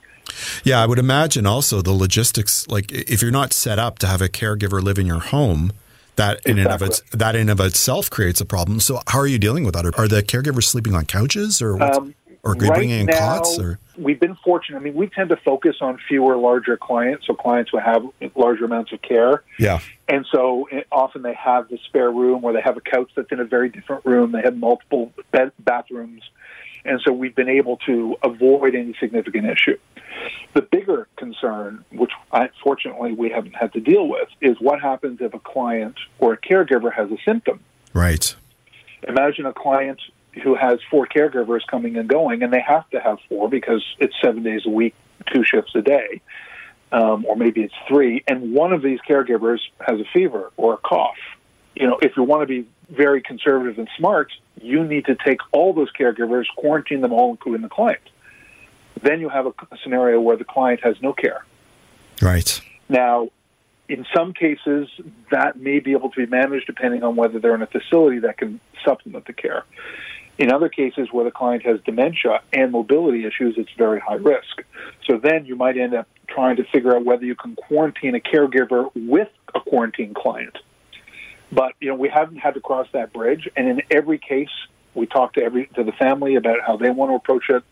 Yeah, 0.63 0.81
I 0.81 0.85
would 0.85 0.99
imagine 0.99 1.45
also 1.45 1.81
the 1.81 1.91
logistics. 1.91 2.67
Like, 2.67 2.91
if 2.91 3.21
you're 3.21 3.31
not 3.31 3.53
set 3.53 3.79
up 3.79 3.99
to 3.99 4.07
have 4.07 4.21
a 4.21 4.29
caregiver 4.29 4.81
live 4.81 4.97
in 4.97 5.05
your 5.05 5.19
home, 5.19 5.73
that 6.15 6.39
in 6.45 6.57
exactly. 6.57 6.61
and 6.61 6.67
of 6.67 6.81
its 6.81 7.01
that 7.11 7.35
in 7.35 7.49
of 7.49 7.59
itself 7.59 8.09
creates 8.09 8.41
a 8.41 8.45
problem. 8.45 8.79
So, 8.79 9.01
how 9.07 9.19
are 9.19 9.27
you 9.27 9.39
dealing 9.39 9.63
with 9.65 9.73
that? 9.73 9.85
Are 9.97 10.07
the 10.07 10.23
caregivers 10.23 10.63
sleeping 10.63 10.93
on 10.95 11.05
couches 11.05 11.61
or? 11.61 11.81
Um, 11.81 12.15
or 12.45 12.53
right 12.53 12.75
bringing 12.75 13.01
in 13.01 13.05
now, 13.07 13.17
cots? 13.17 13.59
Or? 13.59 13.79
We've 13.97 14.19
been 14.19 14.35
fortunate. 14.35 14.77
I 14.77 14.81
mean, 14.81 14.93
we 14.93 15.07
tend 15.07 15.29
to 15.29 15.35
focus 15.37 15.77
on 15.81 15.97
fewer, 16.07 16.37
larger 16.37 16.77
clients, 16.77 17.25
so 17.25 17.33
clients 17.33 17.71
who 17.71 17.79
have 17.79 18.05
larger 18.35 18.65
amounts 18.65 18.93
of 18.93 19.01
care. 19.01 19.41
Yeah. 19.57 19.79
And 20.07 20.27
so 20.31 20.67
it, 20.71 20.85
often 20.91 21.23
they 21.23 21.33
have 21.33 21.69
the 21.69 21.79
spare 21.85 22.11
room, 22.11 22.45
or 22.45 22.53
they 22.53 22.61
have 22.61 22.77
a 22.77 22.81
couch 22.81 23.09
that's 23.15 23.31
in 23.31 23.39
a 23.39 23.45
very 23.45 23.69
different 23.69 24.05
room. 24.05 24.31
They 24.31 24.43
have 24.43 24.55
multiple 24.55 25.11
bed, 25.31 25.53
bathrooms, 25.57 26.21
and 26.86 27.01
so 27.03 27.11
we've 27.11 27.36
been 27.36 27.49
able 27.49 27.77
to 27.86 28.15
avoid 28.23 28.75
any 28.75 28.95
significant 28.99 29.47
issue. 29.47 29.77
The 30.53 30.61
bigger 30.61 31.07
concern, 31.17 31.83
which 31.91 32.11
I, 32.31 32.49
fortunately 32.63 33.13
we 33.13 33.29
haven't 33.29 33.55
had 33.55 33.73
to 33.73 33.79
deal 33.79 34.07
with, 34.07 34.29
is 34.41 34.57
what 34.59 34.81
happens 34.81 35.19
if 35.21 35.33
a 35.33 35.39
client 35.39 35.95
or 36.19 36.33
a 36.33 36.38
caregiver 36.38 36.93
has 36.93 37.11
a 37.11 37.17
symptom. 37.25 37.59
Right. 37.93 38.36
Imagine 39.07 39.45
a 39.45 39.53
client 39.53 39.99
who 40.43 40.55
has 40.55 40.79
four 40.89 41.07
caregivers 41.07 41.61
coming 41.69 41.97
and 41.97 42.09
going, 42.09 42.43
and 42.43 42.51
they 42.51 42.61
have 42.61 42.89
to 42.91 42.99
have 42.99 43.17
four 43.29 43.49
because 43.49 43.83
it's 43.99 44.13
seven 44.21 44.43
days 44.43 44.61
a 44.65 44.69
week, 44.69 44.95
two 45.33 45.43
shifts 45.43 45.73
a 45.75 45.81
day, 45.81 46.21
um, 46.91 47.25
or 47.25 47.36
maybe 47.36 47.61
it's 47.61 47.73
three, 47.88 48.23
and 48.27 48.53
one 48.53 48.73
of 48.73 48.81
these 48.81 48.99
caregivers 49.07 49.59
has 49.79 49.99
a 49.99 50.05
fever 50.13 50.51
or 50.57 50.75
a 50.75 50.77
cough. 50.77 51.17
You 51.75 51.88
know, 51.88 51.97
if 52.01 52.15
you 52.15 52.23
want 52.23 52.41
to 52.41 52.47
be 52.47 52.67
very 52.89 53.21
conservative 53.21 53.77
and 53.77 53.89
smart, 53.97 54.31
you 54.61 54.83
need 54.83 55.05
to 55.05 55.15
take 55.15 55.39
all 55.51 55.73
those 55.73 55.91
caregivers, 55.91 56.45
quarantine 56.55 57.01
them 57.01 57.13
all, 57.13 57.31
including 57.31 57.61
the 57.61 57.69
client. 57.69 58.01
Then 59.01 59.19
you 59.19 59.29
have 59.29 59.45
a, 59.45 59.53
a 59.71 59.77
scenario 59.83 60.19
where 60.19 60.38
the 60.38 60.45
client 60.45 60.81
has 60.83 60.95
no 61.01 61.13
care. 61.13 61.45
Right. 62.21 62.61
Now, 62.88 63.29
in 63.88 64.05
some 64.15 64.33
cases, 64.33 64.88
that 65.31 65.57
may 65.57 65.79
be 65.79 65.91
able 65.91 66.09
to 66.09 66.25
be 66.25 66.25
managed 66.25 66.65
depending 66.65 67.03
on 67.03 67.15
whether 67.15 67.39
they're 67.39 67.55
in 67.55 67.61
a 67.61 67.67
facility 67.67 68.19
that 68.19 68.38
can 68.38 68.59
supplement 68.83 69.25
the 69.25 69.33
care. 69.33 69.63
In 70.38 70.51
other 70.51 70.69
cases 70.69 71.07
where 71.11 71.23
the 71.23 71.31
client 71.31 71.63
has 71.63 71.79
dementia 71.86 72.41
and 72.51 72.71
mobility 72.71 73.25
issues, 73.25 73.55
it's 73.57 73.71
very 73.77 73.99
high 73.99 74.15
risk. 74.15 74.63
So 75.07 75.17
then 75.17 75.45
you 75.45 75.55
might 75.55 75.77
end 75.77 75.93
up 75.93 76.07
trying 76.27 76.57
to 76.57 76.63
figure 76.65 76.95
out 76.95 77.05
whether 77.05 77.23
you 77.23 77.36
can 77.36 77.55
quarantine 77.55 78.15
a 78.15 78.19
caregiver 78.19 78.91
with 78.95 79.29
a 79.53 79.61
quarantine 79.61 80.13
client. 80.13 80.57
But 81.56 81.74
you 81.80 81.88
know, 81.88 81.95
we 81.95 82.10
haven't 82.10 82.38
had 82.38 82.56
to 82.56 82.60
cross 82.60 82.88
that 82.91 83.14
bridge, 83.14 83.47
and 83.56 83.70
in 83.70 83.82
every 83.89 84.18
case, 84.18 84.49
we 84.93 85.06
talk 85.06 85.34
to 85.34 85.41
every 85.41 85.68
to 85.76 85.84
the 85.86 85.93
family 85.93 86.36
about 86.36 86.58
how 86.68 86.76
they 86.76 86.89
want 86.89 87.12
to 87.12 87.16
approach 87.16 87.45
it. 87.49 87.64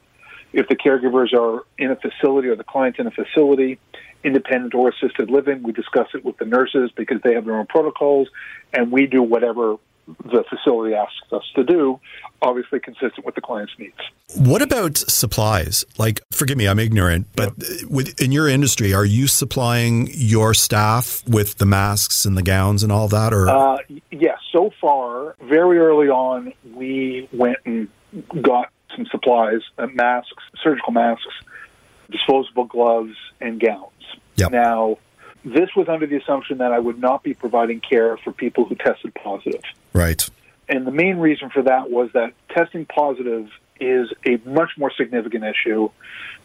If 0.54 0.70
the 0.70 0.76
caregivers 0.76 1.34
are 1.34 1.66
in 1.78 1.92
a 1.92 1.98
facility 1.98 2.48
or 2.48 2.56
the 2.56 2.64
client's 2.64 3.00
in 3.00 3.08
a 3.08 3.12
facility, 3.12 3.80
independent 4.24 4.74
or 4.74 4.90
assisted 4.90 5.30
living, 5.30 5.64
we 5.64 5.74
discuss 5.74 6.08
it 6.14 6.24
with 6.24 6.38
the 6.38 6.46
nurses 6.46 6.92
because 6.96 7.22
they 7.24 7.34
have 7.34 7.44
their 7.44 7.56
own 7.56 7.66
protocols, 7.66 8.30
and 8.72 8.90
we 8.90 9.06
do 9.06 9.22
whatever 9.22 9.76
the 10.08 10.44
facility 10.50 10.96
asks 10.96 11.32
us 11.32 11.44
to 11.56 11.64
do, 11.64 12.00
obviously 12.42 12.80
consistent 12.80 13.26
with 13.26 13.36
the 13.36 13.42
client's 13.42 13.74
needs. 13.78 13.96
What 14.36 14.62
about 14.62 14.98
supplies? 14.98 15.86
Like, 15.98 16.22
forgive 16.32 16.58
me, 16.58 16.68
I'm 16.68 16.80
ignorant, 16.80 17.28
but 17.36 17.54
with, 17.88 18.20
in 18.22 18.32
your 18.32 18.48
industry, 18.48 18.94
are 18.94 19.06
you 19.06 19.28
supplying 19.28 20.10
your 20.12 20.54
staff 20.54 21.24
with 21.28 21.58
the 21.58 21.66
masks 21.66 22.26
and 22.26 22.38
the 22.38 22.44
gowns 22.44 22.84
and 22.84 22.92
all 22.92 23.08
that? 23.08 23.34
Or 23.34 23.50
uh, 23.50 23.78
yes, 24.12 24.40
so 24.52 24.72
far, 24.82 25.36
very 25.42 25.80
early 25.80 26.10
on, 26.10 26.54
we 26.74 27.30
went 27.32 27.58
and 27.66 27.88
got 28.42 28.70
some 28.96 29.06
supplies, 29.10 29.62
uh, 29.78 29.88
masks, 29.88 30.44
surgical 30.62 30.94
masks, 30.94 31.34
disposable 32.12 32.66
gloves, 32.66 33.16
and 33.40 33.60
gowns. 33.60 33.92
Yep. 34.36 34.52
Now, 34.52 34.98
this 35.44 35.70
was 35.76 35.88
under 35.90 36.08
the 36.08 36.18
assumption 36.18 36.60
that 36.60 36.72
I 36.72 36.80
would 36.80 37.00
not 37.00 37.24
be 37.24 37.34
providing 37.34 37.82
care 37.82 38.18
for 38.18 38.32
people 38.32 38.66
who 38.66 38.76
tested 38.76 39.14
positive. 39.16 39.62
Right. 39.92 40.28
And 40.70 40.88
the 40.88 40.92
main 40.92 41.18
reason 41.18 41.50
for 41.50 41.64
that 41.64 41.90
was 41.90 42.10
that 42.14 42.34
testing 42.50 42.86
positive 42.86 43.50
is 43.80 44.10
a 44.26 44.38
much 44.48 44.72
more 44.78 44.92
significant 44.96 45.44
issue, 45.44 45.90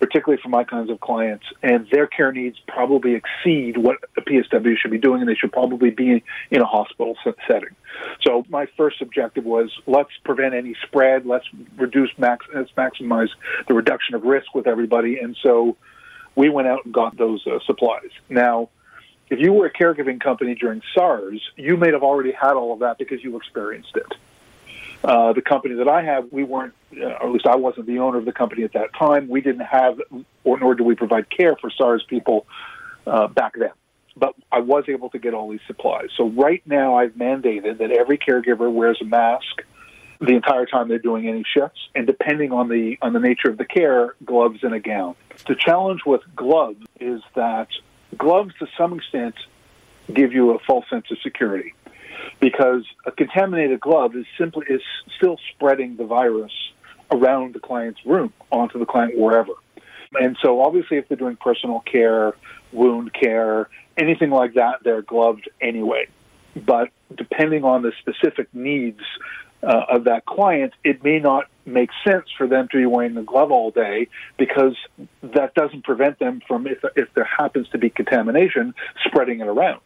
particularly 0.01 0.41
for 0.43 0.49
my 0.49 0.65
kinds 0.65 0.91
of 0.91 1.01
clients, 1.01 1.45
and 1.63 1.87
their 1.91 2.07
care 2.07 2.33
needs 2.33 2.59
probably 2.67 3.15
exceed 3.15 3.77
what 3.77 3.99
a 4.17 4.21
PSW 4.23 4.77
should 4.77 4.91
be 4.91 4.99
doing, 4.99 5.21
and 5.21 5.29
they 5.29 5.35
should 5.35 5.53
probably 5.53 5.91
be 5.91 6.25
in 6.51 6.61
a 6.61 6.65
hospital 6.67 7.17
setting. 7.25 7.77
So 8.23 8.45
my 8.49 8.67
first 8.77 9.01
objective 9.03 9.45
was 9.45 9.71
let's 9.87 10.11
prevent 10.25 10.55
any 10.55 10.75
spread, 10.87 11.27
let's 11.27 11.47
reduce 11.77 12.11
max, 12.19 12.47
let's 12.55 12.71
maximize 12.73 13.29
the 13.69 13.75
reduction 13.75 14.15
of 14.15 14.23
risk 14.23 14.55
with 14.55 14.67
everybody, 14.67 15.19
and 15.19 15.37
so 15.43 15.77
we 16.35 16.49
went 16.49 16.69
out 16.69 16.85
and 16.85 16.95
got 16.95 17.17
those 17.17 17.47
uh, 17.47 17.59
supplies. 17.67 18.11
Now, 18.29 18.71
if 19.31 19.41
you 19.41 19.53
were 19.53 19.67
a 19.67 19.73
caregiving 19.73 20.21
company 20.21 20.55
during 20.55 20.83
SARS, 20.95 21.41
you 21.57 21.77
may 21.77 21.93
have 21.93 22.03
already 22.03 22.33
had 22.33 22.53
all 22.53 22.73
of 22.73 22.81
that 22.81 22.99
because 22.99 23.23
you 23.23 23.37
experienced 23.37 23.97
it. 23.97 24.07
Uh, 25.05 25.33
the 25.33 25.43
company 25.43 25.77
that 25.77 25.89
I 25.89 26.03
have, 26.03 26.33
we 26.33 26.43
weren't, 26.43 26.75
uh, 26.97 27.05
or 27.05 27.27
at 27.27 27.33
least 27.33 27.47
I 27.47 27.57
wasn't 27.57 27.87
the 27.87 28.01
owner 28.01 28.19
of 28.19 28.25
the 28.25 28.33
company 28.33 28.65
at 28.65 28.73
that 28.73 28.95
time. 28.95 29.29
We 29.29 29.41
didn't 29.41 29.67
have, 29.67 30.01
or 30.45 30.59
nor 30.59 30.75
did 30.75 30.85
we 30.85 30.97
provide 30.97 31.31
care 31.31 31.55
for 31.57 31.71
SARS 31.71 32.05
people 32.09 32.47
uh, 33.07 33.29
back 33.29 33.55
then. 33.57 33.71
But 34.17 34.35
I 34.51 34.59
was 34.59 34.85
able 34.89 35.11
to 35.11 35.19
get 35.19 35.35
all 35.35 35.49
these 35.51 35.61
supplies. 35.69 36.09
So 36.17 36.29
right 36.29 36.63
now, 36.67 36.97
I've 36.97 37.13
mandated 37.13 37.79
that 37.79 37.93
every 37.93 38.19
caregiver 38.19 38.73
wears 38.73 38.99
a 39.01 39.05
mask 39.05 39.63
the 40.21 40.35
entire 40.35 40.67
time 40.67 40.89
they're 40.89 40.99
doing 40.99 41.29
any 41.29 41.45
shifts, 41.45 41.79
and 41.95 42.05
depending 42.05 42.51
on 42.53 42.69
the 42.69 42.99
on 43.01 43.13
the 43.13 43.21
nature 43.21 43.49
of 43.49 43.57
the 43.57 43.65
care, 43.65 44.17
gloves 44.25 44.65
and 44.65 44.75
a 44.75 44.81
gown. 44.81 45.15
The 45.47 45.55
challenge 45.55 46.01
with 46.05 46.23
gloves 46.35 46.85
is 46.99 47.23
that 47.37 47.69
gloves, 48.17 48.55
to 48.59 48.67
some 48.77 48.95
extent, 48.95 49.35
give 50.13 50.33
you 50.33 50.53
a 50.55 50.59
false 50.61 50.85
sense 50.89 51.11
of 51.11 51.19
security 51.23 51.75
because 52.41 52.85
a 53.07 53.13
contaminated 53.13 53.81
glove 53.81 54.17
is 54.17 54.27
simply 54.37 54.67
is 54.69 54.83
still 55.17 55.39
spreading 55.53 55.97
the 55.97 56.05
virus 56.05 56.53
around 57.11 57.55
the 57.55 57.61
client's 57.61 58.05
room 58.05 58.33
onto 58.51 58.79
the 58.79 58.87
client 58.87 59.19
wherever. 59.19 59.53
And 60.19 60.37
so, 60.43 60.63
obviously, 60.63 60.97
if 60.97 61.09
they're 61.09 61.19
doing 61.19 61.37
personal 61.37 61.81
care, 61.81 62.35
wound 62.73 63.13
care, 63.13 63.69
anything 63.97 64.31
like 64.31 64.55
that, 64.55 64.83
they're 64.83 65.03
gloved 65.03 65.49
anyway. 65.61 66.07
But 66.57 66.89
depending 67.15 67.65
on 67.65 67.83
the 67.83 67.93
specific 68.01 68.49
needs 68.55 69.01
uh, 69.63 69.85
of 69.89 70.05
that 70.05 70.25
client, 70.25 70.73
it 70.85 71.03
may 71.03 71.19
not 71.19 71.47
make 71.67 71.91
sense 72.05 72.27
for 72.37 72.47
them 72.47 72.69
to 72.71 72.79
be 72.79 72.87
wearing 72.87 73.15
the 73.15 73.23
glove 73.23 73.51
all 73.51 73.71
day 73.71 74.09
because 74.37 74.77
that 75.23 75.55
doesn't 75.55 75.85
prevent 75.85 76.19
them 76.19 76.41
from, 76.47 76.67
if, 76.67 76.79
if 76.97 77.13
there 77.15 77.25
happens 77.25 77.69
to 77.71 77.79
be 77.79 77.91
contamination, 77.91 78.75
spreading 79.05 79.41
it 79.41 79.47
around. 79.47 79.81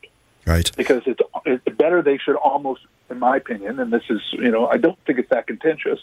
Right. 0.47 0.71
Because 0.77 1.03
it's, 1.07 1.21
it's 1.47 1.77
better 1.77 2.03
they 2.03 2.19
should 2.19 2.37
almost, 2.37 2.83
in 3.11 3.19
my 3.19 3.37
opinion, 3.37 3.79
and 3.79 3.93
this 3.93 4.03
is, 4.11 4.21
you 4.33 4.51
know, 4.51 4.67
I 4.67 4.77
don't 4.77 4.99
think 5.07 5.19
it's 5.19 5.31
that 5.31 5.47
contentious, 5.47 6.01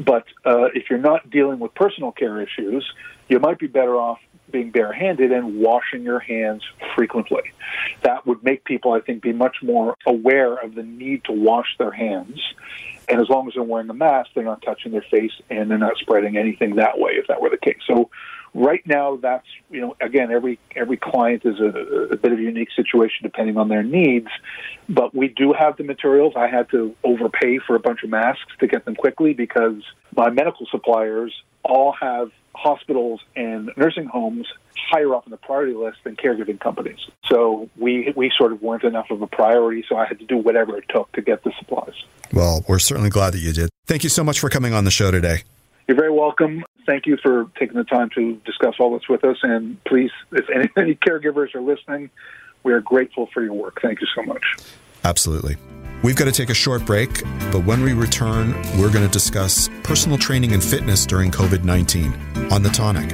but 0.00 0.24
uh, 0.44 0.68
if 0.74 0.90
you're 0.90 0.98
not 0.98 1.30
dealing 1.30 1.58
with 1.58 1.74
personal 1.74 2.12
care 2.12 2.40
issues, 2.40 2.90
you 3.28 3.38
might 3.38 3.58
be 3.58 3.66
better 3.66 3.96
off 3.96 4.18
being 4.50 4.70
barehanded 4.70 5.32
and 5.32 5.58
washing 5.58 6.02
your 6.02 6.20
hands 6.20 6.62
frequently. 6.94 7.42
That 8.02 8.26
would 8.26 8.42
make 8.44 8.64
people, 8.64 8.92
I 8.92 9.00
think, 9.00 9.22
be 9.22 9.32
much 9.32 9.56
more 9.62 9.96
aware 10.06 10.54
of 10.56 10.74
the 10.74 10.82
need 10.82 11.24
to 11.24 11.32
wash 11.32 11.76
their 11.78 11.90
hands. 11.90 12.40
And 13.08 13.20
as 13.20 13.28
long 13.28 13.46
as 13.46 13.54
they're 13.54 13.62
wearing 13.62 13.88
a 13.88 13.94
mask, 13.94 14.30
they're 14.34 14.44
not 14.44 14.62
touching 14.62 14.92
their 14.92 15.04
face 15.10 15.32
and 15.48 15.70
they're 15.70 15.78
not 15.78 15.96
spreading 15.98 16.36
anything 16.36 16.76
that 16.76 16.98
way, 16.98 17.12
if 17.12 17.28
that 17.28 17.40
were 17.40 17.50
the 17.50 17.56
case. 17.56 17.78
So 17.86 18.10
right 18.52 18.84
now, 18.86 19.16
that's, 19.16 19.46
you 19.70 19.80
know, 19.80 19.96
again, 20.00 20.32
every, 20.32 20.58
every 20.74 20.96
client 20.96 21.42
is 21.44 21.60
a, 21.60 21.66
a 22.12 22.16
bit 22.16 22.32
of 22.32 22.38
a 22.38 22.42
unique 22.42 22.70
situation 22.74 23.18
depending 23.22 23.56
on 23.58 23.68
their 23.68 23.84
needs. 23.84 24.28
But 24.88 25.14
we 25.14 25.28
do 25.28 25.52
have 25.52 25.76
the 25.76 25.84
materials. 25.84 26.32
I 26.36 26.48
had 26.48 26.68
to 26.70 26.96
overpay 27.04 27.60
for 27.66 27.76
a 27.76 27.80
bunch 27.80 28.02
of 28.02 28.10
masks 28.10 28.52
to 28.60 28.66
get 28.66 28.84
them 28.84 28.96
quickly 28.96 29.34
because 29.34 29.82
my 30.16 30.30
medical 30.30 30.66
suppliers 30.70 31.32
all 31.62 31.92
have 31.92 32.30
hospitals 32.56 33.20
and 33.34 33.70
nursing 33.76 34.06
homes 34.06 34.46
higher 34.90 35.14
up 35.14 35.24
on 35.26 35.30
the 35.30 35.36
priority 35.36 35.74
list 35.74 35.98
than 36.04 36.16
caregiving 36.16 36.60
companies. 36.60 36.98
So 37.26 37.68
we 37.76 38.12
we 38.16 38.30
sort 38.36 38.52
of 38.52 38.62
weren't 38.62 38.84
enough 38.84 39.10
of 39.10 39.22
a 39.22 39.26
priority, 39.26 39.84
so 39.88 39.96
I 39.96 40.06
had 40.06 40.18
to 40.20 40.24
do 40.24 40.36
whatever 40.36 40.76
it 40.78 40.84
took 40.88 41.10
to 41.12 41.22
get 41.22 41.44
the 41.44 41.52
supplies. 41.58 41.94
Well, 42.32 42.64
we're 42.68 42.78
certainly 42.78 43.10
glad 43.10 43.32
that 43.34 43.40
you 43.40 43.52
did. 43.52 43.70
Thank 43.86 44.04
you 44.04 44.10
so 44.10 44.24
much 44.24 44.40
for 44.40 44.48
coming 44.48 44.72
on 44.72 44.84
the 44.84 44.90
show 44.90 45.10
today. 45.10 45.42
You're 45.86 45.96
very 45.96 46.10
welcome. 46.10 46.64
Thank 46.84 47.06
you 47.06 47.16
for 47.22 47.46
taking 47.58 47.76
the 47.76 47.84
time 47.84 48.10
to 48.14 48.34
discuss 48.44 48.74
all 48.80 48.92
this 48.92 49.08
with 49.08 49.24
us. 49.24 49.36
And 49.42 49.82
please, 49.84 50.10
if 50.32 50.46
any, 50.52 50.68
any 50.76 50.94
caregivers 50.96 51.54
are 51.54 51.60
listening, 51.60 52.10
we 52.62 52.72
are 52.72 52.80
grateful 52.80 53.28
for 53.32 53.42
your 53.42 53.52
work. 53.52 53.80
Thank 53.80 54.00
you 54.00 54.08
so 54.14 54.22
much. 54.22 54.44
Absolutely. 55.04 55.56
We've 56.02 56.14
got 56.14 56.26
to 56.26 56.32
take 56.32 56.50
a 56.50 56.54
short 56.54 56.84
break, 56.84 57.22
but 57.50 57.64
when 57.64 57.82
we 57.82 57.92
return, 57.92 58.52
we're 58.78 58.92
going 58.92 59.06
to 59.06 59.10
discuss 59.10 59.70
personal 59.82 60.18
training 60.18 60.52
and 60.52 60.62
fitness 60.62 61.06
during 61.06 61.30
COVID 61.30 61.64
19 61.64 62.12
on 62.52 62.62
The 62.62 62.68
Tonic. 62.68 63.10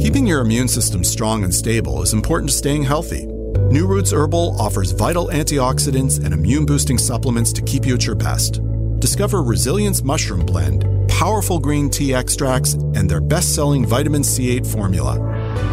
Keeping 0.00 0.26
your 0.26 0.40
immune 0.40 0.66
system 0.66 1.04
strong 1.04 1.44
and 1.44 1.54
stable 1.54 2.02
is 2.02 2.12
important 2.12 2.50
to 2.50 2.56
staying 2.56 2.82
healthy. 2.82 3.26
New 3.70 3.86
Roots 3.86 4.12
Herbal 4.12 4.60
offers 4.60 4.90
vital 4.90 5.28
antioxidants 5.28 6.22
and 6.22 6.34
immune 6.34 6.66
boosting 6.66 6.98
supplements 6.98 7.52
to 7.52 7.62
keep 7.62 7.86
you 7.86 7.94
at 7.94 8.04
your 8.04 8.16
best. 8.16 8.60
Discover 8.98 9.44
Resilience 9.44 10.02
Mushroom 10.02 10.44
Blend, 10.44 10.84
powerful 11.08 11.60
green 11.60 11.88
tea 11.88 12.14
extracts, 12.14 12.74
and 12.74 13.08
their 13.08 13.20
best 13.20 13.54
selling 13.54 13.86
vitamin 13.86 14.22
C8 14.22 14.66
formula. 14.66 15.18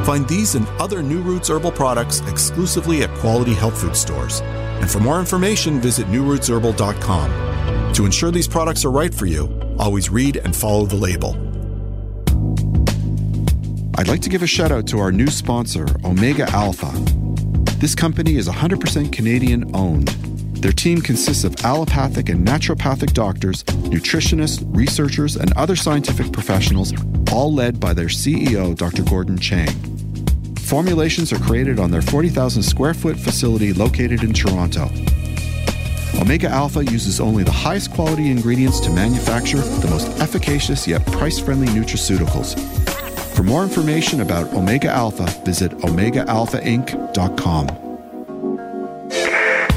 Find 0.05 0.27
these 0.27 0.55
and 0.55 0.67
other 0.79 1.01
New 1.01 1.21
Roots 1.21 1.49
herbal 1.49 1.71
products 1.71 2.21
exclusively 2.27 3.03
at 3.03 3.13
quality 3.15 3.53
health 3.53 3.81
food 3.81 3.95
stores. 3.95 4.41
And 4.81 4.89
for 4.89 4.99
more 4.99 5.19
information, 5.19 5.79
visit 5.81 6.07
newrootsherbal.com. 6.07 7.93
To 7.93 8.05
ensure 8.05 8.31
these 8.31 8.47
products 8.47 8.85
are 8.85 8.91
right 8.91 9.13
for 9.13 9.25
you, 9.25 9.75
always 9.79 10.09
read 10.09 10.37
and 10.37 10.55
follow 10.55 10.85
the 10.85 10.95
label. 10.95 11.35
I'd 13.99 14.07
like 14.07 14.21
to 14.21 14.29
give 14.29 14.43
a 14.43 14.47
shout 14.47 14.71
out 14.71 14.85
to 14.87 14.99
our 14.99 15.11
new 15.11 15.27
sponsor, 15.27 15.87
Omega 16.05 16.47
Alpha. 16.51 16.91
This 17.79 17.95
company 17.95 18.35
is 18.35 18.47
100% 18.47 19.11
Canadian 19.11 19.75
owned. 19.75 20.09
Their 20.61 20.71
team 20.71 21.01
consists 21.01 21.43
of 21.43 21.55
allopathic 21.63 22.29
and 22.29 22.45
naturopathic 22.45 23.13
doctors, 23.13 23.63
nutritionists, 23.63 24.63
researchers, 24.75 25.35
and 25.35 25.51
other 25.53 25.75
scientific 25.75 26.31
professionals, 26.31 26.91
all 27.31 27.53
led 27.53 27.79
by 27.79 27.93
their 27.93 28.07
CEO, 28.07 28.75
Dr. 28.75 29.03
Gordon 29.03 29.37
Chang. 29.37 29.73
Formulations 30.59 31.31
are 31.31 31.39
created 31.39 31.79
on 31.79 31.91
their 31.91 32.01
40,000 32.01 32.61
square 32.61 32.93
foot 32.93 33.17
facility 33.17 33.73
located 33.73 34.23
in 34.23 34.33
Toronto. 34.33 34.89
Omega 36.19 36.49
Alpha 36.49 36.83
uses 36.83 37.19
only 37.19 37.43
the 37.43 37.51
highest 37.51 37.91
quality 37.93 38.31
ingredients 38.31 38.79
to 38.81 38.89
manufacture 38.89 39.59
the 39.59 39.87
most 39.87 40.07
efficacious 40.19 40.87
yet 40.87 41.05
price 41.07 41.39
friendly 41.39 41.67
nutraceuticals. 41.67 42.59
For 43.35 43.43
more 43.43 43.63
information 43.63 44.21
about 44.21 44.51
Omega 44.53 44.89
Alpha, 44.89 45.25
visit 45.45 45.71
OmegaAlphaInc.com. 45.71 47.67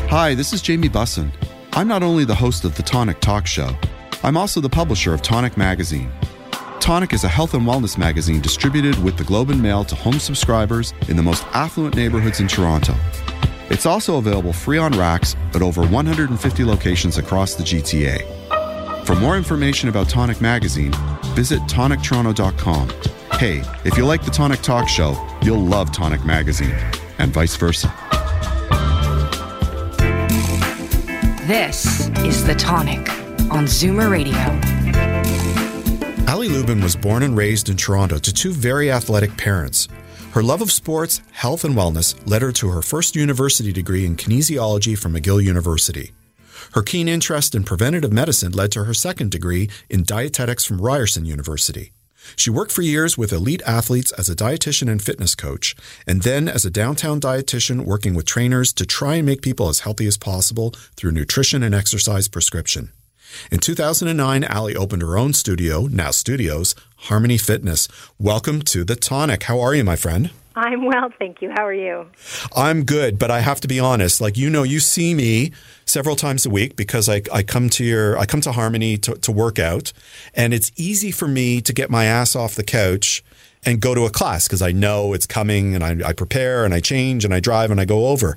Hi, 0.09 0.35
this 0.35 0.53
is 0.53 0.63
Jamie 0.63 0.89
Bussin. 0.89 1.31
I'm 1.73 1.87
not 1.87 2.03
only 2.03 2.25
the 2.25 2.35
host 2.35 2.65
of 2.65 2.75
the 2.77 2.83
Tonic 2.83 3.21
Talk 3.21 3.47
Show, 3.47 3.77
I'm 4.25 4.37
also 4.37 4.61
the 4.61 4.69
publisher 4.69 5.15
of 5.15 5.23
Tonic 5.23 5.57
Magazine. 5.57 6.11
Tonic 6.81 7.13
is 7.13 7.25
a 7.25 7.29
health 7.29 7.53
and 7.53 7.67
wellness 7.67 7.99
magazine 7.99 8.41
distributed 8.41 9.01
with 9.05 9.19
the 9.19 9.23
Globe 9.23 9.51
and 9.51 9.63
Mail 9.63 9.85
to 9.85 9.95
home 9.95 10.19
subscribers 10.19 10.95
in 11.09 11.17
the 11.17 11.23
most 11.23 11.45
affluent 11.53 11.95
neighborhoods 11.95 12.41
in 12.41 12.49
Toronto. 12.49 12.95
It's 13.69 13.85
also 13.85 14.17
available 14.17 14.55
free 14.55 14.79
on 14.79 14.93
racks 14.93 15.37
at 15.55 15.61
over 15.61 15.83
150 15.87 16.65
locations 16.65 17.19
across 17.19 17.55
the 17.55 17.63
GTA. 17.63 19.07
For 19.07 19.15
more 19.15 19.37
information 19.37 19.91
about 19.91 20.09
Tonic 20.09 20.41
Magazine, 20.41 20.93
visit 21.35 21.61
tonictoronto.com. 21.63 22.89
Hey, 23.39 23.63
if 23.85 23.99
you 23.99 24.07
like 24.07 24.25
the 24.25 24.31
Tonic 24.31 24.63
Talk 24.63 24.89
Show, 24.89 25.15
you'll 25.43 25.63
love 25.63 25.93
Tonic 25.93 26.25
Magazine, 26.25 26.75
and 27.19 27.31
vice 27.31 27.57
versa. 27.57 27.93
This 31.47 32.09
is 32.21 32.45
The 32.47 32.55
Tonic 32.59 33.09
on 33.53 33.67
Zoomer 33.67 34.11
Radio. 34.11 34.80
Ali 36.29 36.49
Lubin 36.49 36.81
was 36.81 36.97
born 36.97 37.23
and 37.23 37.37
raised 37.37 37.69
in 37.69 37.77
Toronto 37.77 38.19
to 38.19 38.33
two 38.33 38.53
very 38.53 38.91
athletic 38.91 39.37
parents. 39.37 39.89
Her 40.33 40.43
love 40.43 40.63
of 40.63 40.71
sports, 40.71 41.23
health, 41.33 41.65
and 41.65 41.75
wellness 41.75 42.15
led 42.29 42.43
her 42.43 42.53
to 42.53 42.69
her 42.69 42.83
first 42.83 43.17
university 43.17 43.73
degree 43.73 44.07
in 44.07 44.17
kinesiology 44.17 44.97
from 44.97 45.15
McGill 45.15 45.43
University. 45.43 46.13
Her 46.73 46.83
keen 46.83 47.09
interest 47.09 47.55
in 47.55 47.65
preventative 47.65 48.13
medicine 48.13 48.53
led 48.53 48.71
to 48.73 48.85
her 48.85 48.95
second 48.95 49.31
degree 49.31 49.71
in 49.89 50.05
dietetics 50.05 50.65
from 50.65 50.81
Ryerson 50.81 51.25
University. 51.25 51.93
She 52.37 52.51
worked 52.51 52.71
for 52.71 52.83
years 52.83 53.19
with 53.19 53.33
elite 53.33 53.63
athletes 53.67 54.13
as 54.13 54.29
a 54.29 54.37
dietitian 54.37 54.91
and 54.91 55.03
fitness 55.03 55.35
coach, 55.35 55.75
and 56.07 56.23
then 56.23 56.49
as 56.49 56.65
a 56.65 56.71
downtown 56.71 57.21
dietitian 57.21 57.85
working 57.85 58.15
with 58.15 58.27
trainers 58.27 58.73
to 58.75 58.87
try 58.87 59.17
and 59.17 59.27
make 59.27 59.43
people 59.43 59.69
as 59.69 59.81
healthy 59.81 60.07
as 60.07 60.19
possible 60.19 60.75
through 60.97 61.13
nutrition 61.13 61.63
and 61.63 61.75
exercise 61.75 62.29
prescription. 62.29 62.93
In 63.51 63.59
2009, 63.59 64.45
Ali 64.45 64.77
opened 64.77 65.03
her 65.03 65.17
own 65.17 65.33
studio, 65.33 65.87
now 65.87 66.11
studios, 66.11 66.75
Harmony 66.97 67.39
Fitness. 67.39 67.89
Welcome 68.19 68.63
to 68.63 68.85
the 68.85 68.97
Tonic. 68.97 69.45
How 69.45 69.61
are 69.61 69.75
you, 69.75 69.85
my 69.85 69.97
friend? 69.97 70.31
I'm 70.57 70.85
well, 70.85 71.11
thank 71.19 71.43
you. 71.43 71.51
How 71.51 71.65
are 71.65 71.73
you? 71.73 72.07
I'm 72.57 72.85
good, 72.85 73.19
but 73.19 73.31
I 73.31 73.41
have 73.41 73.61
to 73.61 73.69
be 73.69 73.79
honest. 73.79 74.21
Like 74.21 74.37
you 74.37 74.51
know, 74.51 74.63
you 74.63 74.81
see 74.81 75.15
me 75.15 75.53
several 75.85 76.17
times 76.17 76.45
a 76.45 76.51
week 76.51 76.77
because 76.77 77.09
I, 77.09 77.23
I 77.33 77.43
come 77.43 77.69
to 77.71 77.85
your 77.85 78.19
I 78.19 78.27
come 78.27 78.41
to 78.43 78.53
Harmony 78.53 78.97
to, 78.99 79.15
to 79.15 79.33
work 79.33 79.59
out, 79.59 79.93
and 80.35 80.53
it's 80.53 80.73
easy 80.77 81.11
for 81.11 81.29
me 81.29 81.61
to 81.61 81.73
get 81.73 81.91
my 81.91 82.05
ass 82.05 82.35
off 82.35 82.55
the 82.55 82.65
couch 82.65 83.23
and 83.65 83.81
go 83.81 83.95
to 83.95 84.07
a 84.07 84.11
class 84.11 84.49
because 84.49 84.63
I 84.63 84.73
know 84.73 85.13
it's 85.13 85.27
coming 85.27 85.75
and 85.75 85.85
I, 85.85 86.09
I 86.09 86.13
prepare 86.13 86.65
and 86.65 86.73
I 86.73 86.81
change 86.81 87.25
and 87.25 87.35
I 87.35 87.41
drive 87.41 87.71
and 87.71 87.81
I 87.81 87.85
go 87.85 88.07
over. 88.09 88.37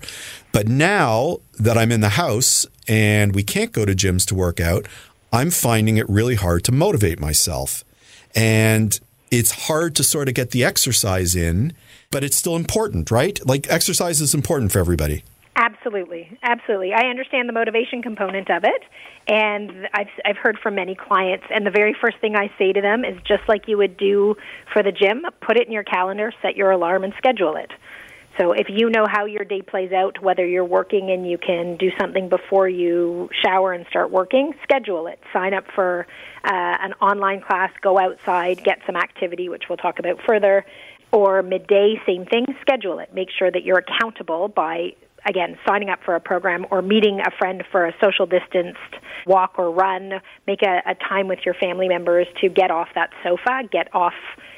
But 0.51 0.68
now 0.68 1.38
that 1.59 1.78
I'm 1.78 1.91
in 1.91 2.01
the 2.01 2.09
house 2.09 2.66
and 2.88 3.34
we 3.34 3.43
can't 3.43 3.72
go 3.72 3.86
to 3.86 3.93
gyms 3.93 4.26
to 4.28 4.36
work 4.36 4.59
out, 4.59 4.86
I'm 5.32 5.49
finding 5.49 5.97
it 5.97 6.07
really 6.09 6.36
hard 6.36 6.64
to 6.66 6.72
motivate 6.72 7.20
myself. 7.20 7.84
And 8.36 8.99
it's 9.32 9.68
hard 9.68 9.95
to 9.95 10.03
sort 10.03 10.28
of 10.28 10.36
get 10.36 10.51
the 10.51 10.64
exercise 10.64 11.36
in, 11.36 11.74
but 12.14 12.24
it's 12.24 12.38
still 12.38 12.55
important, 12.55 13.11
right? 13.11 13.45
Like 13.45 13.70
exercise 13.70 14.22
is 14.22 14.34
important 14.34 14.72
for 14.72 14.80
everybody. 14.80 15.24
Absolutely, 15.55 16.36
absolutely. 16.41 16.93
I 16.93 17.09
understand 17.09 17.47
the 17.47 17.53
motivation 17.53 18.01
component 18.01 18.49
of 18.49 18.64
it, 18.64 18.84
and 19.28 19.88
I've 19.93 20.07
I've 20.26 20.38
heard 20.38 20.57
from 20.59 20.76
many 20.76 20.95
clients, 20.95 21.45
and 21.53 21.66
the 21.66 21.72
very 21.72 21.95
first 21.99 22.18
thing 22.20 22.36
I 22.36 22.51
say 22.57 22.72
to 22.74 22.82
them 22.82 23.03
is 23.03 23.16
just 23.24 23.43
like 23.47 23.68
you 23.68 23.78
would 23.78 23.97
do 23.97 24.36
for 24.72 24.82
the 24.82 24.91
gym, 24.91 25.26
put 25.41 25.57
it 25.57 25.68
in 25.68 25.74
your 25.74 25.84
calendar, 25.84 26.32
set 26.41 26.55
your 26.55 26.72
alarm, 26.72 27.03
and 27.03 27.14
schedule 27.18 27.55
it. 27.55 27.72
So 28.39 28.51
if 28.51 28.68
you 28.68 28.89
know 28.89 29.05
how 29.07 29.26
your 29.26 29.43
day 29.43 29.61
plays 29.61 29.91
out, 29.91 30.22
whether 30.24 30.45
you're 30.45 30.66
working 30.66 31.11
and 31.11 31.30
you 31.30 31.38
can 31.38 31.78
do 31.78 31.91
something 31.99 32.30
before 32.30 32.68
you 32.68 33.30
shower 33.43 33.74
and 33.74 33.86
start 33.88 34.09
working, 34.09 34.53
schedule 34.64 35.05
it. 35.05 35.20
Sign 35.32 35.53
up 35.53 35.66
for 35.76 36.07
uh, 36.43 36.49
an 36.51 36.93
online 36.93 37.41
class, 37.41 37.72
go 37.82 37.99
outside, 37.99 38.64
get 38.64 38.80
some 38.88 38.95
activity, 38.95 39.49
which 39.49 39.64
we'll 39.70 39.78
talk 39.78 39.99
about 39.99 40.20
further. 40.26 40.66
Or 41.14 41.41
midday, 41.43 42.01
same 42.05 42.26
thing, 42.26 42.45
schedule 42.59 42.99
it. 42.99 43.14
Make 43.14 43.30
sure 43.38 43.49
that 43.49 43.64
you're 43.64 43.78
accountable 43.78 44.49
by 44.49 44.93
again, 45.26 45.57
signing 45.66 45.89
up 45.89 45.99
for 46.03 46.16
a 46.16 46.20
program 46.20 46.66
or 46.70 46.82
meeting 46.82 47.22
a 47.26 47.32
friend 47.38 47.64
for 47.72 47.86
a 47.86 47.93
social 48.01 48.26
distanced 48.26 48.80
walk 49.26 49.53
or 49.57 49.72
run, 49.72 50.20
make 50.47 50.61
a, 50.61 50.82
a, 50.86 50.95
time 50.95 51.30
with 51.30 51.39
your 51.45 51.53
family 51.53 51.88
members 51.88 52.28
to 52.41 52.49
get 52.49 52.72
off 52.72 52.89
that 52.95 53.09
sofa, 53.24 53.61
get 53.72 53.88
off 53.95 54.14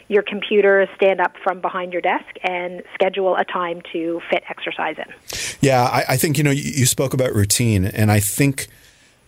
your 0.08 0.24
computer, 0.24 0.88
stand 0.96 1.22
up 1.22 1.34
from 1.44 1.62
behind 1.62 1.94
your 1.94 2.02
desk, 2.02 2.26
and 2.44 2.82
schedule 2.96 3.36
a 3.36 3.44
time 3.44 3.82
to 3.94 4.22
fit 4.30 4.44
exercise 4.50 4.96
in. 4.98 5.58
Yeah, 5.62 5.84
I, 5.84 6.04
I 6.10 6.18
think, 6.18 6.38
you 6.38 6.44
know, 6.44 6.52
you, 6.52 6.64
you 6.64 6.86
spoke 6.88 7.14
about 7.14 7.34
routine, 7.34 7.86
and 7.86 8.12
I 8.12 8.20
think 8.20 8.68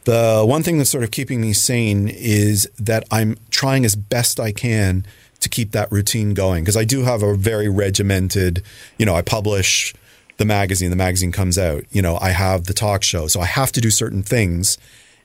The 0.07 0.45
one 0.47 0.63
thing 0.63 0.78
that's 0.78 0.89
sort 0.89 1.03
of 1.03 1.11
keeping 1.11 1.41
me 1.41 1.51
sane 1.51 2.07
is 2.07 2.69
that 2.80 3.03
I'm 3.11 3.38
trying 3.49 3.84
as 3.84 3.93
best 3.97 4.39
I 4.39 4.53
can 4.53 5.05
to 5.47 5.55
keep 5.55 5.71
that 5.71 5.91
routine 5.91 6.33
going 6.33 6.63
because 6.63 6.77
I 6.77 6.83
do 6.83 7.03
have 7.03 7.23
a 7.23 7.33
very 7.35 7.69
regimented, 7.69 8.61
you 8.97 9.05
know, 9.05 9.15
I 9.15 9.21
publish 9.21 9.93
the 10.37 10.45
magazine, 10.45 10.89
the 10.89 10.95
magazine 10.95 11.31
comes 11.31 11.57
out, 11.57 11.83
you 11.91 12.01
know, 12.01 12.17
I 12.21 12.29
have 12.29 12.65
the 12.65 12.73
talk 12.73 13.03
show. 13.03 13.27
So 13.27 13.39
I 13.39 13.45
have 13.45 13.71
to 13.71 13.81
do 13.81 13.89
certain 13.89 14.23
things. 14.23 14.77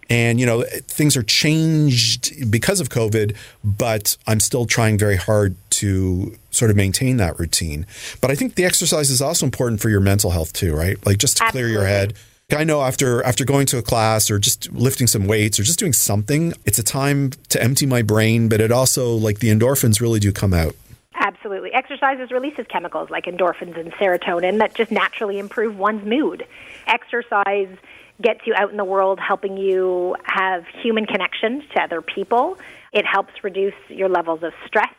And, 0.08 0.38
you 0.40 0.46
know, 0.46 0.62
things 0.62 1.16
are 1.16 1.22
changed 1.22 2.50
because 2.50 2.80
of 2.80 2.88
COVID, 2.88 3.36
but 3.64 4.16
I'm 4.26 4.40
still 4.40 4.66
trying 4.66 4.98
very 4.98 5.16
hard 5.16 5.54
to 5.70 6.36
sort 6.50 6.70
of 6.70 6.76
maintain 6.76 7.16
that 7.16 7.38
routine. 7.38 7.86
But 8.20 8.30
I 8.30 8.34
think 8.34 8.54
the 8.54 8.64
exercise 8.64 9.10
is 9.10 9.22
also 9.22 9.46
important 9.46 9.80
for 9.80 9.88
your 9.88 10.00
mental 10.00 10.30
health 10.30 10.52
too, 10.52 10.74
right? 10.74 11.04
Like 11.06 11.18
just 11.18 11.38
to 11.38 11.44
Absolutely. 11.44 11.70
clear 11.70 11.80
your 11.80 11.88
head. 11.88 12.14
I 12.54 12.64
know 12.64 12.82
after 12.82 13.22
after 13.24 13.44
going 13.44 13.66
to 13.66 13.78
a 13.78 13.82
class 13.82 14.30
or 14.30 14.38
just 14.38 14.70
lifting 14.72 15.06
some 15.06 15.26
weights 15.26 15.58
or 15.58 15.62
just 15.62 15.78
doing 15.78 15.92
something, 15.92 16.52
it's 16.64 16.78
a 16.78 16.82
time 16.82 17.30
to 17.50 17.62
empty 17.62 17.86
my 17.86 18.02
brain, 18.02 18.48
but 18.48 18.60
it 18.60 18.72
also 18.72 19.14
like 19.14 19.38
the 19.38 19.48
endorphins 19.48 20.00
really 20.00 20.20
do 20.20 20.32
come 20.32 20.52
out. 20.52 20.74
Absolutely. 21.14 21.72
Exercise 21.72 22.18
releases 22.30 22.66
chemicals 22.68 23.10
like 23.10 23.26
endorphins 23.26 23.78
and 23.78 23.92
serotonin 23.92 24.58
that 24.58 24.74
just 24.74 24.90
naturally 24.90 25.38
improve 25.38 25.76
one's 25.78 26.04
mood. 26.04 26.44
Exercise 26.86 27.76
gets 28.20 28.40
you 28.46 28.54
out 28.56 28.70
in 28.70 28.76
the 28.76 28.84
world, 28.84 29.20
helping 29.20 29.56
you 29.56 30.16
have 30.24 30.64
human 30.82 31.06
connections 31.06 31.62
to 31.74 31.82
other 31.82 32.02
people. 32.02 32.58
It 32.92 33.06
helps 33.06 33.32
reduce 33.42 33.74
your 33.88 34.08
levels 34.08 34.42
of 34.42 34.52
stress. 34.66 34.94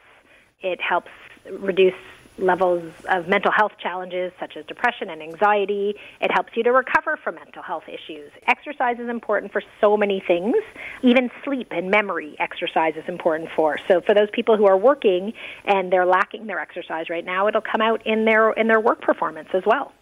It 0.62 0.80
helps 0.82 1.12
reduce 1.52 1.94
levels 2.38 2.84
of 3.10 3.28
mental 3.28 3.52
health 3.52 3.74
challenges 3.82 4.32
such 4.40 4.58
as 4.58 4.66
depression 4.66 5.10
and 5.10 5.22
anxiety. 5.22 5.96
It 6.22 6.32
helps 6.32 6.54
you 6.56 6.64
to 6.64 6.72
recover 6.72 7.18
from 7.24 7.36
mental 7.36 7.62
health 7.62 7.84
issues. 7.88 8.32
Exercise 8.48 8.98
is 9.00 9.10
important 9.10 9.52
for 9.52 9.62
so 9.80 9.98
many 9.98 10.24
things. 10.26 10.56
Even 11.02 11.30
sleep 11.44 11.68
and 11.72 11.90
memory 11.90 12.36
exercise 12.40 12.94
is 12.96 13.04
important 13.08 13.50
for. 13.56 13.78
So 13.88 14.02
for 14.02 14.14
those 14.16 14.30
people 14.32 14.58
who 14.58 14.66
are 14.66 14.78
working 14.78 15.34
and 15.66 15.92
they're 15.92 16.06
lacking 16.06 16.48
their 16.48 16.60
exercise 16.60 17.10
right 17.10 17.26
now, 17.26 17.48
it'll 17.48 17.62
come 17.62 17.82
out 17.82 18.06
in 18.06 18.26
their 18.26 18.52
in 18.52 18.68
their 18.68 18.80
work 18.80 19.02
performance 19.02 19.50
as 19.54 19.64
well. 19.66 19.94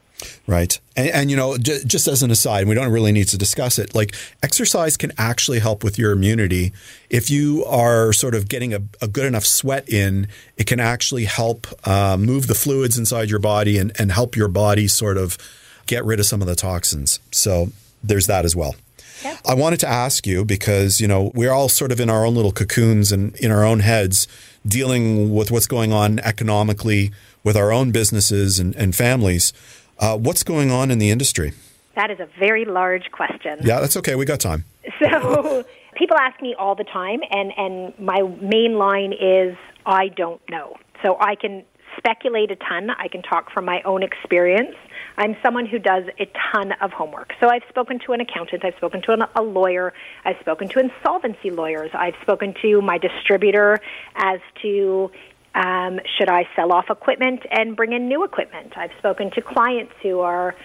Right. 0.48 0.80
And, 0.96 1.10
and 1.10 1.32
you 1.32 1.38
know, 1.38 1.58
j- 1.58 1.84
just 1.86 2.08
as 2.08 2.24
an 2.24 2.32
aside, 2.32 2.68
we 2.68 2.76
don't 2.76 2.92
really 2.92 3.12
need 3.12 3.28
to 3.30 3.38
discuss 3.38 3.80
it. 3.80 3.96
Like, 3.96 4.16
exercise 4.44 4.98
can 4.98 5.12
actually 5.18 5.60
help 5.60 5.84
with 5.84 5.98
your 5.98 6.12
immunity. 6.12 6.74
If 7.10 7.30
you 7.30 7.64
are 7.66 8.14
sort 8.14 8.36
of 8.36 8.48
getting 8.50 8.74
a, 8.74 8.82
a 9.02 9.08
good 9.08 9.26
enough 9.26 9.46
sweat 9.46 9.90
in, 9.90 10.28
it 10.58 10.68
can 10.68 10.80
actually 10.80 11.26
help 11.26 11.68
uh, 11.88 12.18
move 12.18 12.48
the 12.48 12.56
fluids 12.56 12.98
inside 12.98 13.30
your 13.30 13.40
body 13.40 13.78
and, 13.78 13.92
and 14.00 14.12
help 14.12 14.36
your 14.36 14.48
body 14.48 14.88
sort 14.88 15.18
of 15.18 15.38
get 15.86 16.04
rid 16.06 16.20
of 16.20 16.26
some 16.26 16.42
of 16.42 16.48
the 16.48 16.56
toxins. 16.56 17.20
So, 17.32 17.70
there's 18.04 18.28
that 18.28 18.46
as 18.46 18.56
well. 18.56 18.76
Yep. 19.24 19.40
I 19.46 19.54
wanted 19.54 19.80
to 19.82 19.88
ask 19.88 20.26
you 20.26 20.44
because, 20.44 21.00
you 21.00 21.08
know, 21.08 21.32
we're 21.36 21.52
all 21.52 21.70
sort 21.70 21.92
of 21.92 22.00
in 22.00 22.10
our 22.10 22.26
own 22.26 22.34
little 22.34 22.52
cocoons 22.52 23.12
and 23.12 23.36
in 23.36 23.52
our 23.52 23.64
own 23.64 23.82
heads 23.82 24.28
dealing 24.68 25.34
with 25.34 25.52
what's 25.52 25.68
going 25.68 25.94
on 25.94 26.20
economically 26.20 27.12
with 27.44 27.56
our 27.56 27.72
own 27.72 27.92
businesses 27.92 28.60
and, 28.60 28.76
and 28.76 28.96
families. 28.96 29.54
Uh, 30.02 30.18
what's 30.18 30.42
going 30.42 30.72
on 30.72 30.90
in 30.90 30.98
the 30.98 31.12
industry? 31.12 31.54
That 31.96 32.10
is 32.10 32.20
a 32.20 32.28
very 32.40 32.66
large 32.66 33.12
question. 33.12 33.60
Yeah, 33.62 33.80
that's 33.80 33.96
okay. 33.98 34.16
We 34.16 34.26
got 34.26 34.40
time. 34.40 34.66
So 35.00 35.64
people 35.96 36.18
ask 36.18 36.42
me 36.42 36.56
all 36.58 36.74
the 36.74 36.84
time, 36.86 37.20
and, 37.30 37.52
and 37.56 38.00
my 38.00 38.22
main 38.42 38.80
line 38.80 39.14
is 39.14 39.56
I 39.86 40.08
don't 40.08 40.42
know. 40.50 40.78
So 41.04 41.18
I 41.20 41.36
can 41.36 41.64
speculate 41.98 42.50
a 42.50 42.56
ton. 42.56 42.90
I 42.90 43.10
can 43.10 43.22
talk 43.22 43.52
from 43.52 43.66
my 43.66 43.82
own 43.84 44.02
experience. 44.02 44.76
I'm 45.18 45.36
someone 45.44 45.66
who 45.68 45.78
does 45.78 46.06
a 46.20 46.28
ton 46.52 46.72
of 46.82 46.92
homework. 46.92 47.34
So 47.40 47.50
I've 47.50 47.64
spoken 47.70 48.00
to 48.06 48.14
an 48.14 48.22
accountant, 48.22 48.64
I've 48.66 48.76
spoken 48.78 49.02
to 49.04 49.12
an, 49.12 49.24
a 49.36 49.42
lawyer, 49.42 49.94
I've 50.24 50.38
spoken 50.40 50.70
to 50.70 50.80
insolvency 50.80 51.52
lawyers, 51.52 51.92
I've 51.94 52.16
spoken 52.22 52.56
to 52.62 52.82
my 52.82 52.98
distributor 52.98 53.80
as 54.16 54.40
to 54.62 55.12
um, 55.56 56.00
should 56.18 56.30
I 56.30 56.48
sell 56.56 56.72
off 56.72 56.86
equipment 56.90 57.42
and 57.52 57.76
bring 57.76 57.94
in 57.94 58.08
new 58.08 58.24
equipment? 58.24 58.74
I've 58.78 58.92
spoken 59.00 59.32
to 59.32 59.42
clients 59.42 59.94
who 60.02 60.22
are 60.22 60.56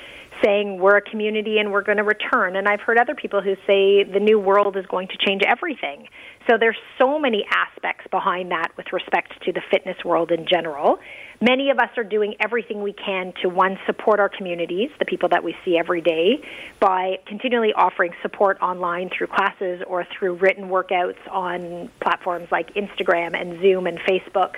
saying 0.44 0.78
we're 0.78 0.98
a 0.98 1.02
community 1.02 1.58
and 1.58 1.72
we're 1.72 1.82
going 1.82 1.98
to 1.98 2.04
return. 2.04 2.56
And 2.56 2.68
I've 2.68 2.80
heard 2.80 2.98
other 2.98 3.14
people 3.14 3.40
who 3.40 3.54
say 3.66 4.04
the 4.04 4.20
new 4.20 4.38
world 4.38 4.76
is 4.76 4.86
going 4.86 5.08
to 5.08 5.16
change 5.16 5.42
everything. 5.46 6.08
So 6.46 6.56
there's 6.58 6.76
so 6.98 7.18
many 7.18 7.44
aspects 7.50 8.06
behind 8.10 8.52
that 8.52 8.68
with 8.76 8.92
respect 8.92 9.32
to 9.44 9.52
the 9.52 9.60
fitness 9.70 9.96
world 10.04 10.30
in 10.30 10.46
general. 10.46 10.98
Many 11.40 11.70
of 11.70 11.78
us 11.78 11.90
are 11.96 12.04
doing 12.04 12.34
everything 12.40 12.82
we 12.82 12.92
can 12.92 13.34
to 13.42 13.48
one 13.48 13.78
support 13.84 14.20
our 14.20 14.28
communities, 14.28 14.90
the 14.98 15.04
people 15.04 15.28
that 15.30 15.44
we 15.44 15.54
see 15.64 15.76
every 15.76 16.00
day, 16.00 16.42
by 16.80 17.18
continually 17.26 17.72
offering 17.74 18.12
support 18.22 18.58
online 18.62 19.10
through 19.10 19.26
classes 19.26 19.82
or 19.86 20.06
through 20.18 20.34
written 20.34 20.68
workouts 20.68 21.18
on 21.30 21.90
platforms 22.00 22.48
like 22.50 22.72
Instagram 22.74 23.38
and 23.38 23.60
Zoom 23.60 23.86
and 23.86 23.98
Facebook. 23.98 24.56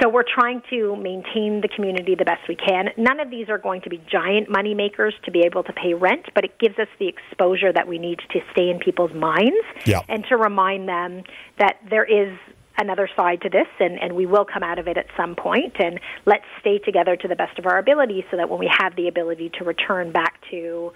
So 0.00 0.08
we're 0.08 0.24
trying 0.24 0.62
to 0.70 0.96
maintain 0.96 1.60
the 1.60 1.68
community 1.68 2.14
the 2.14 2.24
best 2.24 2.48
we 2.48 2.56
can. 2.56 2.90
None 2.96 3.20
of 3.20 3.30
these 3.30 3.48
are 3.48 3.58
going 3.58 3.80
to 3.82 3.90
be 3.90 4.00
giant 4.10 4.50
money 4.50 4.74
makers 4.74 5.14
to 5.24 5.30
be 5.30 5.40
able 5.40 5.62
to 5.64 5.72
pay 5.72 5.94
rent, 5.94 6.26
but 6.34 6.44
it 6.44 6.58
gives 6.58 6.78
us 6.78 6.88
the 6.98 7.08
exposure 7.08 7.72
that 7.72 7.88
we 7.88 7.98
need 7.98 8.20
to 8.30 8.40
stay 8.52 8.70
in 8.70 8.78
people's 8.78 9.12
minds 9.12 9.56
yeah. 9.84 10.02
and 10.08 10.24
to 10.28 10.36
remind 10.36 10.88
them 10.88 11.15
that 11.58 11.76
there 11.88 12.04
is 12.04 12.36
another 12.78 13.08
side 13.16 13.40
to 13.42 13.48
this 13.48 13.66
and, 13.80 13.98
and 14.00 14.14
we 14.14 14.26
will 14.26 14.44
come 14.44 14.62
out 14.62 14.78
of 14.78 14.86
it 14.86 14.98
at 14.98 15.06
some 15.16 15.34
point 15.34 15.74
and 15.78 15.98
let's 16.26 16.44
stay 16.60 16.78
together 16.78 17.16
to 17.16 17.28
the 17.28 17.36
best 17.36 17.58
of 17.58 17.66
our 17.66 17.78
ability 17.78 18.24
so 18.30 18.36
that 18.36 18.48
when 18.50 18.58
we 18.58 18.70
have 18.78 18.94
the 18.96 19.08
ability 19.08 19.50
to 19.58 19.64
return 19.64 20.12
back 20.12 20.40
to 20.50 20.92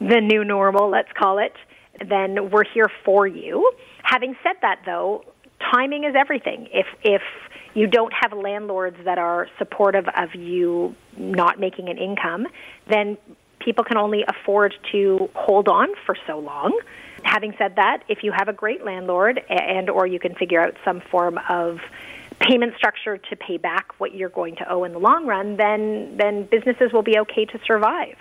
the 0.00 0.20
new 0.20 0.44
normal, 0.44 0.90
let's 0.90 1.10
call 1.12 1.38
it, 1.38 1.52
then 2.08 2.50
we're 2.50 2.64
here 2.64 2.90
for 3.04 3.26
you. 3.26 3.70
Having 4.02 4.36
said 4.42 4.54
that 4.62 4.80
though, 4.86 5.24
timing 5.72 6.04
is 6.04 6.14
everything. 6.16 6.68
If 6.72 6.86
if 7.02 7.22
you 7.74 7.86
don't 7.86 8.12
have 8.12 8.32
landlords 8.32 8.96
that 9.04 9.18
are 9.18 9.48
supportive 9.58 10.06
of 10.16 10.34
you 10.34 10.94
not 11.16 11.60
making 11.60 11.88
an 11.88 11.98
income, 11.98 12.46
then 12.88 13.18
people 13.58 13.84
can 13.84 13.98
only 13.98 14.24
afford 14.26 14.74
to 14.92 15.28
hold 15.34 15.68
on 15.68 15.88
for 16.06 16.16
so 16.26 16.38
long. 16.38 16.78
Having 17.24 17.54
said 17.58 17.76
that, 17.76 18.02
if 18.08 18.22
you 18.22 18.32
have 18.32 18.48
a 18.48 18.52
great 18.52 18.84
landlord 18.84 19.40
and 19.48 19.90
or 19.90 20.06
you 20.06 20.18
can 20.18 20.34
figure 20.34 20.60
out 20.60 20.74
some 20.84 21.00
form 21.00 21.38
of 21.48 21.80
payment 22.40 22.74
structure 22.76 23.18
to 23.18 23.36
pay 23.36 23.56
back 23.56 23.98
what 23.98 24.14
you're 24.14 24.28
going 24.28 24.56
to 24.56 24.70
owe 24.70 24.84
in 24.84 24.92
the 24.92 24.98
long 24.98 25.26
run, 25.26 25.56
then 25.56 26.16
then 26.16 26.44
businesses 26.44 26.92
will 26.92 27.02
be 27.02 27.18
okay 27.18 27.44
to 27.44 27.58
survive. 27.66 28.16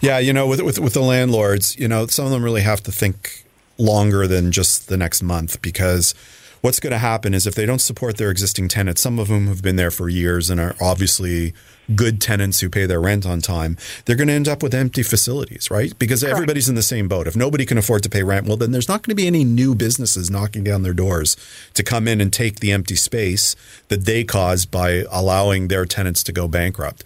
Yeah, 0.00 0.18
you 0.18 0.32
know, 0.32 0.46
with 0.46 0.62
with 0.62 0.78
with 0.78 0.94
the 0.94 1.02
landlords, 1.02 1.78
you 1.78 1.88
know, 1.88 2.06
some 2.06 2.26
of 2.26 2.32
them 2.32 2.42
really 2.42 2.62
have 2.62 2.82
to 2.84 2.92
think 2.92 3.44
longer 3.78 4.26
than 4.26 4.52
just 4.52 4.88
the 4.88 4.96
next 4.96 5.22
month 5.22 5.60
because 5.62 6.14
what's 6.60 6.78
going 6.80 6.92
to 6.92 6.98
happen 6.98 7.34
is 7.34 7.46
if 7.46 7.54
they 7.54 7.66
don't 7.66 7.80
support 7.80 8.16
their 8.16 8.30
existing 8.30 8.68
tenants, 8.68 9.00
some 9.00 9.18
of 9.18 9.28
whom 9.28 9.46
have 9.48 9.62
been 9.62 9.76
there 9.76 9.90
for 9.90 10.08
years 10.08 10.50
and 10.50 10.60
are 10.60 10.74
obviously 10.80 11.52
good 11.94 12.20
tenants 12.20 12.60
who 12.60 12.68
pay 12.68 12.86
their 12.86 13.00
rent 13.00 13.26
on 13.26 13.40
time, 13.40 13.76
they're 14.04 14.16
going 14.16 14.28
to 14.28 14.34
end 14.34 14.48
up 14.48 14.62
with 14.62 14.74
empty 14.74 15.02
facilities, 15.02 15.70
right? 15.70 15.98
Because 15.98 16.22
Correct. 16.22 16.34
everybody's 16.34 16.68
in 16.68 16.74
the 16.74 16.82
same 16.82 17.08
boat. 17.08 17.26
If 17.26 17.36
nobody 17.36 17.66
can 17.66 17.78
afford 17.78 18.02
to 18.04 18.08
pay 18.08 18.22
rent, 18.22 18.46
well, 18.46 18.56
then 18.56 18.72
there's 18.72 18.88
not 18.88 19.02
going 19.02 19.12
to 19.12 19.20
be 19.20 19.26
any 19.26 19.44
new 19.44 19.74
businesses 19.74 20.30
knocking 20.30 20.64
down 20.64 20.82
their 20.82 20.94
doors 20.94 21.36
to 21.74 21.82
come 21.82 22.06
in 22.08 22.20
and 22.20 22.32
take 22.32 22.60
the 22.60 22.72
empty 22.72 22.96
space 22.96 23.56
that 23.88 24.04
they 24.04 24.24
caused 24.24 24.70
by 24.70 25.04
allowing 25.10 25.68
their 25.68 25.84
tenants 25.84 26.22
to 26.24 26.32
go 26.32 26.48
bankrupt 26.48 27.04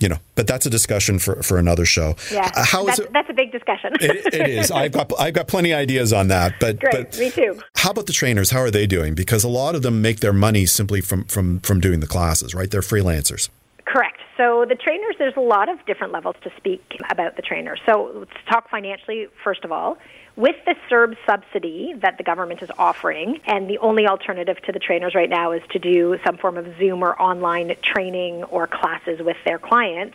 you 0.00 0.08
know, 0.08 0.16
but 0.34 0.46
that's 0.46 0.64
a 0.64 0.70
discussion 0.70 1.18
for, 1.18 1.42
for 1.42 1.58
another 1.58 1.84
show. 1.84 2.16
Yeah, 2.32 2.50
uh, 2.56 2.64
how 2.64 2.84
that's, 2.84 2.98
is 2.98 3.04
it, 3.04 3.12
that's 3.12 3.28
a 3.28 3.34
big 3.34 3.52
discussion. 3.52 3.92
it, 4.00 4.34
it 4.34 4.48
is. 4.48 4.70
I've 4.70 4.92
got 4.92 5.12
I've 5.20 5.34
got 5.34 5.46
plenty 5.46 5.72
of 5.72 5.78
ideas 5.78 6.12
on 6.12 6.28
that. 6.28 6.54
But 6.58 6.80
Great, 6.80 7.10
but 7.10 7.18
me 7.18 7.30
too. 7.30 7.60
How 7.76 7.90
about 7.90 8.06
the 8.06 8.12
trainers? 8.14 8.50
How 8.50 8.60
are 8.60 8.70
they 8.70 8.86
doing? 8.86 9.14
Because 9.14 9.44
a 9.44 9.48
lot 9.48 9.74
of 9.74 9.82
them 9.82 10.00
make 10.00 10.20
their 10.20 10.32
money 10.32 10.64
simply 10.64 11.02
from 11.02 11.24
from 11.24 11.60
from 11.60 11.80
doing 11.80 12.00
the 12.00 12.06
classes, 12.06 12.54
right? 12.54 12.70
They're 12.70 12.80
freelancers. 12.80 13.50
Correct. 13.90 14.20
So 14.36 14.64
the 14.68 14.76
trainers, 14.76 15.16
there's 15.18 15.36
a 15.36 15.40
lot 15.40 15.68
of 15.68 15.84
different 15.84 16.12
levels 16.12 16.36
to 16.44 16.52
speak 16.56 16.96
about 17.10 17.34
the 17.34 17.42
trainers. 17.42 17.80
So 17.86 18.12
let's 18.14 18.30
talk 18.48 18.70
financially 18.70 19.26
first 19.42 19.64
of 19.64 19.72
all. 19.72 19.98
With 20.36 20.54
the 20.64 20.76
CERB 20.88 21.16
subsidy 21.26 21.94
that 22.00 22.16
the 22.16 22.22
government 22.22 22.62
is 22.62 22.70
offering, 22.78 23.40
and 23.46 23.68
the 23.68 23.78
only 23.78 24.06
alternative 24.06 24.58
to 24.62 24.72
the 24.72 24.78
trainers 24.78 25.16
right 25.16 25.28
now 25.28 25.50
is 25.50 25.62
to 25.72 25.80
do 25.80 26.16
some 26.24 26.38
form 26.38 26.56
of 26.56 26.66
Zoom 26.78 27.02
or 27.02 27.20
online 27.20 27.74
training 27.82 28.44
or 28.44 28.68
classes 28.68 29.20
with 29.20 29.36
their 29.44 29.58
clients, 29.58 30.14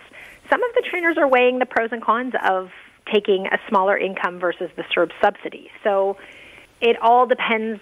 some 0.49 0.63
of 0.63 0.73
the 0.75 0.83
trainers 0.89 1.17
are 1.17 1.27
weighing 1.27 1.59
the 1.59 1.65
pros 1.65 1.89
and 1.91 2.01
cons 2.01 2.33
of 2.45 2.71
taking 3.13 3.47
a 3.47 3.59
smaller 3.67 3.97
income 3.97 4.39
versus 4.39 4.71
the 4.77 4.83
CERB 4.83 5.11
subsidy. 5.21 5.69
So 5.83 6.15
it 6.79 6.97
all 7.01 7.25
depends 7.25 7.81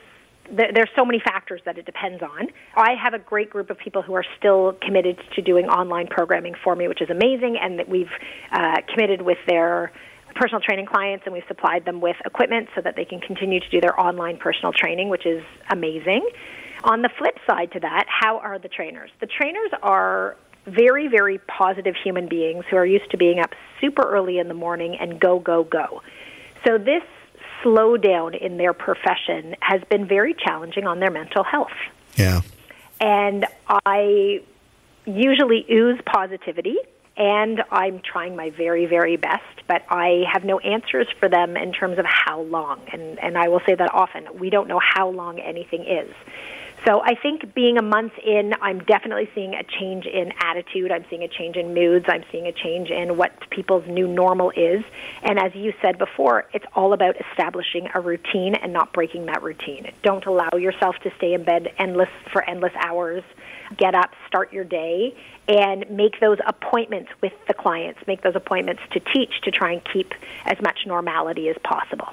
there's 0.51 0.89
so 0.95 1.05
many 1.05 1.19
factors 1.19 1.61
that 1.65 1.77
it 1.77 1.85
depends 1.85 2.21
on. 2.21 2.47
I 2.75 2.95
have 3.01 3.13
a 3.13 3.19
great 3.19 3.49
group 3.49 3.69
of 3.69 3.77
people 3.77 4.01
who 4.01 4.13
are 4.13 4.25
still 4.37 4.77
committed 4.81 5.19
to 5.35 5.41
doing 5.41 5.67
online 5.67 6.07
programming 6.07 6.53
for 6.63 6.75
me, 6.75 6.87
which 6.87 7.01
is 7.01 7.09
amazing, 7.09 7.57
and 7.61 7.79
that 7.79 7.87
we've 7.87 8.11
uh, 8.51 8.77
committed 8.93 9.21
with 9.21 9.37
their 9.47 9.91
personal 10.35 10.61
training 10.61 10.85
clients 10.85 11.23
and 11.25 11.33
we've 11.33 11.43
supplied 11.47 11.85
them 11.85 12.01
with 12.01 12.15
equipment 12.25 12.67
so 12.75 12.81
that 12.81 12.95
they 12.95 13.05
can 13.05 13.19
continue 13.19 13.59
to 13.59 13.69
do 13.69 13.79
their 13.79 13.99
online 13.99 14.37
personal 14.37 14.73
training, 14.73 15.09
which 15.09 15.25
is 15.25 15.43
amazing. 15.69 16.27
On 16.83 17.01
the 17.01 17.09
flip 17.17 17.37
side 17.47 17.71
to 17.73 17.79
that, 17.79 18.05
how 18.07 18.39
are 18.39 18.59
the 18.59 18.67
trainers? 18.67 19.09
The 19.21 19.27
trainers 19.27 19.71
are 19.81 20.35
very, 20.65 21.07
very 21.07 21.39
positive 21.39 21.95
human 22.01 22.27
beings 22.27 22.65
who 22.69 22.77
are 22.77 22.85
used 22.85 23.09
to 23.11 23.17
being 23.17 23.39
up 23.39 23.51
super 23.79 24.03
early 24.03 24.39
in 24.39 24.47
the 24.47 24.53
morning 24.53 24.97
and 24.99 25.19
go, 25.19 25.39
go, 25.39 25.63
go. 25.63 26.01
So 26.65 26.77
this 26.77 27.03
slowdown 27.63 28.39
in 28.39 28.57
their 28.57 28.73
profession 28.73 29.55
has 29.61 29.81
been 29.89 30.07
very 30.07 30.33
challenging 30.33 30.85
on 30.85 30.99
their 30.99 31.11
mental 31.11 31.43
health. 31.43 31.71
Yeah. 32.15 32.41
And 32.99 33.45
I 33.67 34.41
usually 35.05 35.65
ooze 35.69 35.99
positivity 36.05 36.77
and 37.15 37.61
I'm 37.69 38.01
trying 38.03 38.35
my 38.35 38.49
very, 38.49 38.85
very 38.85 39.17
best, 39.17 39.43
but 39.67 39.83
I 39.89 40.23
have 40.31 40.43
no 40.43 40.59
answers 40.59 41.07
for 41.19 41.29
them 41.29 41.55
in 41.55 41.71
terms 41.71 41.99
of 41.99 42.05
how 42.05 42.41
long. 42.41 42.81
And, 42.91 43.19
and 43.19 43.37
I 43.37 43.49
will 43.49 43.61
say 43.67 43.75
that 43.75 43.93
often. 43.93 44.39
We 44.39 44.49
don't 44.49 44.67
know 44.67 44.79
how 44.79 45.09
long 45.09 45.39
anything 45.39 45.85
is. 45.85 46.11
So 46.85 47.01
I 47.01 47.15
think 47.15 47.53
being 47.53 47.77
a 47.77 47.81
month 47.81 48.11
in, 48.25 48.53
I'm 48.61 48.79
definitely 48.79 49.29
seeing 49.33 49.53
a 49.53 49.63
change 49.63 50.05
in 50.05 50.33
attitude. 50.41 50.91
I'm 50.91 51.05
seeing 51.09 51.23
a 51.23 51.29
change 51.29 51.55
in 51.55 51.73
moods. 51.73 52.05
I'm 52.09 52.25
seeing 52.29 52.45
a 52.45 52.51
change 52.51 52.89
in 52.89 53.15
what 53.15 53.31
people's 53.49 53.87
new 53.87 54.05
normal 54.05 54.51
is. 54.51 54.83
And 55.21 55.39
as 55.39 55.55
you 55.55 55.73
said 55.81 55.97
before, 55.97 56.45
it's 56.53 56.65
all 56.75 56.91
about 56.91 57.15
establishing 57.29 57.87
a 57.93 58.01
routine 58.01 58.55
and 58.55 58.73
not 58.73 58.91
breaking 58.91 59.27
that 59.27 59.41
routine. 59.41 59.93
Don't 60.01 60.25
allow 60.25 60.49
yourself 60.57 60.97
to 61.03 61.11
stay 61.15 61.33
in 61.33 61.45
bed 61.45 61.69
endless 61.77 62.09
for 62.33 62.43
endless 62.49 62.73
hours. 62.75 63.23
Get 63.77 63.95
up, 63.95 64.11
start 64.27 64.51
your 64.51 64.65
day, 64.65 65.15
and 65.47 65.89
make 65.89 66.19
those 66.19 66.37
appointments 66.45 67.11
with 67.21 67.33
the 67.47 67.53
clients. 67.53 68.01
Make 68.07 68.23
those 68.23 68.35
appointments 68.35 68.81
to 68.91 68.99
teach 68.99 69.39
to 69.43 69.51
try 69.51 69.71
and 69.71 69.81
keep 69.85 70.13
as 70.45 70.61
much 70.61 70.79
normality 70.85 71.47
as 71.47 71.55
possible. 71.63 72.09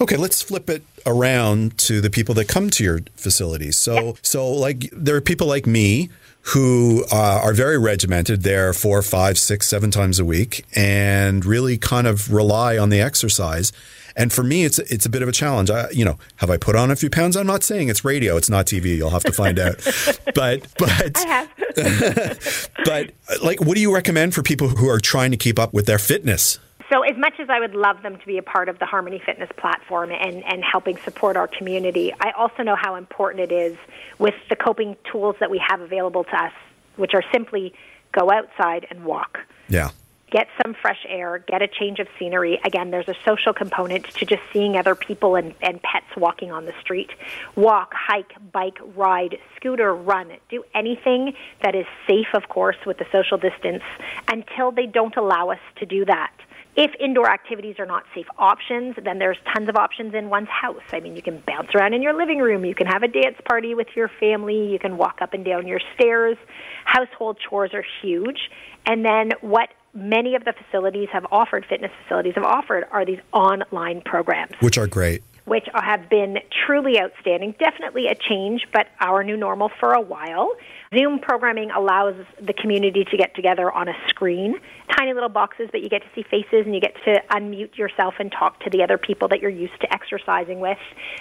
Okay, 0.00 0.16
let's 0.16 0.42
flip 0.42 0.70
it 0.70 0.82
around 1.06 1.78
to 1.78 2.00
the 2.00 2.10
people 2.10 2.34
that 2.36 2.48
come 2.48 2.70
to 2.70 2.84
your 2.84 3.00
facilities. 3.16 3.76
So, 3.76 4.16
so 4.22 4.48
like 4.48 4.90
there 4.92 5.16
are 5.16 5.20
people 5.20 5.46
like 5.46 5.66
me 5.66 6.10
who 6.52 7.04
uh, 7.12 7.40
are 7.42 7.52
very 7.52 7.78
regimented. 7.78 8.42
They're 8.42 8.72
four, 8.72 9.02
five, 9.02 9.38
six, 9.38 9.68
seven 9.68 9.90
times 9.90 10.18
a 10.18 10.24
week, 10.24 10.64
and 10.74 11.44
really 11.44 11.76
kind 11.76 12.06
of 12.06 12.32
rely 12.32 12.78
on 12.78 12.88
the 12.88 13.00
exercise. 13.00 13.72
And 14.16 14.32
for 14.32 14.42
me, 14.42 14.64
it's 14.64 14.78
it's 14.80 15.06
a 15.06 15.10
bit 15.10 15.22
of 15.22 15.28
a 15.28 15.32
challenge. 15.32 15.70
I, 15.70 15.90
you 15.90 16.04
know, 16.04 16.18
have 16.36 16.50
I 16.50 16.56
put 16.56 16.74
on 16.74 16.90
a 16.90 16.96
few 16.96 17.10
pounds? 17.10 17.36
I'm 17.36 17.46
not 17.46 17.62
saying 17.62 17.88
it's 17.88 18.04
radio. 18.04 18.36
It's 18.36 18.50
not 18.50 18.66
TV. 18.66 18.96
You'll 18.96 19.10
have 19.10 19.22
to 19.24 19.32
find 19.32 19.58
out. 19.58 19.76
but 20.34 20.66
but 20.78 21.16
I 21.16 21.26
have. 21.26 22.70
but 22.84 23.10
like, 23.42 23.60
what 23.60 23.74
do 23.74 23.80
you 23.80 23.94
recommend 23.94 24.34
for 24.34 24.42
people 24.42 24.68
who 24.68 24.88
are 24.88 24.98
trying 24.98 25.30
to 25.30 25.36
keep 25.36 25.58
up 25.58 25.72
with 25.72 25.86
their 25.86 25.98
fitness? 25.98 26.58
So, 26.90 27.02
as 27.02 27.18
much 27.18 27.34
as 27.38 27.50
I 27.50 27.60
would 27.60 27.74
love 27.74 28.02
them 28.02 28.18
to 28.18 28.26
be 28.26 28.38
a 28.38 28.42
part 28.42 28.68
of 28.68 28.78
the 28.78 28.86
Harmony 28.86 29.20
Fitness 29.24 29.50
platform 29.56 30.10
and, 30.10 30.42
and 30.44 30.64
helping 30.64 30.96
support 30.98 31.36
our 31.36 31.46
community, 31.46 32.14
I 32.18 32.30
also 32.30 32.62
know 32.62 32.76
how 32.76 32.94
important 32.94 33.52
it 33.52 33.54
is 33.54 33.76
with 34.18 34.34
the 34.48 34.56
coping 34.56 34.96
tools 35.10 35.36
that 35.40 35.50
we 35.50 35.62
have 35.68 35.82
available 35.82 36.24
to 36.24 36.44
us, 36.44 36.52
which 36.96 37.12
are 37.12 37.22
simply 37.30 37.74
go 38.12 38.30
outside 38.30 38.86
and 38.90 39.04
walk. 39.04 39.38
Yeah. 39.68 39.90
Get 40.30 40.48
some 40.62 40.74
fresh 40.74 41.06
air, 41.08 41.38
get 41.46 41.62
a 41.62 41.68
change 41.68 42.00
of 42.00 42.08
scenery. 42.18 42.58
Again, 42.64 42.90
there's 42.90 43.08
a 43.08 43.16
social 43.24 43.52
component 43.52 44.04
to 44.04 44.26
just 44.26 44.42
seeing 44.52 44.76
other 44.76 44.94
people 44.94 45.36
and, 45.36 45.54
and 45.62 45.82
pets 45.82 46.06
walking 46.16 46.52
on 46.52 46.66
the 46.66 46.74
street. 46.80 47.10
Walk, 47.54 47.92
hike, 47.94 48.32
bike, 48.52 48.78
ride, 48.94 49.38
scooter, 49.56 49.94
run. 49.94 50.32
Do 50.50 50.64
anything 50.74 51.34
that 51.62 51.74
is 51.74 51.86
safe, 52.06 52.28
of 52.34 52.48
course, 52.48 52.76
with 52.86 52.98
the 52.98 53.06
social 53.10 53.38
distance 53.38 53.82
until 54.30 54.70
they 54.70 54.86
don't 54.86 55.16
allow 55.16 55.50
us 55.50 55.60
to 55.76 55.86
do 55.86 56.04
that. 56.04 56.32
If 56.80 56.92
indoor 57.00 57.28
activities 57.28 57.74
are 57.80 57.86
not 57.86 58.04
safe 58.14 58.28
options, 58.38 58.94
then 59.02 59.18
there's 59.18 59.36
tons 59.52 59.68
of 59.68 59.74
options 59.74 60.14
in 60.14 60.30
one's 60.30 60.48
house. 60.48 60.84
I 60.92 61.00
mean, 61.00 61.16
you 61.16 61.22
can 61.22 61.42
bounce 61.44 61.74
around 61.74 61.92
in 61.92 62.02
your 62.02 62.14
living 62.14 62.38
room, 62.38 62.64
you 62.64 62.76
can 62.76 62.86
have 62.86 63.02
a 63.02 63.08
dance 63.08 63.36
party 63.48 63.74
with 63.74 63.88
your 63.96 64.08
family, 64.20 64.70
you 64.70 64.78
can 64.78 64.96
walk 64.96 65.18
up 65.20 65.34
and 65.34 65.44
down 65.44 65.66
your 65.66 65.80
stairs. 65.96 66.36
Household 66.84 67.38
chores 67.40 67.74
are 67.74 67.84
huge. 68.00 68.38
And 68.86 69.04
then 69.04 69.32
what 69.40 69.70
many 69.92 70.36
of 70.36 70.44
the 70.44 70.52
facilities 70.52 71.08
have 71.12 71.26
offered, 71.32 71.66
fitness 71.68 71.90
facilities 72.04 72.34
have 72.36 72.44
offered, 72.44 72.84
are 72.92 73.04
these 73.04 73.18
online 73.32 74.00
programs. 74.00 74.52
Which 74.60 74.78
are 74.78 74.86
great 74.86 75.24
which 75.48 75.66
have 75.72 76.08
been 76.10 76.36
truly 76.66 77.00
outstanding. 77.00 77.54
Definitely 77.58 78.06
a 78.06 78.14
change, 78.14 78.66
but 78.72 78.86
our 79.00 79.24
new 79.24 79.36
normal 79.36 79.70
for 79.80 79.94
a 79.94 80.00
while. 80.00 80.52
Zoom 80.94 81.18
programming 81.18 81.70
allows 81.70 82.14
the 82.40 82.54
community 82.54 83.04
to 83.04 83.16
get 83.16 83.34
together 83.34 83.70
on 83.70 83.88
a 83.88 83.94
screen, 84.08 84.54
tiny 84.96 85.12
little 85.12 85.28
boxes, 85.28 85.68
but 85.70 85.82
you 85.82 85.88
get 85.88 86.02
to 86.02 86.08
see 86.14 86.22
faces 86.22 86.64
and 86.64 86.74
you 86.74 86.80
get 86.80 86.94
to 87.04 87.22
unmute 87.30 87.76
yourself 87.76 88.14
and 88.18 88.32
talk 88.32 88.60
to 88.60 88.70
the 88.70 88.82
other 88.82 88.96
people 88.96 89.28
that 89.28 89.40
you're 89.40 89.50
used 89.50 89.78
to 89.80 89.92
exercising 89.92 90.60
with. 90.60 90.78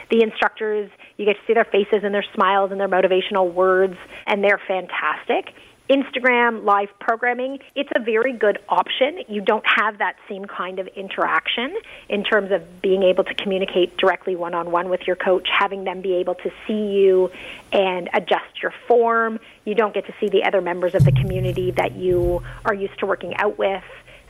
The 0.10 0.22
instructors, 0.22 0.90
you 1.18 1.26
get 1.26 1.34
to 1.34 1.42
see 1.46 1.54
their 1.54 1.66
faces 1.66 2.04
and 2.04 2.14
their 2.14 2.26
smiles 2.34 2.72
and 2.72 2.80
their 2.80 2.88
motivational 2.88 3.54
words, 3.54 3.98
and 4.26 4.44
they're 4.44 4.62
fantastic. 4.68 5.54
Instagram 5.90 6.64
live 6.64 6.90
programming, 7.00 7.60
it's 7.76 7.90
a 7.96 8.00
very 8.00 8.34
good 8.34 8.60
option. 8.68 9.20
You 9.28 9.42
don't 9.42 9.64
have 9.66 10.00
that 10.00 10.16
same 10.28 10.46
kind 10.46 10.80
of 10.80 10.88
interaction 10.88 11.76
in 12.10 12.24
terms 12.24 12.52
of 12.52 12.82
being 12.82 13.04
able 13.04 13.24
to 13.24 13.34
communicate 13.34 13.98
directly 13.98 14.36
one 14.36 14.54
on 14.54 14.72
one 14.72 14.90
with 14.90 15.02
your 15.08 15.16
coach, 15.16 15.48
having 15.52 15.86
them 15.86 16.02
be 16.02 16.16
able 16.16 16.36
to 16.36 16.52
see 16.68 16.74
you 16.74 17.32
and 17.72 18.10
adjust 18.14 18.62
your 18.62 18.74
form. 18.88 19.40
You 19.66 19.76
don't 19.76 19.94
get 19.94 20.06
to 20.08 20.14
see 20.20 20.28
the 20.28 20.44
other 20.44 20.62
members 20.62 20.94
of 20.94 21.06
the 21.06 21.14
community 21.14 21.72
that 21.72 21.96
you 21.96 22.44
are 22.66 22.74
used 22.74 23.00
to 23.00 23.06
working 23.06 23.36
out 23.38 23.58
with. 23.58 23.84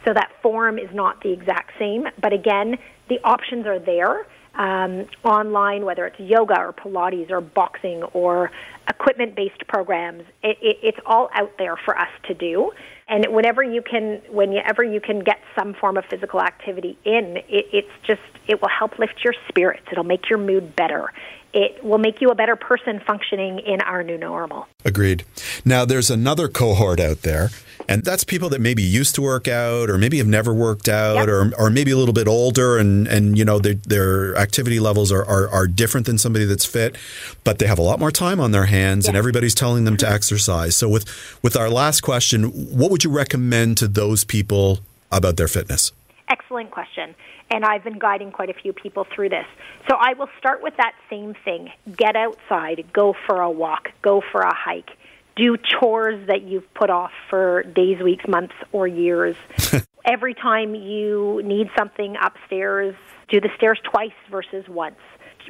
So 0.05 0.13
that 0.13 0.31
form 0.41 0.77
is 0.77 0.93
not 0.93 1.21
the 1.21 1.31
exact 1.31 1.71
same. 1.79 2.07
But 2.21 2.33
again, 2.33 2.77
the 3.09 3.19
options 3.23 3.65
are 3.65 3.79
there 3.79 4.27
um, 4.57 5.05
online, 5.23 5.85
whether 5.85 6.05
it's 6.05 6.19
yoga 6.19 6.59
or 6.59 6.73
Pilates 6.73 7.29
or 7.29 7.41
boxing 7.41 8.03
or 8.13 8.51
equipment 8.89 9.35
based 9.35 9.65
programs. 9.67 10.23
It, 10.43 10.57
it, 10.61 10.77
it's 10.81 10.99
all 11.05 11.29
out 11.33 11.53
there 11.57 11.77
for 11.77 11.97
us 11.97 12.09
to 12.27 12.33
do. 12.33 12.71
And 13.07 13.25
whenever 13.29 13.63
you 13.63 13.81
can, 13.81 14.21
whenever 14.29 14.83
you 14.83 14.99
can 14.99 15.19
get 15.19 15.39
some 15.57 15.73
form 15.73 15.95
of 15.97 16.05
physical 16.05 16.41
activity 16.41 16.97
in, 17.05 17.37
it, 17.37 17.67
it's 17.71 17.91
just, 18.05 18.21
it 18.47 18.61
will 18.61 18.69
help 18.69 18.99
lift 18.99 19.23
your 19.23 19.33
spirits. 19.47 19.83
It'll 19.91 20.03
make 20.03 20.29
your 20.29 20.39
mood 20.39 20.75
better. 20.75 21.13
It 21.53 21.83
will 21.83 21.97
make 21.97 22.21
you 22.21 22.29
a 22.29 22.35
better 22.35 22.55
person 22.55 22.99
functioning 22.99 23.59
in 23.59 23.81
our 23.81 24.03
new 24.03 24.17
normal. 24.17 24.67
Agreed. 24.85 25.23
Now, 25.65 25.85
there's 25.85 26.11
another 26.11 26.47
cohort 26.47 26.99
out 26.99 27.21
there 27.21 27.49
and 27.89 28.03
that's 28.03 28.23
people 28.23 28.49
that 28.49 28.59
maybe 28.59 28.83
used 28.83 29.15
to 29.15 29.21
work 29.21 29.47
out 29.47 29.89
or 29.89 29.97
maybe 29.97 30.17
have 30.17 30.27
never 30.27 30.53
worked 30.53 30.89
out 30.89 31.15
yep. 31.15 31.27
or, 31.29 31.53
or 31.57 31.69
maybe 31.69 31.91
a 31.91 31.97
little 31.97 32.13
bit 32.13 32.27
older 32.27 32.77
and, 32.77 33.07
and 33.07 33.37
you 33.37 33.45
know, 33.45 33.59
their, 33.59 33.75
their 33.75 34.35
activity 34.35 34.79
levels 34.79 35.11
are, 35.11 35.23
are, 35.25 35.47
are, 35.49 35.67
different 35.67 36.05
than 36.05 36.17
somebody 36.17 36.45
that's 36.45 36.65
fit, 36.65 36.97
but 37.43 37.59
they 37.59 37.67
have 37.67 37.77
a 37.77 37.81
lot 37.81 37.99
more 37.99 38.11
time 38.11 38.39
on 38.39 38.51
their 38.51 38.65
hands 38.65 39.05
yep. 39.05 39.11
and 39.11 39.17
everybody's 39.17 39.53
telling 39.53 39.83
them 39.83 39.95
to 39.97 40.05
mm-hmm. 40.05 40.15
exercise. 40.15 40.75
So 40.75 40.89
with, 40.89 41.05
with 41.43 41.55
our 41.55 41.69
last 41.69 42.01
question, 42.01 42.45
what 42.45 42.89
would 42.91 43.03
you 43.03 43.11
recommend 43.11 43.77
to 43.77 43.87
those 43.87 44.23
people 44.23 44.79
about 45.11 45.37
their 45.37 45.47
fitness? 45.47 45.91
Excellent 46.29 46.71
question. 46.71 47.15
And 47.51 47.63
I've 47.63 47.83
been 47.83 47.99
guiding 47.99 48.31
quite 48.31 48.49
a 48.49 48.53
few 48.53 48.73
people 48.73 49.05
through 49.15 49.29
this. 49.29 49.45
So 49.89 49.95
I 49.99 50.13
will 50.13 50.29
start 50.39 50.61
with 50.61 50.75
that 50.77 50.93
same 51.09 51.35
thing. 51.45 51.69
Get 51.95 52.15
outside, 52.15 52.85
go 52.91 53.15
for 53.25 53.41
a 53.41 53.49
walk, 53.49 53.89
go 54.01 54.21
for 54.31 54.41
a 54.41 54.53
hike 54.53 54.91
do 55.37 55.55
chores 55.55 56.27
that 56.27 56.41
you've 56.41 56.73
put 56.73 56.89
off 56.89 57.11
for 57.29 57.63
days, 57.63 58.01
weeks, 58.01 58.25
months, 58.27 58.55
or 58.71 58.87
years. 58.87 59.35
Every 60.05 60.33
time 60.33 60.73
you 60.73 61.41
need 61.43 61.69
something 61.77 62.15
upstairs, 62.21 62.95
do 63.29 63.39
the 63.39 63.49
stairs 63.55 63.79
twice 63.83 64.17
versus 64.29 64.67
once. 64.67 64.95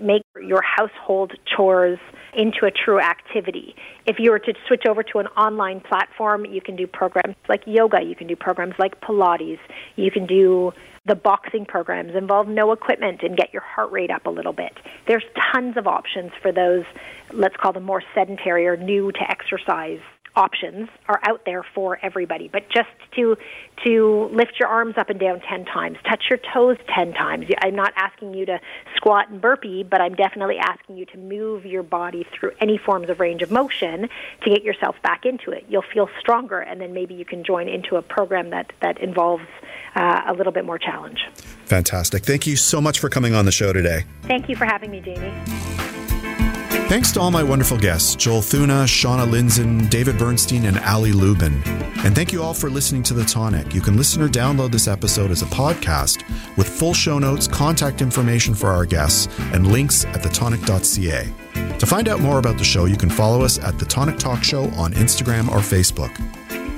Make 0.02 0.24
your 0.41 0.62
household 0.62 1.34
chores 1.45 2.00
into 2.34 2.66
a 2.66 2.72
true 2.72 3.00
activity. 3.00 3.76
If 4.06 4.18
you 4.20 4.32
were 4.32 4.39
to 4.39 4.54
switch 4.68 4.84
over 4.88 5.04
to 5.04 5.20
an 5.20 5.28
online 5.28 5.80
platform, 5.80 6.45
you 6.45 6.62
can 6.62 6.76
do 6.76 6.86
programs 6.88 7.36
like 7.50 7.64
yoga, 7.66 8.04
you 8.04 8.16
can 8.16 8.28
do 8.28 8.36
programs 8.36 8.76
like 8.78 9.02
Pilates, 9.02 9.60
you 9.95 10.12
can 10.12 10.26
do 10.26 10.74
the 11.08 11.16
boxing 11.16 11.66
programs 11.66 12.16
involve 12.16 12.50
no 12.50 12.74
equipment 12.74 13.22
and 13.24 13.38
get 13.38 13.54
your 13.54 13.62
heart 13.62 13.91
rate 13.91 14.12
up 14.12 14.26
a 14.26 14.30
little 14.30 14.52
bit. 14.52 14.74
There's 15.08 15.24
tons 15.54 15.78
of 15.78 15.88
options 15.88 16.32
for 16.41 16.52
those, 16.52 16.84
let's 17.32 17.56
call 17.56 17.72
them 17.72 17.84
more 17.84 18.04
sedentary 18.14 18.68
or 18.68 18.76
new 18.76 19.14
to 19.14 19.32
exercise 19.32 20.02
options 20.38 20.88
are 21.10 21.20
out 21.24 21.42
there 21.46 21.64
for 21.64 22.00
everybody. 22.02 22.48
But 22.48 22.70
just 22.70 22.90
to 23.16 23.36
to 23.84 24.30
lift 24.32 24.54
your 24.60 24.70
arms 24.70 24.96
up 24.98 25.10
and 25.10 25.20
down 25.20 25.40
10 25.42 25.66
times, 25.66 25.98
touch 26.10 26.26
your 26.30 26.40
toes 26.54 26.78
10 26.96 27.14
times. 27.14 27.46
I'm 27.62 27.76
not 27.76 27.94
asking 27.96 28.34
you 28.34 28.46
to 28.48 28.60
squat 28.96 29.30
and 29.30 29.40
burpee, 29.40 29.84
but 29.84 30.02
I'm 30.02 30.16
definitely 30.16 30.58
asking 30.58 30.98
you 30.98 31.06
to 31.08 31.18
move 31.18 31.66
your 31.66 31.84
body 31.84 32.26
through 32.34 32.54
any 32.60 32.78
forms 32.78 33.10
of 33.10 33.20
range 33.20 33.44
of 33.44 33.52
motion 33.52 34.10
to 34.44 34.50
get 34.50 34.64
yourself 34.64 34.96
back 35.04 35.26
into 35.26 35.52
it. 35.52 35.66
You'll 35.70 35.84
feel 35.94 36.10
stronger 36.20 36.60
and 36.60 36.82
then 36.82 36.94
maybe 36.94 37.14
you 37.14 37.26
can 37.26 37.44
join 37.44 37.68
into 37.68 37.98
a 37.98 38.02
program 38.02 38.50
that 38.52 38.74
that 38.82 39.00
involves 39.00 39.46
uh, 39.96 40.22
a 40.28 40.34
little 40.34 40.54
bit 40.54 40.66
more 40.66 40.80
challenge. 40.80 41.20
Fantastic. 41.66 42.24
Thank 42.24 42.48
you 42.48 42.56
so 42.56 42.80
much 42.80 43.00
for 43.00 43.10
coming 43.10 43.34
on 43.34 43.46
the 43.46 43.52
show 43.52 43.74
today. 43.74 44.06
Thank 44.24 44.50
you 44.50 44.56
for 44.56 44.66
having 44.66 44.92
me, 44.92 45.02
Jamie. 45.02 45.87
Thanks 46.88 47.12
to 47.12 47.20
all 47.20 47.32
my 47.32 47.44
wonderful 47.44 47.78
guests, 47.78 48.16
Joel 48.16 48.42
Thuna, 48.42 48.86
Shauna 48.86 49.28
Lindzon, 49.28 49.90
David 49.90 50.18
Bernstein, 50.18 50.64
and 50.64 50.80
Ali 50.80 51.12
Lubin. 51.12 51.62
And 52.06 52.16
thank 52.16 52.32
you 52.32 52.42
all 52.42 52.54
for 52.54 52.70
listening 52.70 53.04
to 53.04 53.14
The 53.14 53.26
Tonic. 53.26 53.76
You 53.76 53.82
can 53.82 53.98
listen 53.98 54.22
or 54.22 54.30
download 54.30 54.72
this 54.72 54.88
episode 54.88 55.30
as 55.30 55.42
a 55.42 55.48
podcast 55.48 56.24
with 56.56 56.70
full 56.70 56.94
show 56.94 57.20
notes, 57.20 57.46
contact 57.46 58.02
information 58.02 58.56
for 58.56 58.70
our 58.70 58.86
guests, 58.86 59.28
and 59.52 59.70
links 59.70 60.06
at 60.06 60.22
thetonic.ca. 60.22 61.78
To 61.78 61.86
find 61.86 62.08
out 62.08 62.22
more 62.22 62.40
about 62.40 62.58
the 62.58 62.64
show, 62.64 62.86
you 62.86 62.96
can 62.96 63.10
follow 63.10 63.42
us 63.42 63.60
at 63.60 63.78
The 63.78 63.86
Tonic 63.86 64.18
Talk 64.18 64.42
Show 64.42 64.64
on 64.70 64.94
Instagram 64.94 65.50
or 65.50 65.58
Facebook. 65.58 66.16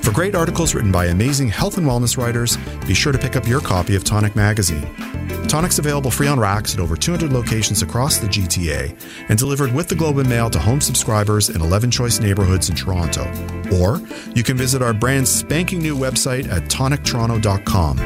For 0.02 0.12
great 0.12 0.34
articles 0.34 0.74
written 0.74 0.90
by 0.90 1.06
amazing 1.06 1.48
health 1.48 1.76
and 1.76 1.86
wellness 1.86 2.16
writers, 2.16 2.56
be 2.86 2.94
sure 2.94 3.12
to 3.12 3.18
pick 3.18 3.36
up 3.36 3.46
your 3.46 3.60
copy 3.60 3.94
of 3.96 4.04
Tonic 4.04 4.34
Magazine. 4.34 4.88
Tonic's 5.46 5.78
available 5.78 6.10
free 6.10 6.26
on 6.28 6.38
racks 6.38 6.74
at 6.74 6.80
over 6.80 6.96
200 6.96 7.32
locations 7.32 7.82
across 7.82 8.18
the 8.18 8.26
GTA 8.28 8.96
and 9.28 9.38
delivered 9.38 9.72
with 9.72 9.88
the 9.88 9.94
Globe 9.94 10.18
and 10.18 10.28
Mail 10.28 10.48
to 10.48 10.58
home 10.58 10.80
subscribers 10.80 11.50
in 11.50 11.60
11 11.60 11.90
choice 11.90 12.20
neighborhoods 12.20 12.70
in 12.70 12.76
Toronto. 12.76 13.22
Or 13.74 14.00
you 14.34 14.42
can 14.42 14.56
visit 14.56 14.80
our 14.80 14.94
brand 14.94 15.28
spanking 15.28 15.80
new 15.80 15.96
website 15.96 16.48
at 16.48 16.62
tonictoronto.com. 16.64 17.98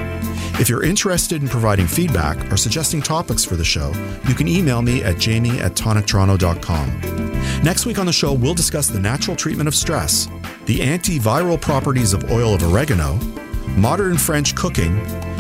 If 0.61 0.69
you're 0.69 0.85
interested 0.85 1.43
in 1.43 1.49
providing 1.49 1.89
feedback 1.89 2.53
or 2.53 2.57
suggesting 2.57 3.03
topics 3.03 3.45
for 3.45 3.57
the 3.57 3.65
show, 3.65 3.93
you 4.29 4.35
can 4.35 4.47
email 4.47 4.83
me 4.83 5.03
at 5.03 5.19
jamie 5.19 5.59
at 5.59 5.73
tonictoronto.com. 5.73 7.01
Next 7.65 7.87
week 7.87 7.99
on 7.99 8.07
the 8.07 8.13
show, 8.13 8.33
we'll 8.33 8.55
discuss 8.55 8.87
the 8.87 9.01
natural 9.01 9.37
treatment 9.37 9.67
of 9.67 9.75
stress, 9.75 10.29
the 10.67 10.79
antiviral 10.79 11.61
properties 11.61 12.13
of 12.13 12.31
oil 12.31 12.55
of 12.55 12.63
oregano, 12.63 13.17
modern 13.77 14.17
French 14.17 14.55
cooking, 14.55 14.97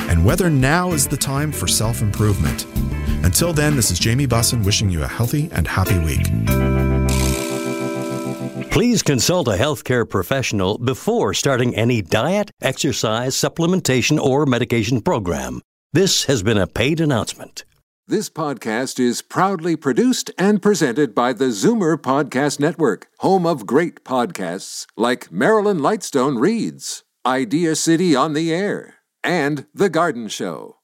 and 0.08 0.24
whether 0.24 0.50
now 0.50 0.90
is 0.90 1.06
the 1.06 1.16
time 1.16 1.52
for 1.52 1.68
self 1.68 2.02
improvement. 2.02 2.66
Until 3.24 3.52
then, 3.52 3.76
this 3.76 3.92
is 3.92 4.00
Jamie 4.00 4.26
Bussin 4.26 4.64
wishing 4.64 4.90
you 4.90 5.04
a 5.04 5.08
healthy 5.08 5.48
and 5.52 5.68
happy 5.68 5.98
week. 6.00 6.73
Please 8.74 9.04
consult 9.04 9.46
a 9.46 9.52
healthcare 9.52 10.04
professional 10.08 10.78
before 10.78 11.32
starting 11.32 11.76
any 11.76 12.02
diet, 12.02 12.50
exercise, 12.60 13.36
supplementation, 13.36 14.18
or 14.18 14.46
medication 14.46 15.00
program. 15.00 15.60
This 15.92 16.24
has 16.24 16.42
been 16.42 16.58
a 16.58 16.66
paid 16.66 16.98
announcement. 16.98 17.64
This 18.08 18.28
podcast 18.28 18.98
is 18.98 19.22
proudly 19.22 19.76
produced 19.76 20.32
and 20.36 20.60
presented 20.60 21.14
by 21.14 21.32
the 21.32 21.52
Zoomer 21.52 21.96
Podcast 21.96 22.58
Network, 22.58 23.06
home 23.20 23.46
of 23.46 23.64
great 23.64 24.02
podcasts 24.02 24.86
like 24.96 25.30
Marilyn 25.30 25.78
Lightstone 25.78 26.40
Reads, 26.40 27.04
Idea 27.24 27.76
City 27.76 28.16
on 28.16 28.32
the 28.32 28.52
Air, 28.52 28.96
and 29.22 29.66
The 29.72 29.88
Garden 29.88 30.26
Show. 30.26 30.78